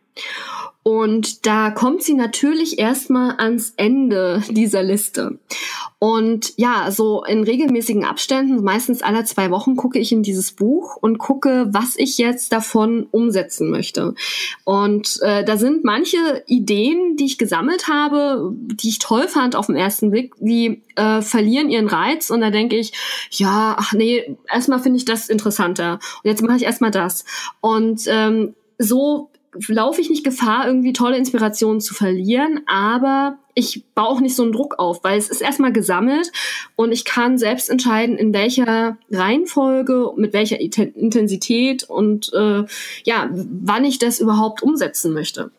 Und 0.88 1.48
da 1.48 1.72
kommt 1.72 2.04
sie 2.04 2.14
natürlich 2.14 2.78
erstmal 2.78 3.38
ans 3.38 3.74
Ende 3.76 4.44
dieser 4.52 4.84
Liste. 4.84 5.40
Und 5.98 6.54
ja, 6.58 6.92
so 6.92 7.24
in 7.24 7.44
regelmäßigen 7.44 8.06
Abständen, 8.06 8.64
meistens 8.64 9.02
alle 9.02 9.24
zwei 9.24 9.50
Wochen, 9.50 9.78
gucke 9.78 9.98
ich 9.98 10.12
in 10.12 10.22
dieses 10.22 10.52
Buch 10.52 10.96
und 10.98 11.18
gucke, 11.18 11.70
was 11.72 11.96
ich 11.98 12.20
jetzt 12.20 12.52
davon 12.52 13.08
umsetzen 13.10 13.72
möchte. 13.72 14.14
Und 14.64 15.20
äh, 15.24 15.44
da 15.44 15.58
sind 15.58 15.84
manche 15.84 16.44
Ideen, 16.46 17.18
die 17.18 17.26
ich 17.26 17.40
gesammelt 17.40 17.88
habe, 17.88 18.54
die 18.54 18.90
ich 18.90 19.00
toll 19.00 19.28
fand 19.28 19.56
auf 19.56 19.66
den 19.66 19.76
ersten 19.76 20.12
Blick, 20.12 20.36
die 20.38 20.84
äh, 20.98 21.24
verlieren 21.24 21.72
ihren 21.72 21.88
Reiz. 21.88 22.30
Und 22.30 22.42
da 22.42 22.52
denke 22.52 22.76
ich, 22.76 22.94
ja, 23.32 23.76
ach 23.80 23.94
nee, 23.94 24.38
erstmal 24.54 24.82
finde 24.82 24.98
ich 24.98 25.06
das 25.06 25.30
interessanter. 25.30 25.94
Und 25.94 26.30
jetzt 26.30 26.44
mache 26.44 26.58
ich 26.58 26.64
erstmal 26.64 26.92
das. 26.92 27.26
Und 27.60 28.04
ähm, 28.06 28.54
so 28.78 29.32
laufe 29.68 30.02
ich 30.02 30.10
nicht 30.10 30.24
Gefahr, 30.24 30.68
irgendwie 30.68 30.94
tolle 30.94 31.18
Inspirationen 31.18 31.82
zu 31.82 31.94
verlieren, 31.94 32.62
aber 32.66 33.38
ich 33.54 33.86
baue 33.96 34.10
auch 34.10 34.20
nicht 34.20 34.36
so 34.36 34.44
einen 34.44 34.52
Druck 34.52 34.80
auf, 34.80 35.04
weil 35.04 35.18
es 35.18 35.30
ist 35.30 35.42
erstmal 35.42 35.72
gesammelt 35.72 36.32
und 36.76 36.92
ich 36.92 37.06
kann 37.06 37.38
selbst 37.38 37.70
entscheiden, 37.70 38.18
in 38.18 38.34
welcher 38.34 38.98
Reihenfolge, 39.10 40.12
mit 40.18 40.34
welcher 40.34 40.60
Intensität 40.60 41.84
und 41.84 42.34
äh, 42.34 42.64
ja, 43.04 43.30
wann 43.32 43.86
ich 43.86 43.98
das 43.98 44.20
überhaupt 44.20 44.62
umsetzen 44.62 45.14
möchte. 45.14 45.52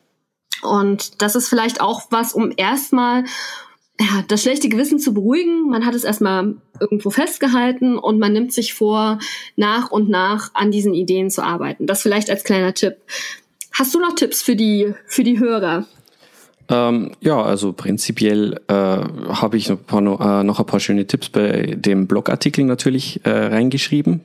Und 0.63 1.23
das 1.23 1.37
ist 1.37 1.49
vielleicht 1.49 1.81
auch 1.81 2.05
was, 2.11 2.33
um 2.33 2.53
erstmal 2.57 3.25
ja, 3.99 4.25
das 4.29 4.43
schlechte 4.43 4.69
Gewissen 4.69 4.99
zu 4.99 5.15
beruhigen. 5.15 5.69
Man 5.69 5.87
hat 5.87 5.95
es 5.95 6.05
erstmal 6.05 6.57
irgendwo 6.81 7.11
festgehalten 7.11 7.99
und 7.99 8.19
man 8.19 8.33
nimmt 8.33 8.53
sich 8.53 8.75
vor, 8.75 9.19
nach 9.57 9.91
und 9.91 10.09
nach 10.09 10.51
an 10.55 10.71
diesen 10.71 10.93
Ideen 10.93 11.31
zu 11.31 11.43
arbeiten. 11.43 11.87
Das 11.87 12.03
vielleicht 12.03 12.29
als 12.29 12.45
kleiner 12.45 12.75
Tipp. 12.75 12.97
Hast 13.79 13.95
du 13.95 14.01
noch 14.01 14.15
Tipps 14.15 14.41
für 14.41 14.57
die, 14.57 14.95
für 15.07 15.23
die 15.23 15.39
Hörer? 15.39 15.85
Ähm, 16.71 17.13
ja, 17.21 17.43
also 17.43 17.75
prinzipiell 17.75 18.59
äh, 18.69 18.73
habe 18.73 19.57
ich 19.59 19.69
noch 19.69 19.79
ein, 19.79 19.85
paar, 19.85 20.41
äh, 20.41 20.45
noch 20.45 20.59
ein 20.59 20.67
paar 20.67 20.81
schöne 20.81 21.07
Tipps 21.07 21.29
bei 21.29 21.77
dem 21.77 22.07
Blogartikel 22.07 22.65
natürlich 22.65 23.21
äh, 23.25 23.31
reingeschrieben. 23.31 24.23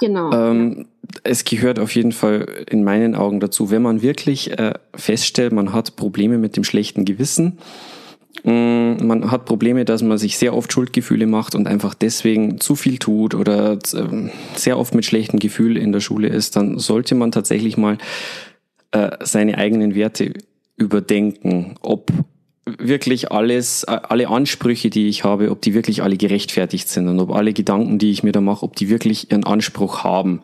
Genau. 0.00 0.32
Ähm, 0.32 0.86
es 1.22 1.44
gehört 1.44 1.78
auf 1.78 1.94
jeden 1.94 2.10
Fall 2.10 2.46
in 2.68 2.82
meinen 2.82 3.14
Augen 3.14 3.38
dazu, 3.38 3.70
wenn 3.70 3.82
man 3.82 4.02
wirklich 4.02 4.58
äh, 4.58 4.74
feststellt, 4.94 5.52
man 5.52 5.72
hat 5.72 5.94
Probleme 5.94 6.36
mit 6.36 6.56
dem 6.56 6.64
schlechten 6.64 7.04
Gewissen, 7.04 7.58
man 8.44 9.30
hat 9.30 9.44
Probleme, 9.44 9.84
dass 9.84 10.02
man 10.02 10.18
sich 10.18 10.38
sehr 10.38 10.54
oft 10.54 10.72
Schuldgefühle 10.72 11.26
macht 11.26 11.54
und 11.54 11.66
einfach 11.66 11.94
deswegen 11.94 12.60
zu 12.60 12.76
viel 12.76 12.98
tut 12.98 13.34
oder 13.34 13.78
ähm, 13.94 14.30
sehr 14.54 14.78
oft 14.78 14.94
mit 14.94 15.04
schlechtem 15.04 15.38
Gefühl 15.38 15.76
in 15.76 15.92
der 15.92 16.00
Schule 16.00 16.28
ist, 16.28 16.56
dann 16.56 16.78
sollte 16.78 17.14
man 17.14 17.32
tatsächlich 17.32 17.76
mal 17.76 17.98
äh, 18.92 19.10
seine 19.20 19.58
eigenen 19.58 19.94
Werte 19.94 20.34
überdenken, 20.76 21.74
ob 21.80 22.12
wirklich 22.66 23.30
alles, 23.30 23.84
alle 23.84 24.28
Ansprüche, 24.28 24.90
die 24.90 25.08
ich 25.08 25.22
habe, 25.22 25.50
ob 25.50 25.62
die 25.62 25.72
wirklich 25.72 26.02
alle 26.02 26.16
gerechtfertigt 26.16 26.88
sind 26.88 27.08
und 27.08 27.20
ob 27.20 27.32
alle 27.32 27.52
Gedanken, 27.52 27.98
die 27.98 28.10
ich 28.10 28.24
mir 28.24 28.32
da 28.32 28.40
mache, 28.40 28.64
ob 28.64 28.74
die 28.74 28.88
wirklich 28.88 29.30
ihren 29.30 29.44
Anspruch 29.44 30.02
haben. 30.02 30.42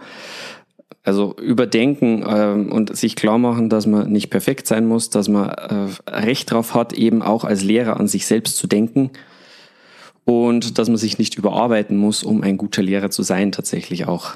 Also 1.04 1.34
überdenken 1.36 2.24
ähm, 2.26 2.70
und 2.70 2.96
sich 2.96 3.16
klar 3.16 3.38
machen, 3.38 3.68
dass 3.68 3.86
man 3.86 4.10
nicht 4.12 4.30
perfekt 4.30 4.68
sein 4.68 4.86
muss, 4.86 5.10
dass 5.10 5.28
man 5.28 5.48
äh, 5.48 5.88
Recht 6.08 6.50
drauf 6.50 6.74
hat, 6.74 6.92
eben 6.92 7.22
auch 7.22 7.44
als 7.44 7.64
Lehrer 7.64 7.98
an 7.98 8.06
sich 8.06 8.26
selbst 8.26 8.56
zu 8.56 8.68
denken 8.68 9.10
und 10.24 10.78
dass 10.78 10.88
man 10.88 10.96
sich 10.96 11.18
nicht 11.18 11.36
überarbeiten 11.36 11.96
muss, 11.96 12.22
um 12.22 12.42
ein 12.42 12.56
guter 12.56 12.82
Lehrer 12.82 13.10
zu 13.10 13.22
sein, 13.22 13.50
tatsächlich 13.50 14.06
auch. 14.06 14.34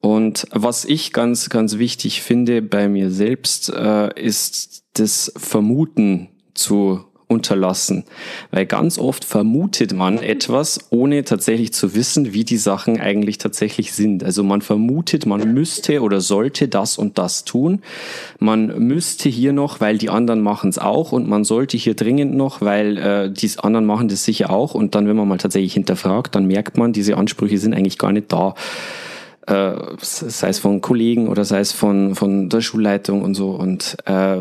Und 0.00 0.46
was 0.50 0.84
ich 0.84 1.12
ganz, 1.12 1.48
ganz 1.48 1.78
wichtig 1.78 2.22
finde 2.22 2.60
bei 2.60 2.88
mir 2.88 3.10
selbst, 3.10 3.70
äh, 3.70 4.20
ist 4.20 4.84
das 4.92 5.32
Vermuten 5.36 6.28
zu 6.52 7.04
unterlassen. 7.26 8.04
Weil 8.50 8.66
ganz 8.66 8.98
oft 8.98 9.24
vermutet 9.24 9.92
man 9.92 10.18
etwas, 10.18 10.80
ohne 10.90 11.24
tatsächlich 11.24 11.72
zu 11.72 11.94
wissen, 11.94 12.32
wie 12.32 12.44
die 12.44 12.56
Sachen 12.56 13.00
eigentlich 13.00 13.38
tatsächlich 13.38 13.92
sind. 13.92 14.22
Also 14.24 14.44
man 14.44 14.62
vermutet, 14.62 15.26
man 15.26 15.52
müsste 15.54 16.02
oder 16.02 16.20
sollte 16.20 16.68
das 16.68 16.98
und 16.98 17.18
das 17.18 17.44
tun. 17.44 17.82
Man 18.38 18.66
müsste 18.86 19.28
hier 19.28 19.52
noch, 19.52 19.80
weil 19.80 19.98
die 19.98 20.10
anderen 20.10 20.42
machen 20.42 20.70
es 20.70 20.78
auch 20.78 21.12
und 21.12 21.28
man 21.28 21.44
sollte 21.44 21.76
hier 21.76 21.94
dringend 21.94 22.34
noch, 22.34 22.60
weil 22.60 22.98
äh, 22.98 23.30
die 23.30 23.50
anderen 23.58 23.86
machen 23.86 24.08
das 24.08 24.24
sicher 24.24 24.50
auch. 24.50 24.74
Und 24.74 24.94
dann, 24.94 25.08
wenn 25.08 25.16
man 25.16 25.28
mal 25.28 25.38
tatsächlich 25.38 25.74
hinterfragt, 25.74 26.34
dann 26.34 26.46
merkt 26.46 26.76
man, 26.76 26.92
diese 26.92 27.16
Ansprüche 27.16 27.58
sind 27.58 27.74
eigentlich 27.74 27.98
gar 27.98 28.12
nicht 28.12 28.32
da 28.32 28.54
äh, 29.46 29.74
sei 30.00 30.48
es 30.48 30.58
von 30.58 30.80
Kollegen 30.80 31.28
oder 31.28 31.44
sei 31.44 31.60
es 31.60 31.72
von, 31.72 32.14
von 32.14 32.48
der 32.48 32.60
Schulleitung 32.60 33.22
und 33.22 33.34
so. 33.34 33.50
Und 33.50 33.96
äh, 34.06 34.40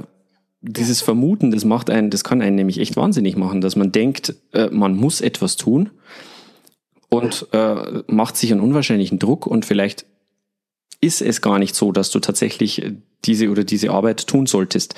dieses 0.63 1.01
Vermuten, 1.01 1.51
das 1.51 1.65
macht 1.65 1.89
einen, 1.89 2.09
das 2.09 2.23
kann 2.23 2.41
einen 2.41 2.55
nämlich 2.55 2.79
echt 2.79 2.95
wahnsinnig 2.95 3.35
machen, 3.35 3.61
dass 3.61 3.75
man 3.75 3.91
denkt, 3.91 4.33
äh, 4.53 4.69
man 4.71 4.95
muss 4.95 5.19
etwas 5.21 5.57
tun 5.57 5.91
und 7.09 7.47
äh, 7.51 8.03
macht 8.07 8.37
sich 8.37 8.51
einen 8.51 8.61
unwahrscheinlichen 8.61 9.19
Druck 9.19 9.45
und 9.45 9.65
vielleicht 9.65 10.05
ist 11.01 11.21
es 11.21 11.41
gar 11.41 11.59
nicht 11.59 11.75
so, 11.75 11.91
dass 11.91 12.11
du 12.11 12.19
tatsächlich 12.19 12.93
diese 13.25 13.49
oder 13.49 13.65
diese 13.65 13.91
Arbeit 13.91 14.25
tun 14.25 14.45
solltest. 14.45 14.95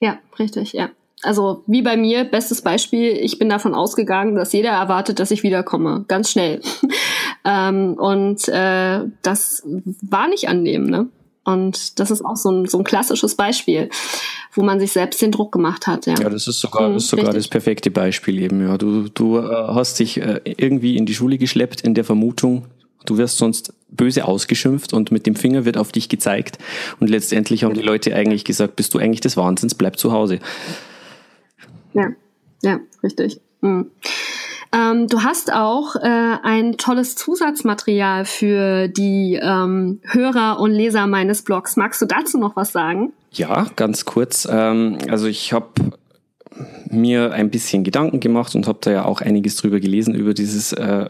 Ja, 0.00 0.18
richtig, 0.36 0.72
ja. 0.72 0.90
Also 1.22 1.62
wie 1.68 1.82
bei 1.82 1.96
mir, 1.96 2.24
bestes 2.24 2.62
Beispiel, 2.62 3.12
ich 3.12 3.38
bin 3.38 3.48
davon 3.48 3.74
ausgegangen, 3.74 4.34
dass 4.34 4.52
jeder 4.52 4.70
erwartet, 4.70 5.20
dass 5.20 5.30
ich 5.30 5.44
wiederkomme, 5.44 6.04
ganz 6.08 6.32
schnell. 6.32 6.60
ähm, 7.44 7.94
und 7.94 8.48
äh, 8.48 9.04
das 9.22 9.62
war 10.02 10.26
nicht 10.28 10.48
annehmen, 10.48 10.90
ne? 10.90 11.08
Und 11.44 11.98
das 11.98 12.10
ist 12.10 12.24
auch 12.24 12.36
so 12.36 12.50
ein, 12.50 12.66
so 12.66 12.78
ein 12.78 12.84
klassisches 12.84 13.34
Beispiel, 13.34 13.90
wo 14.52 14.62
man 14.62 14.78
sich 14.78 14.92
selbst 14.92 15.20
den 15.20 15.32
Druck 15.32 15.52
gemacht 15.52 15.86
hat. 15.86 16.06
Ja, 16.06 16.14
ja 16.14 16.28
das 16.28 16.46
ist 16.46 16.60
sogar, 16.60 16.92
das, 16.92 17.04
ist 17.04 17.10
sogar 17.10 17.32
das 17.32 17.48
perfekte 17.48 17.90
Beispiel 17.90 18.40
eben. 18.40 18.60
Ja, 18.60 18.78
du, 18.78 19.08
du 19.08 19.38
äh, 19.38 19.42
hast 19.42 19.98
dich 19.98 20.20
äh, 20.20 20.40
irgendwie 20.44 20.96
in 20.96 21.06
die 21.06 21.14
Schule 21.14 21.38
geschleppt 21.38 21.80
in 21.80 21.94
der 21.94 22.04
Vermutung, 22.04 22.66
du 23.06 23.18
wirst 23.18 23.38
sonst 23.38 23.74
böse 23.90 24.24
ausgeschimpft 24.24 24.92
und 24.92 25.10
mit 25.10 25.26
dem 25.26 25.34
Finger 25.34 25.64
wird 25.64 25.76
auf 25.76 25.90
dich 25.90 26.08
gezeigt. 26.08 26.58
Und 27.00 27.10
letztendlich 27.10 27.64
haben 27.64 27.74
die 27.74 27.82
Leute 27.82 28.14
eigentlich 28.14 28.44
gesagt, 28.44 28.76
bist 28.76 28.94
du 28.94 28.98
eigentlich 28.98 29.20
des 29.20 29.36
Wahnsinns, 29.36 29.74
bleib 29.74 29.98
zu 29.98 30.12
Hause. 30.12 30.38
Ja, 31.92 32.08
ja, 32.62 32.80
richtig. 33.02 33.40
Mhm. 33.60 33.90
Ähm, 34.74 35.06
du 35.06 35.22
hast 35.22 35.52
auch 35.52 35.96
äh, 35.96 36.36
ein 36.42 36.78
tolles 36.78 37.14
Zusatzmaterial 37.14 38.24
für 38.24 38.88
die 38.88 39.38
ähm, 39.40 40.00
Hörer 40.04 40.60
und 40.60 40.72
Leser 40.72 41.06
meines 41.06 41.42
Blogs. 41.42 41.76
Magst 41.76 42.00
du 42.00 42.06
dazu 42.06 42.38
noch 42.38 42.56
was 42.56 42.72
sagen? 42.72 43.12
Ja, 43.32 43.66
ganz 43.76 44.06
kurz. 44.06 44.48
Ähm, 44.50 44.98
also 45.10 45.26
ich 45.26 45.52
habe 45.52 45.68
mir 46.88 47.32
ein 47.32 47.50
bisschen 47.50 47.84
Gedanken 47.84 48.20
gemacht 48.20 48.54
und 48.54 48.66
habe 48.66 48.78
da 48.80 48.90
ja 48.90 49.04
auch 49.04 49.20
einiges 49.20 49.56
drüber 49.56 49.80
gelesen 49.80 50.14
über 50.14 50.32
dieses 50.32 50.72
äh, 50.72 51.06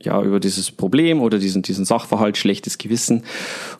ja, 0.00 0.20
über 0.22 0.40
dieses 0.40 0.70
Problem 0.70 1.20
oder 1.20 1.38
diesen, 1.38 1.62
diesen 1.62 1.84
Sachverhalt, 1.84 2.36
schlechtes 2.36 2.78
Gewissen. 2.78 3.22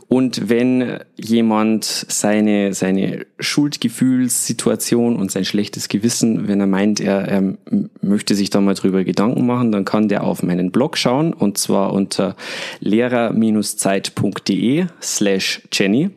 Und 0.08 0.48
wenn 0.48 0.98
jemand 1.16 1.84
seine, 1.84 2.74
seine 2.74 3.26
Schuldgefühlssituation 3.38 5.16
und 5.16 5.32
sein 5.32 5.44
schlechtes 5.44 5.88
Gewissen, 5.88 6.48
wenn 6.48 6.60
er 6.60 6.66
meint, 6.66 7.00
er, 7.00 7.28
er 7.28 7.54
möchte 8.00 8.34
sich 8.34 8.50
da 8.50 8.60
mal 8.60 8.74
drüber 8.74 9.04
Gedanken 9.04 9.46
machen, 9.46 9.72
dann 9.72 9.84
kann 9.84 10.08
der 10.08 10.24
auf 10.24 10.42
meinen 10.42 10.70
Blog 10.70 10.98
schauen 10.98 11.32
und 11.32 11.58
zwar 11.58 11.92
unter 11.92 12.36
lehrer-zeit.de 12.80 14.86
slash 15.00 15.62
Jenny 15.72 16.10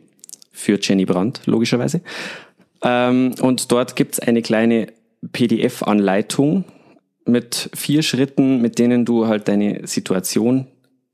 für 0.52 0.78
Jenny 0.80 1.04
Brandt, 1.04 1.42
logischerweise. 1.46 2.00
Ähm, 2.82 3.34
und 3.40 3.72
dort 3.72 3.96
gibt's 3.96 4.20
eine 4.20 4.42
kleine 4.42 4.88
PDF-Anleitung, 5.32 6.64
mit 7.26 7.70
vier 7.74 8.02
Schritten, 8.02 8.60
mit 8.60 8.78
denen 8.78 9.04
du 9.04 9.26
halt 9.26 9.48
deine 9.48 9.86
Situation 9.86 10.66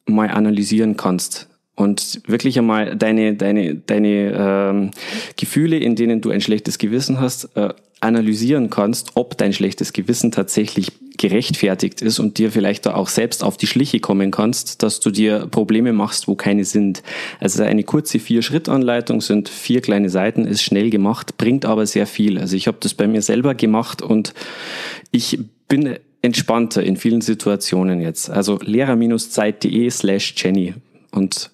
mal 0.06 0.30
analysieren 0.30 0.96
kannst 0.96 1.48
und 1.74 2.22
wirklich 2.26 2.58
einmal 2.58 2.96
deine 2.96 3.34
deine 3.34 3.74
deine 3.76 4.32
ähm, 4.36 4.90
Gefühle, 5.36 5.78
in 5.78 5.96
denen 5.96 6.20
du 6.20 6.30
ein 6.30 6.40
schlechtes 6.40 6.78
Gewissen 6.78 7.20
hast, 7.20 7.56
äh, 7.56 7.70
analysieren 8.00 8.68
kannst, 8.68 9.12
ob 9.14 9.38
dein 9.38 9.52
schlechtes 9.52 9.92
Gewissen 9.92 10.32
tatsächlich 10.32 10.88
gerechtfertigt 11.18 12.02
ist 12.02 12.18
und 12.18 12.38
dir 12.38 12.50
vielleicht 12.50 12.84
da 12.86 12.94
auch 12.94 13.08
selbst 13.08 13.44
auf 13.44 13.56
die 13.56 13.68
Schliche 13.68 14.00
kommen 14.00 14.32
kannst, 14.32 14.82
dass 14.82 14.98
du 14.98 15.10
dir 15.10 15.46
Probleme 15.46 15.92
machst, 15.92 16.26
wo 16.26 16.34
keine 16.34 16.64
sind. 16.64 17.04
Also 17.38 17.62
eine 17.62 17.84
kurze 17.84 18.18
Vier-Schritt-Anleitung 18.18 19.20
sind 19.20 19.48
vier 19.48 19.82
kleine 19.82 20.10
Seiten, 20.10 20.46
ist 20.46 20.62
schnell 20.62 20.90
gemacht, 20.90 21.38
bringt 21.38 21.64
aber 21.64 21.86
sehr 21.86 22.08
viel. 22.08 22.38
Also 22.38 22.56
ich 22.56 22.66
habe 22.66 22.78
das 22.80 22.94
bei 22.94 23.06
mir 23.06 23.22
selber 23.22 23.54
gemacht 23.54 24.02
und 24.02 24.34
ich 25.12 25.38
bin 25.72 25.96
entspannter 26.20 26.82
in 26.82 26.98
vielen 26.98 27.22
Situationen 27.22 28.02
jetzt. 28.02 28.28
Also 28.28 28.58
lehrer-zeit.de 28.62 29.88
slash 29.88 30.34
Jenny 30.36 30.74
und 31.12 31.50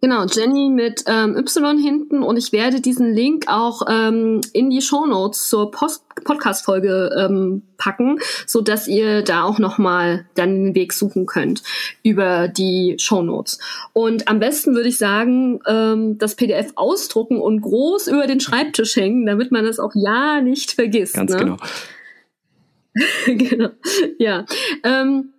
Genau, 0.00 0.26
Jenny 0.26 0.68
mit 0.68 1.02
ähm, 1.08 1.36
Y 1.36 1.76
hinten 1.76 2.22
und 2.22 2.36
ich 2.36 2.52
werde 2.52 2.80
diesen 2.80 3.12
Link 3.12 3.46
auch 3.48 3.82
ähm, 3.90 4.42
in 4.52 4.70
die 4.70 4.80
Show 4.80 5.06
Notes 5.06 5.48
zur 5.48 5.72
Podcast-Folge 5.72 7.10
ähm, 7.18 7.62
packen, 7.78 8.20
so 8.46 8.60
dass 8.60 8.86
ihr 8.86 9.22
da 9.22 9.42
auch 9.42 9.58
nochmal 9.58 10.26
dann 10.36 10.66
den 10.66 10.74
Weg 10.76 10.92
suchen 10.92 11.26
könnt 11.26 11.64
über 12.04 12.46
die 12.46 12.94
Show 13.00 13.22
Notes. 13.22 13.58
Und 13.92 14.28
am 14.28 14.38
besten 14.38 14.76
würde 14.76 14.88
ich 14.88 14.98
sagen, 14.98 15.58
ähm, 15.66 16.16
das 16.16 16.36
PDF 16.36 16.70
ausdrucken 16.76 17.40
und 17.40 17.60
groß 17.62 18.06
über 18.06 18.28
den 18.28 18.38
Schreibtisch 18.38 18.94
hängen, 18.94 19.26
damit 19.26 19.50
man 19.50 19.66
es 19.66 19.80
auch 19.80 19.96
ja 19.96 20.40
nicht 20.40 20.70
vergisst. 20.70 21.14
Ganz 21.14 21.32
ne? 21.32 21.38
genau. 21.38 21.56
genau. 23.26 23.70
Ja. 24.18 24.44
Ähm, 24.84 25.32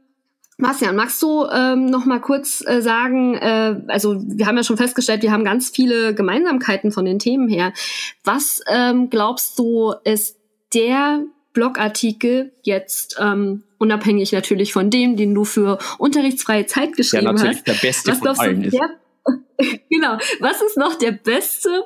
Marcian, 0.58 0.95
magst 0.95 1.22
du 1.22 1.45
ähm, 1.45 1.86
noch 1.86 2.06
mal 2.06 2.19
kurz 2.19 2.62
äh, 2.67 2.82
sagen, 2.82 3.36
äh, 3.36 3.82
also 3.88 4.22
wir 4.22 4.45
haben 4.45 4.58
ja 4.58 4.63
schon 4.63 4.76
festgestellt, 4.76 5.22
wir 5.22 5.32
haben 5.32 5.45
ganz 5.45 5.70
viele 5.70 6.14
Gemeinsamkeiten 6.14 6.91
von 6.91 7.05
den 7.05 7.18
Themen 7.18 7.47
her. 7.47 7.72
Was 8.26 8.62
ähm, 8.70 9.10
glaubst 9.10 9.57
du, 9.57 9.93
ist 10.03 10.38
der 10.74 11.24
Blogartikel 11.53 12.51
jetzt 12.64 13.18
ähm, 13.20 13.64
unabhängig 13.78 14.34
natürlich 14.34 14.74
von 14.74 14.89
dem, 14.89 15.16
den 15.16 15.34
du 15.34 15.45
für 15.45 15.80
unterrichtsfreie 15.97 16.66
Zeit 16.66 16.95
geschrieben 16.95 17.26
ja, 17.26 17.32
natürlich 17.32 17.57
hast. 17.57 17.68
Der 17.68 17.88
beste 17.88 18.12
Was 18.12 18.20
von 18.20 18.28
allen 18.28 18.64
ist. 18.64 18.74
Der, 18.74 18.89
genau. 19.89 20.18
Was 20.41 20.62
ist 20.62 20.78
noch 20.78 20.95
der 20.95 21.14
beste 21.14 21.86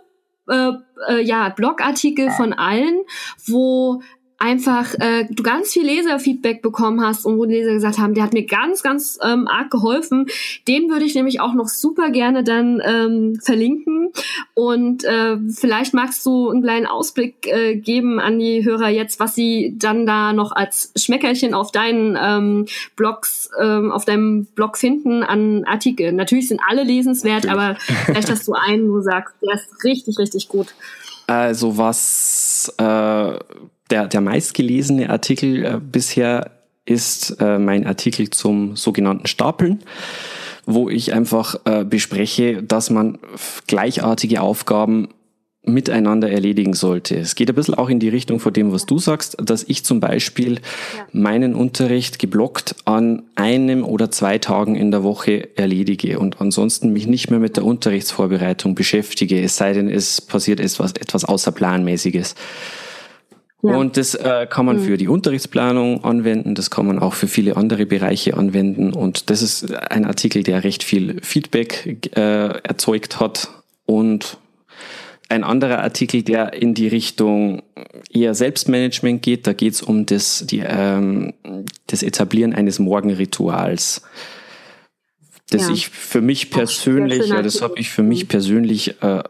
äh, 0.49 0.71
äh, 1.09 1.21
ja, 1.21 1.49
Blogartikel 1.49 2.31
von 2.31 2.53
allen, 2.53 3.01
wo 3.45 4.01
einfach 4.43 4.93
äh, 4.99 5.25
du 5.29 5.41
ganz 5.41 5.71
viel 5.71 5.85
Leserfeedback 5.85 6.61
bekommen 6.61 6.99
hast 6.99 7.25
und 7.25 7.37
wo 7.37 7.45
die 7.45 7.53
Leser 7.53 7.73
gesagt 7.75 7.97
haben, 7.97 8.13
der 8.13 8.25
hat 8.25 8.33
mir 8.33 8.45
ganz, 8.45 8.83
ganz 8.83 9.17
ähm, 9.23 9.47
arg 9.47 9.71
geholfen. 9.71 10.27
Den 10.67 10.89
würde 10.89 11.05
ich 11.05 11.15
nämlich 11.15 11.39
auch 11.39 11.53
noch 11.53 11.69
super 11.69 12.09
gerne 12.09 12.43
dann 12.43 12.81
ähm, 12.85 13.39
verlinken. 13.41 14.11
Und 14.53 15.05
äh, 15.05 15.37
vielleicht 15.49 15.93
magst 15.93 16.25
du 16.25 16.49
einen 16.49 16.61
kleinen 16.61 16.85
Ausblick 16.85 17.47
äh, 17.47 17.77
geben 17.77 18.19
an 18.19 18.37
die 18.37 18.65
Hörer 18.65 18.89
jetzt, 18.89 19.21
was 19.21 19.33
sie 19.33 19.75
dann 19.77 20.05
da 20.05 20.33
noch 20.33 20.51
als 20.51 20.91
Schmeckerchen 20.97 21.53
auf 21.53 21.71
deinen 21.71 22.17
ähm, 22.21 22.65
Blogs, 22.97 23.49
ähm, 23.61 23.93
auf 23.93 24.03
deinem 24.03 24.45
Blog 24.55 24.77
finden 24.77 25.23
an 25.23 25.63
Artikeln. 25.63 26.17
Natürlich 26.17 26.49
sind 26.49 26.59
alle 26.67 26.83
lesenswert, 26.83 27.45
Natürlich. 27.45 27.63
aber 27.63 27.79
vielleicht 28.05 28.29
hast 28.29 28.45
du 28.45 28.53
einen, 28.53 28.91
wo 28.91 28.97
du 28.97 29.03
sagst, 29.03 29.35
der 29.41 29.55
ist 29.55 29.85
richtig, 29.85 30.19
richtig 30.19 30.49
gut. 30.49 30.73
Also 31.27 31.77
was 31.77 32.73
äh, 32.77 32.83
der, 33.89 34.07
der 34.07 34.21
meistgelesene 34.21 35.09
Artikel 35.09 35.65
äh, 35.65 35.79
bisher 35.79 36.51
ist 36.85 37.37
äh, 37.39 37.59
mein 37.59 37.85
Artikel 37.85 38.29
zum 38.29 38.75
sogenannten 38.75 39.27
Stapeln, 39.27 39.83
wo 40.65 40.89
ich 40.89 41.13
einfach 41.13 41.55
äh, 41.65 41.85
bespreche, 41.85 42.61
dass 42.61 42.89
man 42.89 43.19
gleichartige 43.67 44.41
Aufgaben 44.41 45.09
miteinander 45.65 46.29
erledigen 46.29 46.73
sollte. 46.73 47.17
Es 47.17 47.35
geht 47.35 47.49
ein 47.49 47.55
bisschen 47.55 47.75
auch 47.75 47.89
in 47.89 47.99
die 47.99 48.09
Richtung 48.09 48.39
von 48.39 48.51
dem, 48.51 48.73
was 48.73 48.85
du 48.85 48.99
sagst, 48.99 49.37
dass 49.41 49.63
ich 49.63 49.85
zum 49.85 50.01
Beispiel 50.01 50.59
meinen 51.13 51.55
Unterricht 51.55 52.19
geblockt 52.19 52.75
an 52.83 53.23
einem 53.35 53.85
oder 53.85 54.11
zwei 54.11 54.37
Tagen 54.39 54.75
in 54.75 54.91
der 54.91 55.03
Woche 55.03 55.57
erledige 55.57 56.19
und 56.19 56.41
ansonsten 56.41 56.91
mich 56.91 57.07
nicht 57.07 57.31
mehr 57.31 57.39
mit 57.39 57.55
der 57.55 57.63
Unterrichtsvorbereitung 57.63 58.75
beschäftige, 58.75 59.41
es 59.41 59.55
sei 59.55 59.73
denn, 59.73 59.89
es 59.89 60.19
passiert 60.19 60.59
etwas, 60.59 60.91
etwas 60.93 61.23
außerplanmäßiges. 61.23 62.35
Ja. 63.61 63.77
Und 63.77 63.95
das 63.95 64.13
äh, 64.15 64.45
kann 64.49 64.65
man 64.65 64.77
mhm. 64.77 64.81
für 64.81 64.97
die 64.97 65.07
Unterrichtsplanung 65.07 66.03
anwenden, 66.03 66.53
das 66.53 66.69
kann 66.69 66.85
man 66.85 66.99
auch 66.99 67.13
für 67.13 67.27
viele 67.27 67.55
andere 67.55 67.85
Bereiche 67.85 68.35
anwenden. 68.35 68.91
Und 68.91 69.29
das 69.29 69.41
ist 69.41 69.73
ein 69.73 70.03
Artikel, 70.03 70.43
der 70.43 70.65
recht 70.65 70.83
viel 70.83 71.21
Feedback 71.21 72.09
äh, 72.17 72.19
erzeugt 72.19 73.21
hat. 73.21 73.47
Und 73.85 74.37
ein 75.29 75.43
anderer 75.43 75.79
Artikel, 75.79 76.23
der 76.23 76.53
in 76.53 76.73
die 76.73 76.87
Richtung 76.87 77.63
eher 78.11 78.35
Selbstmanagement 78.35 79.21
geht, 79.21 79.47
da 79.47 79.53
geht 79.53 79.73
es 79.73 79.81
um 79.81 80.05
das, 80.05 80.45
die, 80.47 80.59
ähm, 80.59 81.33
das 81.87 82.03
Etablieren 82.03 82.53
eines 82.53 82.79
Morgenrituals. 82.79 84.01
Das 85.49 85.67
ja. 85.67 85.73
ich 85.73 85.89
für 85.89 86.21
mich 86.21 86.49
persönlich, 86.49 87.27
ja, 87.27 87.43
das 87.43 87.61
habe 87.61 87.75
ich 87.77 87.91
für 87.91 88.01
mich 88.01 88.27
persönlich 88.27 89.01
äh, 89.03 89.19
äh, 89.19 89.23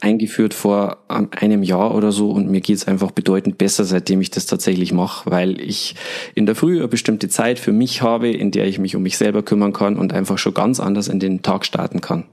eingeführt 0.00 0.54
vor 0.54 0.98
ähm, 1.10 1.28
einem 1.32 1.64
Jahr 1.64 1.94
oder 1.94 2.12
so. 2.12 2.30
Und 2.30 2.48
mir 2.48 2.60
geht's 2.60 2.86
einfach 2.86 3.10
bedeutend 3.10 3.58
besser, 3.58 3.84
seitdem 3.84 4.20
ich 4.20 4.30
das 4.30 4.46
tatsächlich 4.46 4.92
mache, 4.92 5.28
weil 5.30 5.60
ich 5.60 5.96
in 6.36 6.46
der 6.46 6.54
Früh 6.54 6.78
eine 6.78 6.88
bestimmte 6.88 7.28
Zeit 7.28 7.58
für 7.58 7.72
mich 7.72 8.00
habe, 8.00 8.30
in 8.30 8.52
der 8.52 8.66
ich 8.66 8.78
mich 8.78 8.94
um 8.94 9.02
mich 9.02 9.18
selber 9.18 9.42
kümmern 9.42 9.72
kann 9.72 9.96
und 9.96 10.12
einfach 10.12 10.38
schon 10.38 10.54
ganz 10.54 10.78
anders 10.78 11.08
in 11.08 11.18
den 11.18 11.42
Tag 11.42 11.66
starten 11.66 12.00
kann. 12.00 12.24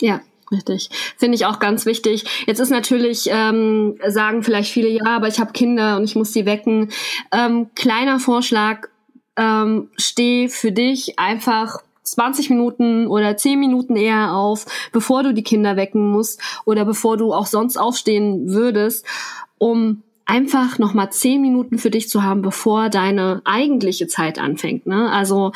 Ja, 0.00 0.20
Richtig. 0.50 0.90
Finde 1.16 1.34
ich 1.34 1.46
auch 1.46 1.58
ganz 1.58 1.86
wichtig. 1.86 2.24
Jetzt 2.46 2.60
ist 2.60 2.70
natürlich, 2.70 3.28
ähm, 3.30 3.98
sagen 4.06 4.42
vielleicht 4.42 4.72
viele, 4.72 4.88
ja, 4.88 5.16
aber 5.16 5.28
ich 5.28 5.40
habe 5.40 5.52
Kinder 5.52 5.96
und 5.96 6.04
ich 6.04 6.14
muss 6.14 6.32
die 6.32 6.46
wecken. 6.46 6.90
Ähm, 7.32 7.70
kleiner 7.74 8.20
Vorschlag, 8.20 8.88
ähm, 9.36 9.90
steh 9.96 10.48
für 10.48 10.72
dich 10.72 11.18
einfach 11.18 11.78
20 12.04 12.50
Minuten 12.50 13.06
oder 13.08 13.36
10 13.36 13.58
Minuten 13.58 13.96
eher 13.96 14.34
auf, 14.34 14.66
bevor 14.92 15.22
du 15.22 15.34
die 15.34 15.42
Kinder 15.42 15.76
wecken 15.76 16.10
musst 16.10 16.40
oder 16.64 16.84
bevor 16.84 17.16
du 17.16 17.32
auch 17.32 17.46
sonst 17.46 17.76
aufstehen 17.76 18.48
würdest, 18.48 19.04
um 19.58 20.02
einfach 20.24 20.78
nochmal 20.78 21.10
10 21.10 21.40
Minuten 21.40 21.78
für 21.78 21.90
dich 21.90 22.08
zu 22.08 22.22
haben, 22.22 22.42
bevor 22.42 22.88
deine 22.88 23.42
eigentliche 23.44 24.06
Zeit 24.06 24.38
anfängt. 24.38 24.86
Ne? 24.86 25.10
Also 25.10 25.52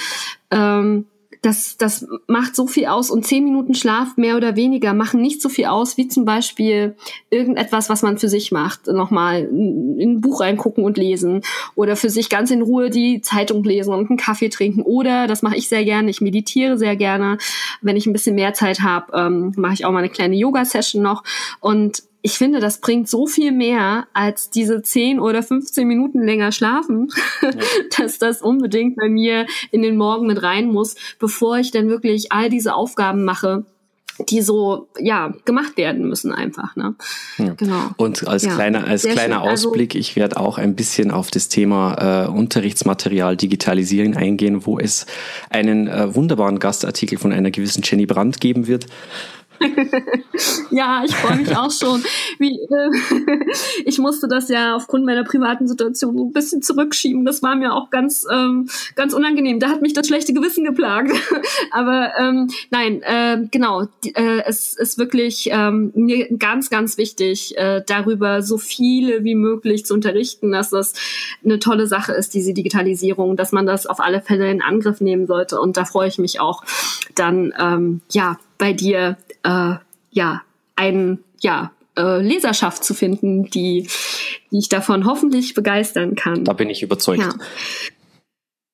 ähm, 0.50 1.06
das, 1.42 1.78
das 1.78 2.06
macht 2.26 2.54
so 2.54 2.66
viel 2.66 2.86
aus 2.86 3.10
und 3.10 3.26
zehn 3.26 3.44
Minuten 3.44 3.74
Schlaf 3.74 4.16
mehr 4.16 4.36
oder 4.36 4.56
weniger 4.56 4.92
machen 4.92 5.22
nicht 5.22 5.40
so 5.40 5.48
viel 5.48 5.66
aus, 5.66 5.96
wie 5.96 6.06
zum 6.06 6.26
Beispiel 6.26 6.96
irgendetwas, 7.30 7.88
was 7.88 8.02
man 8.02 8.18
für 8.18 8.28
sich 8.28 8.52
macht. 8.52 8.86
Nochmal 8.88 9.44
in 9.44 10.00
ein 10.00 10.20
Buch 10.20 10.40
reingucken 10.40 10.84
und 10.84 10.98
lesen 10.98 11.42
oder 11.74 11.96
für 11.96 12.10
sich 12.10 12.28
ganz 12.28 12.50
in 12.50 12.60
Ruhe 12.60 12.90
die 12.90 13.22
Zeitung 13.22 13.64
lesen 13.64 13.94
und 13.94 14.10
einen 14.10 14.18
Kaffee 14.18 14.50
trinken 14.50 14.82
oder, 14.82 15.26
das 15.26 15.40
mache 15.40 15.56
ich 15.56 15.68
sehr 15.68 15.84
gerne, 15.84 16.10
ich 16.10 16.20
meditiere 16.20 16.76
sehr 16.76 16.96
gerne. 16.96 17.38
Wenn 17.80 17.96
ich 17.96 18.06
ein 18.06 18.12
bisschen 18.12 18.34
mehr 18.34 18.52
Zeit 18.52 18.80
habe, 18.80 19.12
ähm, 19.16 19.52
mache 19.56 19.74
ich 19.74 19.84
auch 19.86 19.92
mal 19.92 20.00
eine 20.00 20.10
kleine 20.10 20.36
Yoga-Session 20.36 21.02
noch 21.02 21.24
und 21.60 22.02
ich 22.22 22.32
finde, 22.32 22.60
das 22.60 22.78
bringt 22.78 23.08
so 23.08 23.26
viel 23.26 23.52
mehr 23.52 24.06
als 24.12 24.50
diese 24.50 24.82
10 24.82 25.20
oder 25.20 25.42
15 25.42 25.86
Minuten 25.86 26.22
länger 26.22 26.52
schlafen, 26.52 27.08
ja. 27.42 27.50
dass 27.98 28.18
das 28.18 28.42
unbedingt 28.42 28.96
bei 28.96 29.08
mir 29.08 29.46
in 29.70 29.82
den 29.82 29.96
Morgen 29.96 30.26
mit 30.26 30.42
rein 30.42 30.68
muss, 30.68 30.96
bevor 31.18 31.58
ich 31.58 31.70
dann 31.70 31.88
wirklich 31.88 32.32
all 32.32 32.50
diese 32.50 32.74
Aufgaben 32.74 33.24
mache, 33.24 33.64
die 34.28 34.42
so 34.42 34.88
ja 34.98 35.32
gemacht 35.46 35.78
werden 35.78 36.06
müssen 36.06 36.32
einfach 36.32 36.76
ne 36.76 36.94
ja. 37.38 37.54
genau 37.54 37.90
und 37.96 38.28
als 38.28 38.42
ja. 38.42 38.54
kleiner 38.54 38.86
als 38.86 39.02
Sehr 39.02 39.12
kleiner 39.12 39.40
schön. 39.40 39.48
Also 39.48 39.68
Ausblick 39.68 39.94
ich 39.94 40.14
werde 40.14 40.36
auch 40.36 40.58
ein 40.58 40.74
bisschen 40.74 41.10
auf 41.10 41.30
das 41.30 41.48
Thema 41.48 42.26
äh, 42.26 42.28
Unterrichtsmaterial 42.28 43.36
digitalisieren 43.36 44.16
eingehen 44.16 44.66
wo 44.66 44.78
es 44.78 45.06
einen 45.48 45.88
äh, 45.88 46.14
wunderbaren 46.14 46.58
Gastartikel 46.58 47.18
von 47.18 47.32
einer 47.32 47.50
gewissen 47.50 47.82
Jenny 47.82 48.04
Brandt 48.04 48.40
geben 48.40 48.66
wird 48.66 48.86
ja, 50.70 51.02
ich 51.04 51.14
freue 51.14 51.36
mich 51.36 51.56
auch 51.56 51.70
schon. 51.70 52.02
Wie, 52.38 52.58
äh, 52.60 53.44
ich 53.84 53.98
musste 53.98 54.26
das 54.28 54.48
ja 54.48 54.74
aufgrund 54.74 55.04
meiner 55.04 55.24
privaten 55.24 55.68
Situation 55.68 56.18
ein 56.18 56.32
bisschen 56.32 56.62
zurückschieben. 56.62 57.24
Das 57.24 57.42
war 57.42 57.56
mir 57.56 57.74
auch 57.74 57.90
ganz, 57.90 58.26
ähm, 58.30 58.68
ganz 58.94 59.12
unangenehm. 59.12 59.60
Da 59.60 59.68
hat 59.68 59.82
mich 59.82 59.92
das 59.92 60.06
schlechte 60.06 60.32
Gewissen 60.32 60.64
geplagt. 60.64 61.12
Aber 61.70 62.12
ähm, 62.18 62.48
nein, 62.70 63.02
äh, 63.02 63.46
genau, 63.50 63.82
äh, 64.14 64.42
es 64.46 64.74
ist 64.74 64.98
wirklich 64.98 65.48
ähm, 65.52 65.92
mir 65.94 66.28
ganz, 66.38 66.70
ganz 66.70 66.96
wichtig, 66.96 67.56
äh, 67.58 67.82
darüber 67.86 68.42
so 68.42 68.56
viele 68.56 69.24
wie 69.24 69.34
möglich 69.34 69.84
zu 69.84 69.94
unterrichten, 69.94 70.52
dass 70.52 70.70
das 70.70 70.94
eine 71.44 71.58
tolle 71.58 71.86
Sache 71.86 72.12
ist, 72.12 72.32
diese 72.32 72.54
Digitalisierung, 72.54 73.36
dass 73.36 73.52
man 73.52 73.66
das 73.66 73.86
auf 73.86 74.00
alle 74.00 74.22
Fälle 74.22 74.50
in 74.50 74.62
Angriff 74.62 75.00
nehmen 75.00 75.26
sollte. 75.26 75.60
Und 75.60 75.76
da 75.76 75.84
freue 75.84 76.08
ich 76.08 76.18
mich 76.18 76.40
auch 76.40 76.64
dann, 77.14 77.52
ähm, 77.58 78.00
ja, 78.10 78.38
bei 78.60 78.72
dir 78.72 79.16
äh, 79.44 79.74
ja 80.10 80.42
ein 80.76 81.18
ja 81.40 81.72
äh, 81.96 82.20
Leserschaft 82.20 82.84
zu 82.84 82.94
finden, 82.94 83.44
die, 83.44 83.88
die 84.50 84.58
ich 84.58 84.68
davon 84.68 85.04
hoffentlich 85.06 85.54
begeistern 85.54 86.14
kann. 86.14 86.44
Da 86.44 86.52
bin 86.52 86.70
ich 86.70 86.82
überzeugt. 86.82 87.20
Ja. 87.20 87.34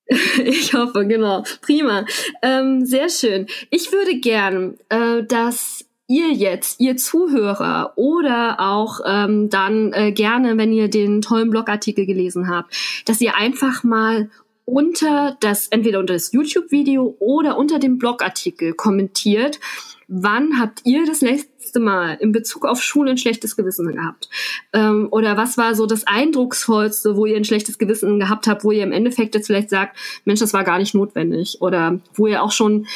Ich 0.45 0.73
hoffe, 0.73 1.05
genau. 1.05 1.43
Prima. 1.63 2.07
Ähm, 2.41 2.87
sehr 2.87 3.09
schön. 3.09 3.49
Ich 3.71 3.91
würde 3.91 4.21
gern, 4.21 4.79
äh, 4.89 5.25
dass 5.25 5.85
ihr 6.07 6.33
jetzt, 6.33 6.81
ihr 6.81 6.97
Zuhörer 6.97 7.93
oder 7.97 8.61
auch 8.61 9.01
ähm, 9.05 9.51
dann 9.51 9.93
äh, 9.93 10.13
gerne, 10.13 10.57
wenn 10.57 10.73
ihr 10.73 10.89
den 10.89 11.23
tollen 11.23 11.51
Blogartikel 11.51 12.07
gelesen 12.07 12.49
habt, 12.49 12.73
dass 13.07 13.21
ihr 13.21 13.37
einfach 13.37 13.83
mal 13.83 14.31
unter 14.67 15.37
das, 15.41 15.69
entweder 15.69 16.01
unter 16.01 16.13
das 16.13 16.33
YouTube-Video 16.33 17.17
oder 17.19 17.57
unter 17.57 17.79
dem 17.79 17.97
Blogartikel 17.97 18.75
kommentiert, 18.75 19.61
wann 20.09 20.61
habt 20.61 20.83
ihr 20.85 21.07
das 21.07 21.21
letzte 21.21 21.81
Mal 21.81 22.19
in 22.21 22.33
Bezug 22.33 22.67
auf 22.67 22.83
Schule 22.83 23.13
ein 23.13 23.19
schlechtes 23.19 23.57
Gewissen 23.57 23.95
gehabt? 23.95 24.29
Ähm, 24.73 25.09
oder 25.11 25.37
was 25.37 25.57
war 25.57 25.75
so 25.75 25.87
das 25.87 26.07
Eindrucksvollste, 26.07 27.17
wo 27.17 27.27
ihr 27.27 27.37
ein 27.37 27.45
schlechtes 27.45 27.79
Gewissen 27.79 28.21
gehabt 28.21 28.47
habt, 28.47 28.65
wo 28.65 28.73
ihr 28.73 28.83
im 28.83 28.93
Endeffekt 28.93 29.35
jetzt 29.35 29.47
vielleicht 29.47 29.71
sagt, 29.71 29.97
Mensch, 30.25 30.41
das 30.41 30.53
war 30.53 30.65
gar 30.65 30.79
nicht 30.79 30.95
notwendig? 30.95 31.59
Oder 31.61 32.01
wo 32.15 32.27
ihr 32.27 32.43
auch 32.43 32.53
schon 32.53 32.87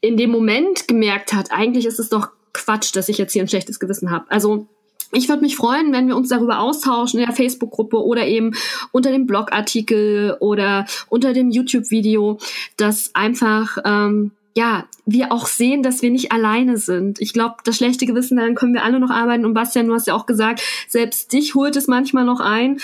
in 0.00 0.16
dem 0.16 0.30
Moment 0.30 0.88
gemerkt 0.88 1.32
habt, 1.32 1.50
eigentlich 1.50 1.86
ist 1.86 1.98
es 1.98 2.08
doch 2.08 2.28
Quatsch, 2.52 2.94
dass 2.94 3.08
ich 3.08 3.18
jetzt 3.18 3.32
hier 3.32 3.42
ein 3.42 3.48
schlechtes 3.48 3.80
Gewissen 3.80 4.10
habe. 4.10 4.30
Also 4.30 4.66
ich 5.14 5.28
würde 5.28 5.42
mich 5.42 5.56
freuen, 5.56 5.92
wenn 5.92 6.08
wir 6.08 6.16
uns 6.16 6.28
darüber 6.28 6.60
austauschen 6.60 7.20
in 7.20 7.26
der 7.26 7.34
Facebook-Gruppe 7.34 8.02
oder 8.02 8.26
eben 8.26 8.52
unter 8.92 9.10
dem 9.10 9.26
Blogartikel 9.26 10.36
oder 10.40 10.86
unter 11.08 11.32
dem 11.32 11.50
YouTube-Video, 11.50 12.38
dass 12.76 13.14
einfach 13.14 13.78
ähm, 13.84 14.32
ja 14.56 14.86
wir 15.04 15.32
auch 15.32 15.46
sehen, 15.46 15.82
dass 15.82 16.00
wir 16.00 16.10
nicht 16.10 16.32
alleine 16.32 16.76
sind. 16.76 17.20
Ich 17.20 17.32
glaube, 17.32 17.56
das 17.64 17.76
schlechte 17.76 18.06
Gewissen, 18.06 18.36
daran 18.36 18.54
können 18.54 18.72
wir 18.72 18.84
alle 18.84 19.00
noch 19.00 19.10
arbeiten. 19.10 19.44
Und 19.44 19.54
Bastian, 19.54 19.86
du 19.86 19.94
hast 19.94 20.06
ja 20.06 20.14
auch 20.14 20.26
gesagt, 20.26 20.62
selbst 20.88 21.32
dich 21.32 21.54
holt 21.54 21.76
es 21.76 21.88
manchmal 21.88 22.24
noch 22.24 22.40
ein. 22.40 22.78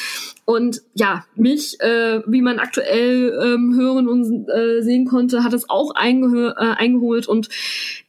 Und 0.44 0.82
ja, 0.94 1.24
mich, 1.36 1.80
äh, 1.80 2.22
wie 2.26 2.42
man 2.42 2.58
aktuell 2.58 3.32
ähm, 3.42 3.74
hören 3.74 4.08
und 4.08 4.48
äh, 4.48 4.82
sehen 4.82 5.06
konnte, 5.06 5.44
hat 5.44 5.52
es 5.52 5.70
auch 5.70 5.94
eingeholt. 5.94 6.56
Äh, 6.58 6.74
eingeholt. 6.76 7.28
Und 7.28 7.48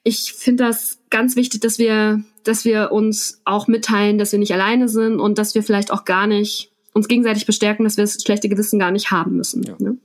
ich 0.04 0.34
finde 0.34 0.66
das 0.66 1.00
ganz 1.10 1.36
wichtig, 1.36 1.62
dass 1.62 1.78
wir 1.78 2.24
dass 2.44 2.66
wir 2.66 2.92
uns 2.92 3.42
auch 3.46 3.68
mitteilen, 3.68 4.18
dass 4.18 4.32
wir 4.32 4.40
nicht 4.40 4.54
alleine 4.54 4.90
sind 4.90 5.20
und 5.20 5.38
dass 5.38 5.56
wir 5.56 5.64
vielleicht 5.64 5.92
auch 5.92 6.06
gar 6.06 6.28
nicht 6.28 6.72
uns 6.94 7.08
gegenseitig 7.08 7.46
bestärken, 7.46 7.84
dass 7.84 7.98
wir 7.98 8.04
das 8.04 8.22
schlechte 8.22 8.50
Gewissen 8.50 8.80
gar 8.80 8.92
nicht 8.92 9.12
haben 9.12 9.36
müssen. 9.38 9.64
Ja. 9.64 9.76
Ne? 9.80 9.98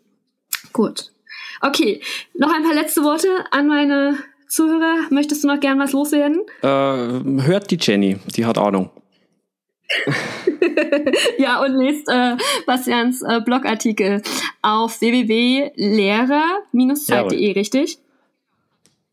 Gut. 0.73 1.13
Okay, 1.61 2.01
noch 2.35 2.55
ein 2.55 2.63
paar 2.63 2.75
letzte 2.75 3.03
Worte 3.03 3.29
an 3.51 3.67
meine 3.67 4.17
Zuhörer, 4.49 5.09
möchtest 5.11 5.45
du 5.45 5.49
noch 5.49 5.61
gern 5.61 5.79
was 5.79 5.93
loswerden? 5.93 6.41
Äh, 6.63 7.43
hört 7.43 7.71
die 7.71 7.77
Jenny, 7.81 8.19
die 8.37 8.47
hat 8.47 8.59
Ahnung. 8.59 8.91
ja, 11.39 11.63
und 11.63 11.77
lest 11.77 12.09
äh, 12.09 12.37
Bastians 12.67 13.23
äh, 13.23 13.41
Blogartikel 13.41 14.21
auf 14.63 15.01
www.lehrer-zeit.de, 15.01 17.53
richtig? 17.53 18.01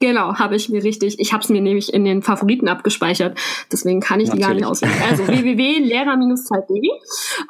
Genau, 0.04 0.36
habe 0.36 0.58
ich 0.58 0.68
mir 0.68 0.84
richtig. 0.84 1.18
Ich 1.20 1.32
habe 1.32 1.44
es 1.44 1.50
mir 1.50 1.62
nämlich 1.62 1.94
in 1.94 2.04
den 2.04 2.24
Favoriten 2.24 2.68
abgespeichert. 2.68 3.38
Deswegen 3.72 4.02
kann 4.02 4.20
ich 4.20 4.28
Natürlich. 4.28 4.46
die 4.46 4.48
gar 4.50 4.54
nicht 4.54 4.66
auswählen. 4.66 5.02
Also 5.10 5.26
www.lehrer-zeit.de 5.28 6.90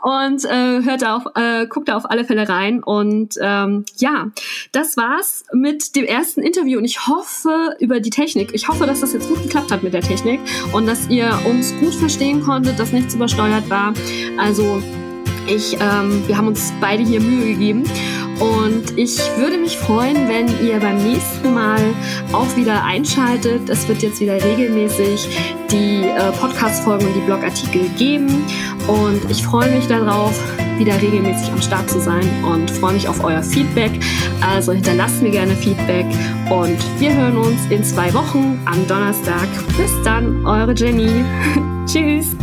und 0.03 0.45
äh, 0.45 0.83
hört 0.83 1.03
auf, 1.03 1.23
äh, 1.33 1.65
guckt 1.65 1.89
da 1.89 1.97
auf 1.97 2.07
alle 2.07 2.25
Fälle 2.25 2.47
rein. 2.47 2.83
Und 2.83 3.39
ähm, 3.41 3.85
ja, 3.97 4.27
das 4.71 4.97
war's 4.97 5.45
mit 5.51 5.95
dem 5.95 6.05
ersten 6.05 6.43
Interview. 6.43 6.77
Und 6.77 6.85
ich 6.85 7.07
hoffe 7.07 7.75
über 7.79 7.99
die 7.99 8.11
Technik. 8.11 8.51
Ich 8.53 8.67
hoffe, 8.67 8.85
dass 8.85 8.99
das 8.99 9.13
jetzt 9.13 9.29
gut 9.29 9.41
geklappt 9.41 9.71
hat 9.71 9.81
mit 9.81 9.95
der 9.95 10.01
Technik 10.01 10.39
und 10.73 10.85
dass 10.85 11.09
ihr 11.09 11.31
uns 11.49 11.73
gut 11.79 11.95
verstehen 11.95 12.43
konntet, 12.43 12.77
dass 12.77 12.91
nichts 12.91 13.15
übersteuert 13.15 13.67
war. 13.71 13.95
Also 14.37 14.79
ich, 15.47 15.77
ähm, 15.79 16.23
wir 16.27 16.37
haben 16.37 16.47
uns 16.47 16.73
beide 16.79 17.03
hier 17.03 17.19
Mühe 17.21 17.53
gegeben 17.53 17.83
und 18.39 18.97
ich 18.97 19.19
würde 19.37 19.57
mich 19.57 19.77
freuen, 19.77 20.27
wenn 20.27 20.47
ihr 20.65 20.79
beim 20.79 20.97
nächsten 20.97 21.53
Mal 21.53 21.79
auch 22.31 22.55
wieder 22.55 22.83
einschaltet. 22.83 23.69
Es 23.69 23.87
wird 23.87 24.01
jetzt 24.01 24.19
wieder 24.19 24.33
regelmäßig 24.43 25.27
die 25.71 26.05
äh, 26.05 26.31
Podcast-Folgen 26.39 27.07
und 27.07 27.13
die 27.15 27.21
Blogartikel 27.21 27.87
geben. 27.97 28.43
Und 28.87 29.29
ich 29.29 29.43
freue 29.43 29.71
mich 29.71 29.87
darauf, 29.87 30.37
wieder 30.77 30.99
regelmäßig 31.01 31.51
am 31.51 31.61
Start 31.61 31.89
zu 31.89 31.99
sein 31.99 32.27
und 32.43 32.69
freue 32.71 32.93
mich 32.93 33.07
auf 33.07 33.23
euer 33.23 33.43
Feedback. 33.43 33.91
Also 34.41 34.71
hinterlasst 34.71 35.21
mir 35.21 35.31
gerne 35.31 35.55
Feedback 35.55 36.05
und 36.49 36.77
wir 36.99 37.13
hören 37.13 37.37
uns 37.37 37.65
in 37.69 37.83
zwei 37.83 38.13
Wochen 38.13 38.59
am 38.65 38.87
Donnerstag. 38.87 39.47
Bis 39.77 39.91
dann, 40.03 40.45
eure 40.45 40.73
Jenny. 40.73 41.23
Tschüss. 41.85 42.35